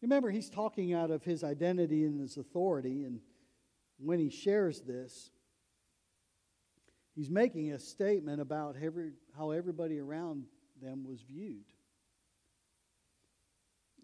Remember, 0.00 0.30
he's 0.30 0.48
talking 0.48 0.92
out 0.92 1.10
of 1.10 1.24
his 1.24 1.42
identity 1.42 2.04
and 2.04 2.20
his 2.20 2.36
authority, 2.36 3.02
and 3.02 3.20
when 3.98 4.20
he 4.20 4.30
shares 4.30 4.82
this, 4.82 5.30
he's 7.16 7.30
making 7.30 7.72
a 7.72 7.78
statement 7.78 8.40
about 8.40 8.76
every, 8.80 9.12
how 9.36 9.50
everybody 9.50 9.98
around 9.98 10.44
them 10.80 11.04
was 11.04 11.22
viewed. 11.22 11.64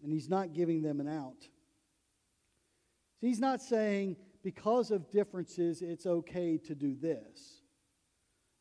And 0.03 0.11
he's 0.11 0.27
not 0.27 0.53
giving 0.53 0.81
them 0.81 0.99
an 0.99 1.07
out. 1.07 1.47
he's 3.21 3.39
not 3.39 3.61
saying, 3.61 4.17
because 4.43 4.91
of 4.91 5.09
differences, 5.09 5.81
it's 5.81 6.05
okay 6.05 6.57
to 6.57 6.75
do 6.75 6.95
this. 6.99 7.61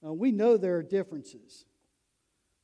We 0.03 0.31
know 0.31 0.57
there 0.57 0.77
are 0.77 0.83
differences. 0.83 1.65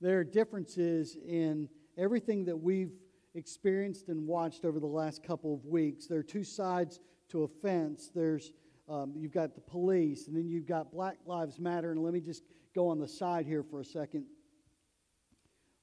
There 0.01 0.19
are 0.19 0.25
differences 0.25 1.17
in 1.27 1.69
everything 1.97 2.45
that 2.45 2.57
we've 2.57 2.93
experienced 3.35 4.09
and 4.09 4.27
watched 4.27 4.65
over 4.65 4.79
the 4.79 4.87
last 4.87 5.25
couple 5.25 5.55
of 5.55 5.65
weeks. 5.65 6.07
There 6.07 6.19
are 6.19 6.25
two 6.25 6.45
sides 6.45 7.01
to 7.31 7.43
a 7.43 7.49
fence 7.49 8.11
there's 8.15 8.53
um, 8.89 9.13
you've 9.17 9.33
got 9.33 9.55
the 9.55 9.61
police, 9.61 10.29
and 10.29 10.37
then 10.37 10.49
you've 10.49 10.67
got 10.67 10.91
Black 10.91 11.19
Lives 11.27 11.59
Matter. 11.59 11.93
And 11.93 12.03
let 12.03 12.13
me 12.15 12.21
just 12.21 12.43
go 12.75 12.89
on 12.89 12.99
the 12.99 13.09
side 13.09 13.47
here 13.47 13.63
for 13.63 13.81
a 13.81 13.85
second. 13.85 14.25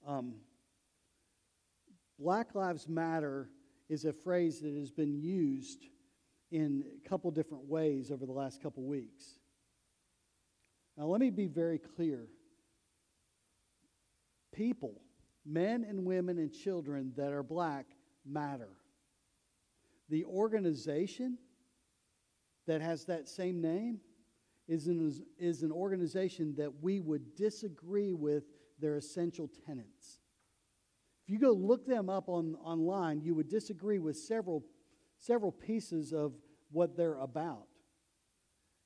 Um, 0.08 0.36
Black 2.18 2.56
Lives 2.56 2.88
Matter 2.88 3.50
is 3.90 4.06
a 4.06 4.14
phrase 4.14 4.62
that 4.62 4.74
has 4.74 4.92
been 4.92 5.14
used 5.14 5.86
in 6.52 6.84
a 7.04 7.10
couple 7.10 7.30
different 7.32 7.66
ways 7.66 8.12
over 8.12 8.26
the 8.26 8.32
last 8.32 8.62
couple 8.62 8.84
weeks. 8.84 9.24
Now, 10.98 11.06
let 11.06 11.20
me 11.20 11.30
be 11.30 11.48
very 11.48 11.78
clear. 11.78 12.28
People, 14.54 15.02
men 15.46 15.86
and 15.88 16.06
women 16.06 16.38
and 16.40 16.52
children 16.52 17.12
that 17.18 17.34
are 17.34 17.44
black, 17.44 17.86
matter. 18.26 18.70
The 20.10 20.24
organization 20.24 21.38
that 22.68 22.82
has 22.82 23.06
that 23.06 23.28
same 23.28 23.62
name 23.62 24.00
is 24.68 24.88
an, 24.88 25.14
is 25.38 25.62
an 25.62 25.72
organization 25.72 26.56
that 26.58 26.82
we 26.82 27.00
would 27.00 27.36
disagree 27.36 28.14
with 28.14 28.44
their 28.80 28.96
essential 28.96 29.50
tenets. 29.66 30.20
If 31.24 31.32
you 31.32 31.40
go 31.40 31.52
look 31.52 31.88
them 31.88 32.10
up 32.10 32.30
on, 32.30 32.56
online, 32.64 33.22
you 33.22 33.36
would 33.36 33.50
disagree 33.50 34.00
with 34.00 34.18
several, 34.18 34.64
several 35.18 35.52
pieces 35.52 36.14
of 36.14 36.34
what 36.72 36.96
they're 36.98 37.18
about. 37.18 37.68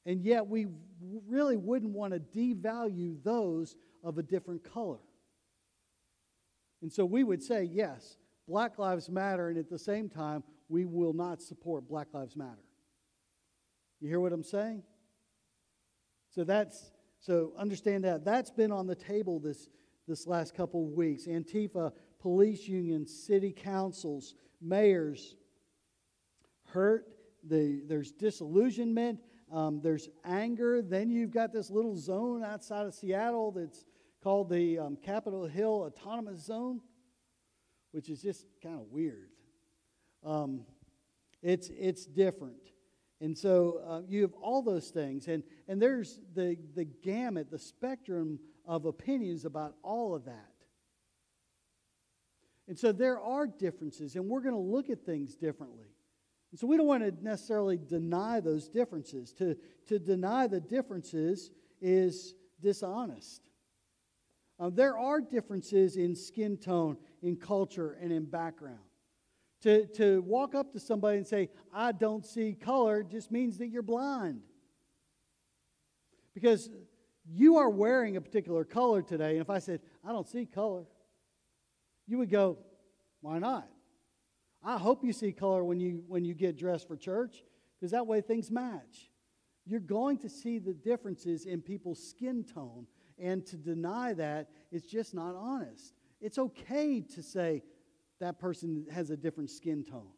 And 0.05 0.23
yet, 0.23 0.47
we 0.47 0.67
really 1.27 1.57
wouldn't 1.57 1.91
want 1.91 2.13
to 2.13 2.19
devalue 2.19 3.21
those 3.23 3.75
of 4.03 4.17
a 4.17 4.23
different 4.23 4.63
color. 4.63 4.99
And 6.81 6.91
so 6.91 7.03
we 7.03 7.23
would 7.23 7.43
say, 7.43 7.63
yes, 7.63 8.17
Black 8.47 8.79
Lives 8.79 9.09
Matter, 9.09 9.49
and 9.49 9.57
at 9.57 9.69
the 9.69 9.77
same 9.77 10.09
time, 10.09 10.43
we 10.69 10.85
will 10.85 11.13
not 11.13 11.41
support 11.41 11.87
Black 11.87 12.07
Lives 12.13 12.35
Matter. 12.35 12.63
You 13.99 14.07
hear 14.07 14.19
what 14.19 14.33
I'm 14.33 14.43
saying? 14.43 14.83
So 16.29 16.43
that's 16.43 16.91
so 17.19 17.51
understand 17.57 18.05
that 18.05 18.23
that's 18.23 18.49
been 18.51 18.71
on 18.71 18.87
the 18.87 18.95
table 18.95 19.39
this 19.39 19.69
this 20.07 20.25
last 20.25 20.55
couple 20.55 20.85
of 20.85 20.93
weeks. 20.93 21.25
Antifa, 21.27 21.91
police 22.19 22.67
unions, 22.67 23.13
city 23.13 23.53
councils, 23.55 24.35
mayors 24.61 25.35
hurt. 26.65 27.07
The, 27.47 27.81
there's 27.87 28.11
disillusionment. 28.11 29.19
Um, 29.51 29.79
there's 29.81 30.09
anger. 30.25 30.81
Then 30.81 31.09
you've 31.09 31.31
got 31.31 31.53
this 31.53 31.69
little 31.69 31.95
zone 31.95 32.43
outside 32.43 32.85
of 32.85 32.93
Seattle 32.93 33.51
that's 33.51 33.85
called 34.21 34.49
the 34.49 34.79
um, 34.79 34.97
Capitol 34.97 35.45
Hill 35.45 35.85
Autonomous 35.87 36.43
Zone, 36.43 36.81
which 37.91 38.09
is 38.09 38.21
just 38.21 38.45
kind 38.61 38.75
of 38.75 38.87
weird. 38.91 39.29
Um, 40.25 40.65
it's, 41.41 41.69
it's 41.69 42.05
different. 42.05 42.57
And 43.21 43.37
so 43.37 43.81
uh, 43.87 44.01
you 44.07 44.21
have 44.21 44.33
all 44.41 44.61
those 44.61 44.89
things. 44.89 45.27
And, 45.27 45.43
and 45.67 45.81
there's 45.81 46.19
the, 46.35 46.57
the 46.75 46.85
gamut, 46.85 47.51
the 47.51 47.59
spectrum 47.59 48.39
of 48.65 48.85
opinions 48.85 49.45
about 49.45 49.75
all 49.83 50.15
of 50.15 50.25
that. 50.25 50.53
And 52.67 52.77
so 52.77 52.91
there 52.91 53.19
are 53.19 53.47
differences, 53.47 54.15
and 54.15 54.29
we're 54.29 54.41
going 54.41 54.53
to 54.53 54.59
look 54.59 54.89
at 54.89 55.03
things 55.03 55.35
differently. 55.35 55.87
And 56.51 56.59
so 56.59 56.67
we 56.67 56.77
don't 56.77 56.87
want 56.87 57.03
to 57.03 57.23
necessarily 57.23 57.77
deny 57.77 58.39
those 58.39 58.69
differences. 58.69 59.33
To, 59.33 59.57
to 59.87 59.99
deny 59.99 60.47
the 60.47 60.59
differences 60.59 61.51
is 61.81 62.35
dishonest. 62.61 63.41
Uh, 64.59 64.69
there 64.69 64.97
are 64.97 65.21
differences 65.21 65.95
in 65.95 66.15
skin 66.15 66.57
tone, 66.57 66.97
in 67.21 67.37
culture, 67.37 67.97
and 68.01 68.11
in 68.11 68.25
background. 68.25 68.79
To, 69.63 69.85
to 69.87 70.21
walk 70.21 70.55
up 70.55 70.71
to 70.73 70.79
somebody 70.79 71.17
and 71.17 71.27
say, 71.27 71.49
I 71.73 71.91
don't 71.91 72.25
see 72.25 72.53
color, 72.53 73.03
just 73.03 73.29
means 73.29 73.57
that 73.57 73.67
you're 73.67 73.81
blind. 73.81 74.41
Because 76.33 76.69
you 77.25 77.57
are 77.57 77.69
wearing 77.69 78.15
a 78.15 78.21
particular 78.21 78.63
color 78.63 79.01
today, 79.01 79.31
and 79.31 79.41
if 79.41 79.49
I 79.49 79.59
said, 79.59 79.81
I 80.03 80.11
don't 80.13 80.27
see 80.27 80.45
color, 80.45 80.85
you 82.07 82.17
would 82.17 82.29
go, 82.29 82.57
Why 83.21 83.39
not? 83.39 83.67
I 84.63 84.77
hope 84.77 85.03
you 85.03 85.13
see 85.13 85.31
color 85.31 85.63
when 85.63 85.79
you, 85.79 86.03
when 86.07 86.25
you 86.25 86.33
get 86.33 86.57
dressed 86.57 86.87
for 86.87 86.97
church, 86.97 87.43
because 87.79 87.91
that 87.91 88.07
way 88.07 88.21
things 88.21 88.51
match. 88.51 89.09
You're 89.65 89.79
going 89.79 90.17
to 90.19 90.29
see 90.29 90.59
the 90.59 90.73
differences 90.73 91.45
in 91.45 91.61
people's 91.61 92.01
skin 92.01 92.43
tone, 92.43 92.87
and 93.17 93.45
to 93.45 93.57
deny 93.57 94.13
that 94.13 94.49
is 94.71 94.83
just 94.83 95.13
not 95.13 95.35
honest. 95.35 95.93
It's 96.19 96.37
okay 96.37 97.01
to 97.01 97.21
say, 97.23 97.63
that 98.19 98.39
person 98.39 98.85
has 98.91 99.09
a 99.09 99.17
different 99.17 99.49
skin 99.49 99.83
tone. 99.83 100.11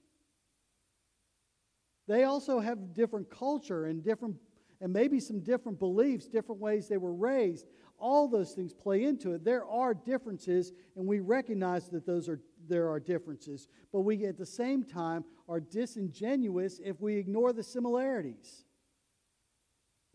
They 2.07 2.23
also 2.23 2.59
have 2.59 2.93
different 2.93 3.29
culture 3.29 3.85
and 3.85 4.03
different 4.03 4.35
and 4.81 4.91
maybe 4.91 5.19
some 5.19 5.41
different 5.41 5.77
beliefs, 5.77 6.27
different 6.27 6.59
ways 6.59 6.87
they 6.87 6.97
were 6.97 7.13
raised. 7.13 7.67
All 7.99 8.27
those 8.27 8.53
things 8.53 8.73
play 8.73 9.03
into 9.03 9.33
it. 9.33 9.45
There 9.45 9.63
are 9.67 9.93
differences, 9.93 10.73
and 10.95 11.05
we 11.05 11.19
recognize 11.19 11.87
that 11.89 12.05
those 12.05 12.27
are 12.27 12.39
there 12.67 12.89
are 12.89 12.99
differences. 12.99 13.67
But 13.93 14.01
we 14.01 14.25
at 14.25 14.37
the 14.37 14.45
same 14.45 14.83
time 14.83 15.23
are 15.47 15.59
disingenuous 15.59 16.79
if 16.83 16.99
we 16.99 17.15
ignore 17.15 17.53
the 17.53 17.63
similarities. 17.63 18.65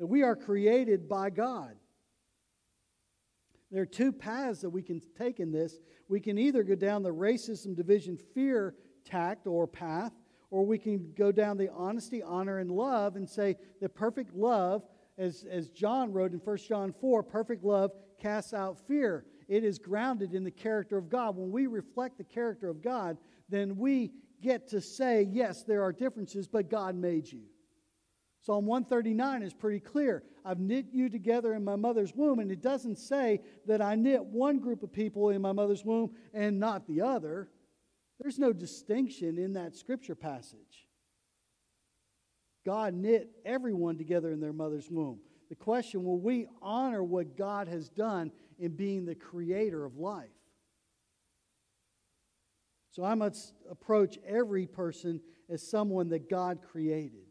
That 0.00 0.06
we 0.06 0.22
are 0.22 0.36
created 0.36 1.08
by 1.08 1.30
God. 1.30 1.76
There 3.70 3.82
are 3.82 3.86
two 3.86 4.12
paths 4.12 4.60
that 4.60 4.70
we 4.70 4.82
can 4.82 5.00
take 5.18 5.40
in 5.40 5.50
this. 5.50 5.80
We 6.08 6.20
can 6.20 6.38
either 6.38 6.62
go 6.62 6.76
down 6.76 7.02
the 7.02 7.10
racism, 7.10 7.76
division, 7.76 8.18
fear 8.34 8.74
tact 9.04 9.46
or 9.46 9.66
path, 9.66 10.12
or 10.50 10.64
we 10.64 10.78
can 10.78 11.12
go 11.16 11.32
down 11.32 11.56
the 11.56 11.70
honesty, 11.72 12.22
honor, 12.22 12.58
and 12.58 12.70
love 12.70 13.16
and 13.16 13.28
say 13.28 13.56
that 13.80 13.94
perfect 13.94 14.34
love, 14.34 14.82
as, 15.18 15.44
as 15.50 15.70
John 15.70 16.12
wrote 16.12 16.32
in 16.32 16.38
1 16.38 16.56
John 16.58 16.92
4, 17.00 17.22
perfect 17.22 17.64
love 17.64 17.92
casts 18.20 18.52
out 18.52 18.78
fear. 18.86 19.24
It 19.48 19.64
is 19.64 19.78
grounded 19.78 20.34
in 20.34 20.44
the 20.44 20.50
character 20.50 20.98
of 20.98 21.08
God. 21.08 21.36
When 21.36 21.50
we 21.50 21.66
reflect 21.66 22.18
the 22.18 22.24
character 22.24 22.68
of 22.68 22.82
God, 22.82 23.16
then 23.48 23.76
we 23.76 24.12
get 24.42 24.68
to 24.68 24.80
say, 24.80 25.26
yes, 25.30 25.62
there 25.62 25.82
are 25.82 25.92
differences, 25.92 26.46
but 26.46 26.68
God 26.68 26.94
made 26.94 27.30
you. 27.30 27.42
Psalm 28.46 28.64
139 28.64 29.42
is 29.42 29.52
pretty 29.52 29.80
clear. 29.80 30.22
I've 30.44 30.60
knit 30.60 30.86
you 30.92 31.08
together 31.08 31.52
in 31.54 31.64
my 31.64 31.74
mother's 31.74 32.14
womb, 32.14 32.38
and 32.38 32.52
it 32.52 32.62
doesn't 32.62 32.96
say 32.96 33.40
that 33.66 33.82
I 33.82 33.96
knit 33.96 34.24
one 34.24 34.60
group 34.60 34.84
of 34.84 34.92
people 34.92 35.30
in 35.30 35.42
my 35.42 35.50
mother's 35.50 35.84
womb 35.84 36.12
and 36.32 36.60
not 36.60 36.86
the 36.86 37.00
other. 37.00 37.48
There's 38.20 38.38
no 38.38 38.52
distinction 38.52 39.36
in 39.36 39.54
that 39.54 39.74
scripture 39.74 40.14
passage. 40.14 40.86
God 42.64 42.94
knit 42.94 43.30
everyone 43.44 43.98
together 43.98 44.30
in 44.30 44.38
their 44.38 44.52
mother's 44.52 44.88
womb. 44.88 45.18
The 45.48 45.56
question 45.56 46.04
will 46.04 46.20
we 46.20 46.46
honor 46.62 47.02
what 47.02 47.36
God 47.36 47.66
has 47.66 47.88
done 47.88 48.30
in 48.60 48.76
being 48.76 49.06
the 49.06 49.16
creator 49.16 49.84
of 49.84 49.96
life? 49.96 50.28
So 52.92 53.02
I 53.02 53.16
must 53.16 53.54
approach 53.68 54.20
every 54.24 54.68
person 54.68 55.20
as 55.50 55.68
someone 55.68 56.10
that 56.10 56.30
God 56.30 56.60
created. 56.62 57.25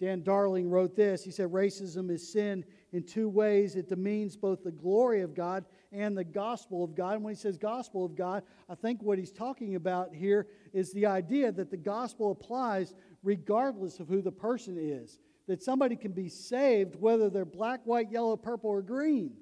Dan 0.00 0.22
Darling 0.22 0.70
wrote 0.70 0.94
this. 0.94 1.24
He 1.24 1.30
said, 1.32 1.48
Racism 1.48 2.10
is 2.10 2.32
sin 2.32 2.64
in 2.92 3.02
two 3.02 3.28
ways. 3.28 3.74
It 3.74 3.88
demeans 3.88 4.36
both 4.36 4.62
the 4.62 4.70
glory 4.70 5.22
of 5.22 5.34
God 5.34 5.64
and 5.90 6.16
the 6.16 6.24
gospel 6.24 6.84
of 6.84 6.94
God. 6.94 7.14
And 7.14 7.24
when 7.24 7.34
he 7.34 7.40
says 7.40 7.58
gospel 7.58 8.04
of 8.04 8.14
God, 8.14 8.44
I 8.68 8.76
think 8.76 9.02
what 9.02 9.18
he's 9.18 9.32
talking 9.32 9.74
about 9.74 10.14
here 10.14 10.46
is 10.72 10.92
the 10.92 11.06
idea 11.06 11.50
that 11.50 11.70
the 11.70 11.76
gospel 11.76 12.30
applies 12.30 12.94
regardless 13.24 13.98
of 13.98 14.08
who 14.08 14.22
the 14.22 14.32
person 14.32 14.76
is. 14.78 15.18
That 15.48 15.62
somebody 15.62 15.96
can 15.96 16.12
be 16.12 16.28
saved 16.28 16.94
whether 16.94 17.28
they're 17.28 17.44
black, 17.44 17.80
white, 17.84 18.12
yellow, 18.12 18.36
purple, 18.36 18.70
or 18.70 18.82
green. 18.82 19.32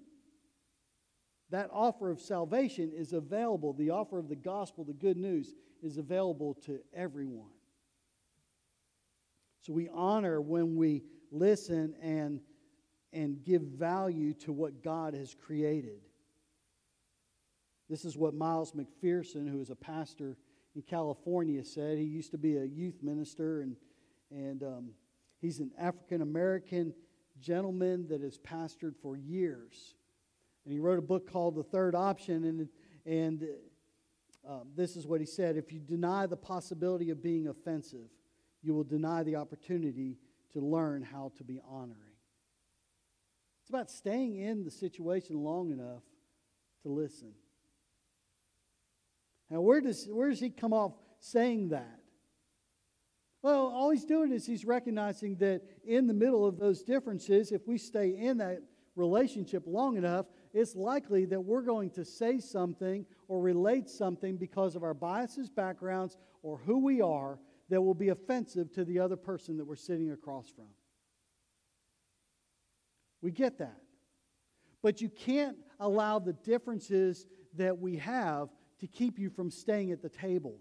That 1.51 1.69
offer 1.73 2.11
of 2.11 2.21
salvation 2.21 2.93
is 2.95 3.13
available. 3.13 3.73
The 3.73 3.91
offer 3.91 4.19
of 4.19 4.29
the 4.29 4.37
gospel, 4.37 4.85
the 4.85 4.93
good 4.93 5.17
news, 5.17 5.55
is 5.83 5.99
available 5.99 6.55
to 6.67 6.79
everyone. 6.95 7.51
So 9.67 9.73
we 9.73 9.89
honor 9.89 10.41
when 10.41 10.77
we 10.77 11.03
listen 11.33 11.97
and, 12.01 12.39
and 13.13 13.43
give 13.43 13.63
value 13.63 14.33
to 14.35 14.53
what 14.53 14.81
God 14.81 15.13
has 15.15 15.35
created. 15.35 16.03
This 17.91 18.05
is 18.05 18.17
what 18.17 18.33
Miles 18.33 18.75
McPherson, 18.75 19.51
who 19.51 19.61
is 19.61 19.71
a 19.71 19.75
pastor 19.75 20.37
in 20.77 20.83
California, 20.83 21.65
said. 21.65 21.99
He 21.99 22.05
used 22.05 22.31
to 22.31 22.39
be 22.39 22.59
a 22.59 22.65
youth 22.65 23.03
minister, 23.03 23.63
and, 23.63 23.75
and 24.31 24.63
um, 24.63 24.91
he's 25.41 25.59
an 25.59 25.73
African 25.77 26.23
American 26.23 26.95
gentleman 27.41 28.07
that 28.07 28.21
has 28.21 28.39
pastored 28.39 28.95
for 29.03 29.17
years. 29.17 29.97
And 30.65 30.73
he 30.73 30.79
wrote 30.79 31.01
a 31.01 31.03
book 31.03 31.29
called 31.29 31.57
The 31.57 31.65
Third 31.65 31.97
Option, 31.97 32.45
and, 32.45 32.69
and 33.05 33.49
uh, 34.49 34.61
this 34.77 34.95
is 34.95 35.09
what 35.09 35.19
he 35.19 35.27
said 35.27 35.57
If 35.57 35.73
you 35.73 35.81
deny 35.81 36.27
the 36.27 36.37
possibility 36.37 37.11
of 37.11 37.21
being 37.21 37.49
offensive, 37.49 38.07
you 38.67 38.75
will 38.75 38.85
deny 38.85 39.23
the 39.23 39.37
opportunity 39.37 40.19
to 40.53 40.61
learn 40.61 41.03
how 41.03 41.31
to 41.39 41.45
be 41.45 41.61
honoring. 41.71 42.17
It's 43.61 43.71
about 43.71 43.91
staying 43.91 44.37
in 44.37 44.65
the 44.65 44.71
situation 44.71 45.37
long 45.37 45.71
enough 45.71 46.03
to 46.83 46.89
listen. 46.89 47.33
Now, 49.51 49.61
where 49.61 49.81
does, 49.81 50.09
where 50.11 50.29
does 50.29 50.41
he 50.41 50.51
come 50.51 50.73
off 50.73 50.93
saying 51.21 51.69
that? 51.69 52.01
Well, 53.43 53.67
all 53.69 53.91
he's 53.91 54.05
doing 54.05 54.33
is 54.33 54.45
he's 54.45 54.65
recognizing 54.65 55.37
that 55.37 55.63
in 55.85 56.09
the 56.09 56.15
middle 56.15 56.45
of 56.45 56.59
those 56.59 56.83
differences, 56.83 57.53
if 57.53 57.69
we 57.69 57.79
stay 57.79 58.17
in 58.17 58.39
that 58.39 58.63
relationship 58.97 59.63
long 59.67 59.97
enough, 59.97 60.27
it's 60.53 60.75
likely 60.75 61.27
that 61.27 61.41
we're 61.41 61.63
going 61.63 61.91
to 61.91 62.05
say 62.05 62.41
something 62.41 63.07
or 63.29 63.41
relate 63.41 63.89
something 63.89 64.37
because 64.37 64.75
of 64.75 64.83
our 64.83 64.95
biases, 64.95 65.49
backgrounds, 65.49 66.17
or 66.43 66.59
who 66.59 66.79
we 66.79 67.01
are 67.01 67.39
that 67.69 67.83
will 67.83 67.95
be 67.95 68.11
offensive 68.11 68.73
to 68.73 68.85
the 68.85 68.99
other 68.99 69.17
person 69.17 69.57
that 69.57 69.65
we're 69.65 69.77
sitting 69.77 70.13
across 70.13 70.51
from. 70.51 70.69
We 73.23 73.33
get 73.33 73.59
that. 73.59 73.81
But 74.83 75.01
you 75.01 75.09
can't 75.09 75.57
allow 75.81 76.19
the 76.19 76.33
differences 76.33 77.27
that 77.55 77.77
we 77.77 77.97
have 77.97 78.51
to 78.79 78.87
keep 78.87 79.19
you 79.19 79.31
from 79.31 79.51
staying 79.51 79.91
at 79.91 80.03
the 80.03 80.09
table. 80.09 80.59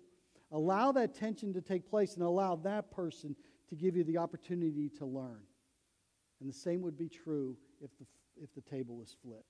Allow 0.52 0.92
that 0.94 1.14
tension 1.14 1.54
to 1.54 1.62
take 1.62 1.90
place 1.90 2.16
and 2.16 2.24
allow 2.24 2.56
that 2.58 2.92
person 2.92 3.36
to 3.70 3.76
give 3.76 3.96
you 3.96 4.04
the 4.04 4.18
opportunity 4.18 4.90
to 4.98 5.06
learn. 5.06 5.42
And 6.40 6.50
the 6.50 6.54
same 6.54 6.82
would 6.82 6.98
be 6.98 7.10
true 7.10 7.58
if 7.82 7.90
the, 7.98 8.06
if 8.42 8.54
the 8.54 8.62
table 8.62 8.96
was 8.96 9.16
flipped. 9.22 9.44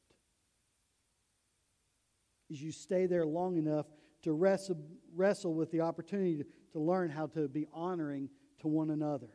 As 2.52 2.62
you 2.62 2.72
stay 2.72 3.06
there 3.06 3.26
long 3.26 3.58
enough 3.58 3.88
to 4.24 4.34
wrestle, 4.34 4.78
wrestle 5.14 5.54
with 5.54 5.72
the 5.72 5.82
opportunity 5.82 6.38
to, 6.38 6.46
to 6.76 6.82
learn 6.82 7.10
how 7.10 7.26
to 7.26 7.48
be 7.48 7.66
honoring 7.72 8.28
to 8.60 8.68
one 8.68 8.90
another. 8.90 9.30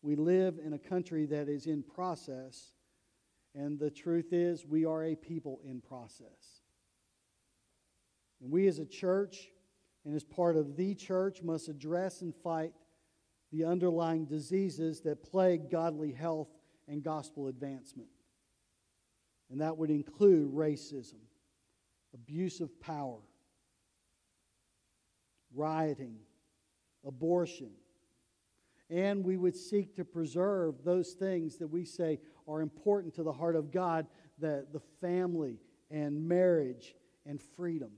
We 0.00 0.16
live 0.16 0.58
in 0.64 0.72
a 0.72 0.78
country 0.78 1.26
that 1.26 1.46
is 1.46 1.66
in 1.66 1.82
process, 1.82 2.72
and 3.54 3.78
the 3.78 3.90
truth 3.90 4.32
is, 4.32 4.64
we 4.64 4.86
are 4.86 5.04
a 5.04 5.14
people 5.14 5.60
in 5.62 5.82
process. 5.82 6.62
And 8.40 8.50
we 8.50 8.66
as 8.66 8.78
a 8.78 8.86
church 8.86 9.50
and 10.06 10.16
as 10.16 10.24
part 10.24 10.56
of 10.56 10.74
the 10.74 10.94
church 10.94 11.42
must 11.42 11.68
address 11.68 12.22
and 12.22 12.34
fight 12.34 12.72
the 13.52 13.66
underlying 13.66 14.24
diseases 14.24 15.02
that 15.02 15.22
plague 15.22 15.70
godly 15.70 16.12
health 16.12 16.48
and 16.88 17.02
gospel 17.02 17.48
advancement. 17.48 18.08
And 19.50 19.60
that 19.60 19.76
would 19.76 19.90
include 19.90 20.50
racism, 20.50 21.20
abuse 22.14 22.62
of 22.62 22.80
power, 22.80 23.20
rioting, 25.54 26.16
abortion. 27.06 27.70
And 28.90 29.24
we 29.24 29.36
would 29.36 29.56
seek 29.56 29.96
to 29.96 30.04
preserve 30.04 30.84
those 30.84 31.12
things 31.12 31.56
that 31.58 31.68
we 31.68 31.84
say 31.84 32.20
are 32.46 32.60
important 32.60 33.14
to 33.14 33.22
the 33.22 33.32
heart 33.32 33.56
of 33.56 33.70
God 33.70 34.06
the, 34.38 34.66
the 34.72 34.80
family 35.00 35.60
and 35.90 36.28
marriage 36.28 36.94
and 37.26 37.40
freedom. 37.40 37.92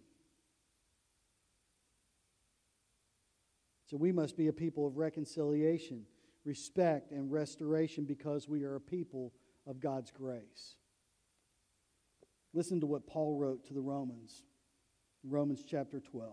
So 3.86 3.96
we 3.96 4.12
must 4.12 4.36
be 4.36 4.48
a 4.48 4.52
people 4.52 4.86
of 4.86 4.96
reconciliation, 4.96 6.04
respect, 6.44 7.12
and 7.12 7.30
restoration 7.30 8.04
because 8.04 8.48
we 8.48 8.64
are 8.64 8.76
a 8.76 8.80
people 8.80 9.32
of 9.66 9.80
God's 9.80 10.10
grace. 10.10 10.76
Listen 12.52 12.80
to 12.80 12.86
what 12.86 13.06
Paul 13.06 13.36
wrote 13.36 13.66
to 13.66 13.74
the 13.74 13.80
Romans, 13.80 14.42
Romans 15.22 15.64
chapter 15.68 16.00
12. 16.00 16.32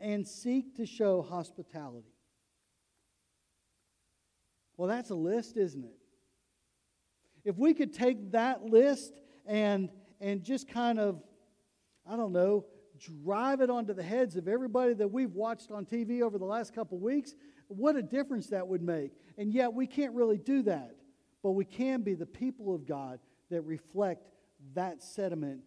and 0.00 0.26
seek 0.26 0.76
to 0.76 0.86
show 0.86 1.22
hospitality. 1.22 2.14
Well, 4.76 4.88
that's 4.88 5.10
a 5.10 5.14
list, 5.14 5.56
isn't 5.56 5.84
it? 5.84 5.98
If 7.44 7.56
we 7.56 7.74
could 7.74 7.92
take 7.92 8.32
that 8.32 8.64
list 8.64 9.12
and, 9.46 9.90
and 10.20 10.42
just 10.42 10.68
kind 10.68 11.00
of, 11.00 11.20
I 12.08 12.16
don't 12.16 12.32
know, 12.32 12.66
drive 13.24 13.60
it 13.60 13.70
onto 13.70 13.94
the 13.94 14.02
heads 14.02 14.36
of 14.36 14.48
everybody 14.48 14.94
that 14.94 15.10
we've 15.10 15.34
watched 15.34 15.70
on 15.70 15.84
TV 15.84 16.22
over 16.22 16.38
the 16.38 16.44
last 16.44 16.74
couple 16.74 16.98
weeks, 16.98 17.34
what 17.68 17.96
a 17.96 18.02
difference 18.02 18.48
that 18.48 18.66
would 18.66 18.82
make. 18.82 19.12
And 19.36 19.52
yet, 19.52 19.72
we 19.72 19.86
can't 19.86 20.14
really 20.14 20.38
do 20.38 20.62
that. 20.62 20.94
But 21.42 21.52
we 21.52 21.64
can 21.64 22.02
be 22.02 22.14
the 22.14 22.26
people 22.26 22.74
of 22.74 22.86
God 22.86 23.20
that 23.50 23.62
reflect 23.62 24.28
that 24.74 25.02
sentiment, 25.02 25.60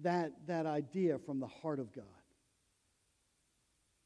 that, 0.00 0.32
that 0.46 0.66
idea 0.66 1.18
from 1.18 1.40
the 1.40 1.46
heart 1.46 1.80
of 1.80 1.92
God. 1.92 2.04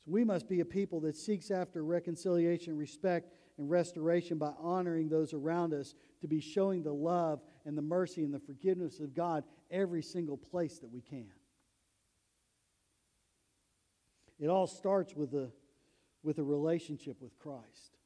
So 0.05 0.11
we 0.11 0.25
must 0.25 0.49
be 0.49 0.61
a 0.61 0.65
people 0.65 1.01
that 1.01 1.17
seeks 1.17 1.51
after 1.51 1.85
reconciliation, 1.85 2.77
respect, 2.77 3.33
and 3.59 3.71
restoration 3.71 4.39
by 4.39 4.53
honoring 4.59 5.09
those 5.09 5.33
around 5.33 5.73
us, 5.75 5.95
to 6.21 6.29
be 6.29 6.41
showing 6.41 6.83
the 6.83 6.93
love 6.93 7.41
and 7.65 7.77
the 7.77 7.83
mercy 7.83 8.25
and 8.25 8.33
the 8.33 8.41
forgiveness 8.41 9.01
of 9.01 9.15
God 9.15 9.45
every 9.71 10.03
single 10.03 10.37
place 10.37 10.79
that 10.79 10.93
we 10.93 11.01
can. 11.01 11.31
It 14.41 14.49
all 14.49 14.67
starts 14.67 15.15
with 15.15 15.35
a, 15.35 15.51
with 16.23 16.39
a 16.39 16.43
relationship 16.43 17.21
with 17.21 17.39
Christ. 17.39 17.97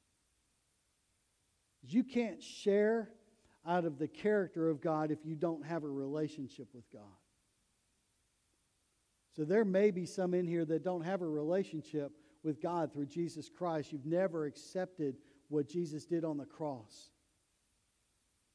You 1.82 2.04
can't 2.04 2.42
share 2.42 3.10
out 3.66 3.84
of 3.84 3.98
the 3.98 4.08
character 4.08 4.68
of 4.68 4.80
God 4.80 5.10
if 5.10 5.24
you 5.24 5.34
don't 5.34 5.64
have 5.64 5.84
a 5.84 5.88
relationship 5.88 6.68
with 6.74 6.84
God. 6.92 7.02
So 9.36 9.44
there 9.44 9.66
may 9.66 9.90
be 9.90 10.06
some 10.06 10.32
in 10.32 10.46
here 10.46 10.64
that 10.64 10.82
don't 10.82 11.02
have 11.02 11.20
a 11.20 11.28
relationship 11.28 12.12
with 12.42 12.62
God 12.62 12.90
through 12.90 13.06
Jesus 13.06 13.50
Christ. 13.50 13.92
You've 13.92 14.06
never 14.06 14.46
accepted 14.46 15.16
what 15.48 15.68
Jesus 15.68 16.06
did 16.06 16.24
on 16.24 16.38
the 16.38 16.46
cross. 16.46 17.10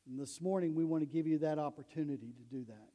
And 0.09 0.19
this 0.19 0.41
morning, 0.41 0.73
we 0.73 0.83
want 0.83 1.03
to 1.03 1.05
give 1.05 1.27
you 1.27 1.37
that 1.39 1.59
opportunity 1.59 2.33
to 2.33 2.43
do 2.43 2.65
that. 2.65 2.89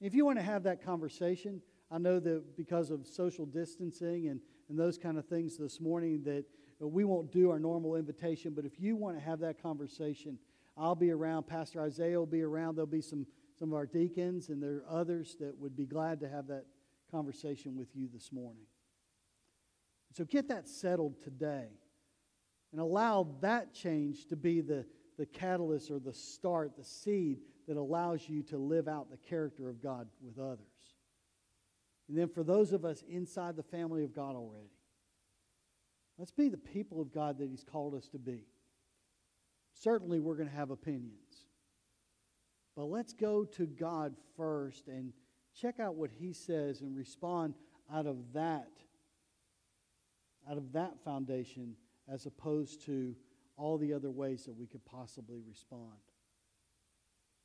If 0.00 0.14
you 0.14 0.24
want 0.24 0.38
to 0.38 0.44
have 0.44 0.62
that 0.62 0.84
conversation, 0.84 1.60
I 1.90 1.98
know 1.98 2.20
that 2.20 2.56
because 2.56 2.90
of 2.90 3.08
social 3.08 3.44
distancing 3.44 4.28
and, 4.28 4.40
and 4.68 4.78
those 4.78 4.96
kind 4.96 5.18
of 5.18 5.26
things 5.26 5.56
this 5.56 5.80
morning 5.80 6.22
that 6.22 6.44
we 6.78 7.04
won't 7.04 7.32
do 7.32 7.50
our 7.50 7.58
normal 7.58 7.96
invitation, 7.96 8.52
but 8.54 8.64
if 8.64 8.78
you 8.78 8.94
want 8.94 9.16
to 9.16 9.22
have 9.22 9.40
that 9.40 9.60
conversation, 9.60 10.38
I'll 10.76 10.94
be 10.94 11.10
around. 11.10 11.48
Pastor 11.48 11.82
Isaiah 11.82 12.18
will 12.18 12.26
be 12.26 12.42
around. 12.42 12.76
There'll 12.76 12.86
be 12.86 13.02
some, 13.02 13.26
some 13.60 13.68
of 13.68 13.74
our 13.74 13.84
deacons, 13.84 14.48
and 14.48 14.62
there 14.62 14.76
are 14.76 14.84
others 14.88 15.36
that 15.38 15.54
would 15.58 15.76
be 15.76 15.84
glad 15.84 16.18
to 16.20 16.28
have 16.28 16.46
that 16.46 16.64
conversation 17.10 17.76
with 17.76 17.94
you 17.94 18.08
this 18.10 18.32
morning. 18.32 18.64
So 20.16 20.24
get 20.24 20.48
that 20.48 20.66
settled 20.66 21.22
today 21.22 21.68
and 22.72 22.80
allow 22.80 23.28
that 23.42 23.74
change 23.74 24.26
to 24.28 24.36
be 24.36 24.62
the, 24.62 24.86
the 25.18 25.26
catalyst 25.26 25.90
or 25.90 25.98
the 25.98 26.14
start, 26.14 26.74
the 26.78 26.84
seed 26.84 27.40
that 27.68 27.76
allows 27.76 28.26
you 28.26 28.42
to 28.44 28.56
live 28.56 28.88
out 28.88 29.10
the 29.10 29.18
character 29.18 29.68
of 29.68 29.82
God 29.82 30.08
with 30.22 30.38
others. 30.38 30.96
And 32.08 32.16
then 32.16 32.28
for 32.30 32.42
those 32.42 32.72
of 32.72 32.86
us 32.86 33.04
inside 33.10 33.56
the 33.56 33.62
family 33.62 34.04
of 34.04 34.14
God 34.14 34.36
already, 34.36 34.72
let's 36.16 36.32
be 36.32 36.48
the 36.48 36.56
people 36.56 37.02
of 37.02 37.12
God 37.12 37.38
that 37.38 37.48
He's 37.50 37.62
called 37.62 37.94
us 37.94 38.08
to 38.08 38.18
be. 38.18 38.46
Certainly, 39.74 40.20
we're 40.20 40.36
going 40.36 40.48
to 40.48 40.56
have 40.56 40.70
opinions. 40.70 41.49
But 42.80 42.88
let's 42.88 43.12
go 43.12 43.44
to 43.44 43.66
God 43.66 44.14
first 44.38 44.88
and 44.88 45.12
check 45.54 45.78
out 45.80 45.96
what 45.96 46.08
He 46.18 46.32
says 46.32 46.80
and 46.80 46.96
respond 46.96 47.52
out 47.92 48.06
of 48.06 48.16
that, 48.32 48.70
out 50.50 50.56
of 50.56 50.72
that 50.72 50.94
foundation, 51.04 51.76
as 52.10 52.24
opposed 52.24 52.86
to 52.86 53.14
all 53.58 53.76
the 53.76 53.92
other 53.92 54.10
ways 54.10 54.46
that 54.46 54.56
we 54.56 54.66
could 54.66 54.82
possibly 54.86 55.42
respond. 55.46 55.92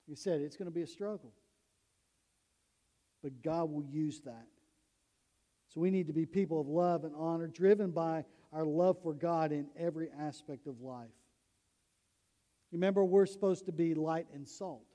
He 0.07 0.15
said 0.15 0.39
it's 0.39 0.55
going 0.55 0.67
to 0.67 0.73
be 0.73 0.83
a 0.83 0.88
struggle. 0.88 1.33
But 3.21 3.41
God 3.43 3.69
will 3.69 3.83
use 3.83 4.21
that 4.21 4.47
so 5.67 5.81
we 5.81 5.91
need 5.91 6.07
to 6.07 6.13
be 6.13 6.25
people 6.25 6.61
of 6.61 6.69
love 6.69 7.03
and 7.03 7.13
honor, 7.13 7.47
driven 7.47 7.91
by 7.91 8.23
our 8.53 8.63
love 8.63 9.01
for 9.03 9.13
God 9.13 9.51
in 9.51 9.67
every 9.77 10.07
aspect 10.17 10.65
of 10.65 10.79
life. 10.79 11.09
Remember, 12.71 13.03
we're 13.03 13.25
supposed 13.25 13.65
to 13.65 13.73
be 13.73 13.95
light 13.95 14.27
and 14.33 14.47
salt. 14.47 14.94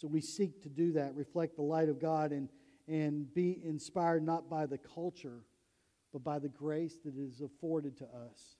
So 0.00 0.08
we 0.08 0.22
seek 0.22 0.62
to 0.62 0.70
do 0.70 0.92
that, 0.92 1.14
reflect 1.14 1.56
the 1.56 1.62
light 1.62 1.90
of 1.90 2.00
God, 2.00 2.32
and, 2.32 2.48
and 2.88 3.32
be 3.34 3.60
inspired 3.62 4.24
not 4.24 4.48
by 4.48 4.64
the 4.64 4.78
culture, 4.78 5.40
but 6.10 6.24
by 6.24 6.38
the 6.38 6.48
grace 6.48 6.96
that 7.04 7.16
is 7.18 7.42
afforded 7.42 7.98
to 7.98 8.04
us 8.04 8.56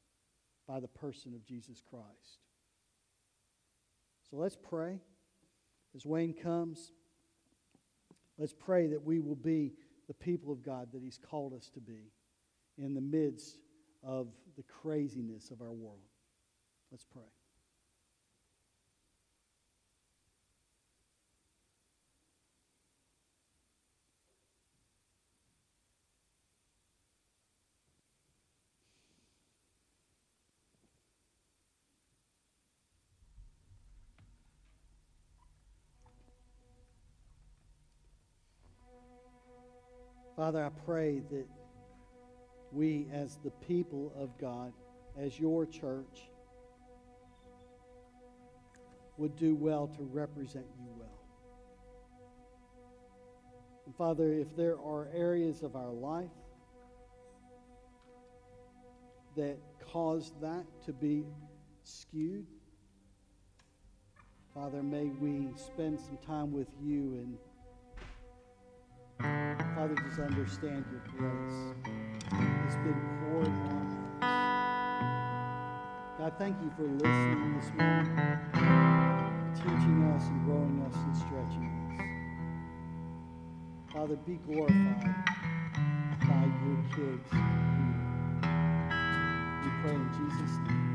by 0.69 0.81
the 0.81 0.89
person 0.89 1.33
of 1.35 1.43
Jesus 1.47 1.83
Christ. 1.89 2.45
So 4.31 4.37
let's 4.37 4.57
pray. 4.57 4.99
As 5.97 6.05
Wayne 6.05 6.35
comes, 6.35 6.93
let's 8.39 8.53
pray 8.53 8.87
that 8.89 9.03
we 9.03 9.19
will 9.19 9.35
be 9.35 9.73
the 10.09 10.15
people 10.15 10.53
of 10.53 10.63
God 10.63 10.89
that 10.93 11.03
He's 11.03 11.19
called 11.19 11.55
us 11.55 11.71
to 11.71 11.81
be 11.81 12.13
in 12.77 12.93
the 12.93 13.01
midst 13.01 13.57
of 14.05 14.29
the 14.57 14.63
craziness 14.63 15.51
of 15.51 15.63
our 15.63 15.73
world. 15.73 16.01
Let's 16.93 17.07
pray. 17.07 17.40
Father, 40.41 40.65
I 40.65 40.71
pray 40.87 41.21
that 41.31 41.45
we, 42.73 43.07
as 43.13 43.37
the 43.45 43.51
people 43.51 44.11
of 44.17 44.31
God, 44.39 44.73
as 45.19 45.39
your 45.39 45.67
church, 45.67 46.31
would 49.19 49.37
do 49.37 49.55
well 49.55 49.87
to 49.89 50.03
represent 50.03 50.65
you 50.79 50.89
well. 50.99 51.21
And 53.85 53.95
Father, 53.95 54.33
if 54.33 54.57
there 54.57 54.81
are 54.81 55.09
areas 55.15 55.63
of 55.63 55.77
our 55.77 55.93
life 55.93 56.31
that 59.37 59.59
cause 59.93 60.33
that 60.41 60.65
to 60.87 60.95
be 60.95 61.27
skewed, 61.85 62.47
Father, 64.55 64.83
may 64.83 65.05
we 65.21 65.49
spend 65.55 66.01
some 66.01 66.17
time 66.27 66.51
with 66.51 66.69
you 66.83 67.29
and 69.21 69.70
Father, 69.81 69.97
just 70.07 70.21
understand 70.21 70.85
your 70.93 71.01
grace 71.17 71.73
has 72.33 72.77
been 72.85 73.01
poured 73.19 73.49
on 73.49 73.55
us. 73.81 74.29
God, 76.19 76.33
thank 76.39 76.55
you 76.61 76.71
for 76.77 76.83
listening 76.83 77.59
this 77.59 77.71
morning, 77.79 78.15
teaching 79.57 79.99
us 80.15 80.25
and 80.27 80.45
growing 80.45 80.85
us 80.87 80.95
and 80.97 81.17
stretching 81.17 81.65
us. 81.97 83.95
Father, 83.95 84.17
be 84.17 84.35
glorified 84.47 85.25
by 86.29 86.45
your 86.61 86.81
kids. 86.95 87.29
We 89.65 89.71
pray 89.81 89.95
in 89.95 90.05
Jesus' 90.13 90.57
name. 90.69 90.90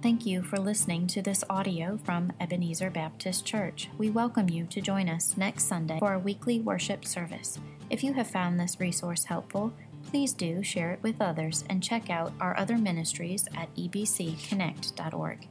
Thank 0.00 0.26
you 0.26 0.44
for 0.44 0.58
listening 0.58 1.08
to 1.08 1.22
this 1.22 1.42
audio 1.50 1.98
from 2.04 2.32
Ebenezer 2.38 2.88
Baptist 2.88 3.44
Church. 3.44 3.90
We 3.98 4.10
welcome 4.10 4.48
you 4.48 4.64
to 4.66 4.80
join 4.80 5.08
us 5.08 5.36
next 5.36 5.64
Sunday 5.64 5.98
for 5.98 6.10
our 6.10 6.20
weekly 6.20 6.60
worship 6.60 7.04
service. 7.04 7.58
If 7.90 8.04
you 8.04 8.12
have 8.12 8.30
found 8.30 8.60
this 8.60 8.78
resource 8.78 9.24
helpful, 9.24 9.72
please 10.08 10.32
do 10.32 10.62
share 10.62 10.92
it 10.92 11.02
with 11.02 11.20
others 11.20 11.64
and 11.68 11.82
check 11.82 12.10
out 12.10 12.32
our 12.40 12.56
other 12.56 12.78
ministries 12.78 13.48
at 13.56 13.74
ebcconnect.org. 13.74 15.48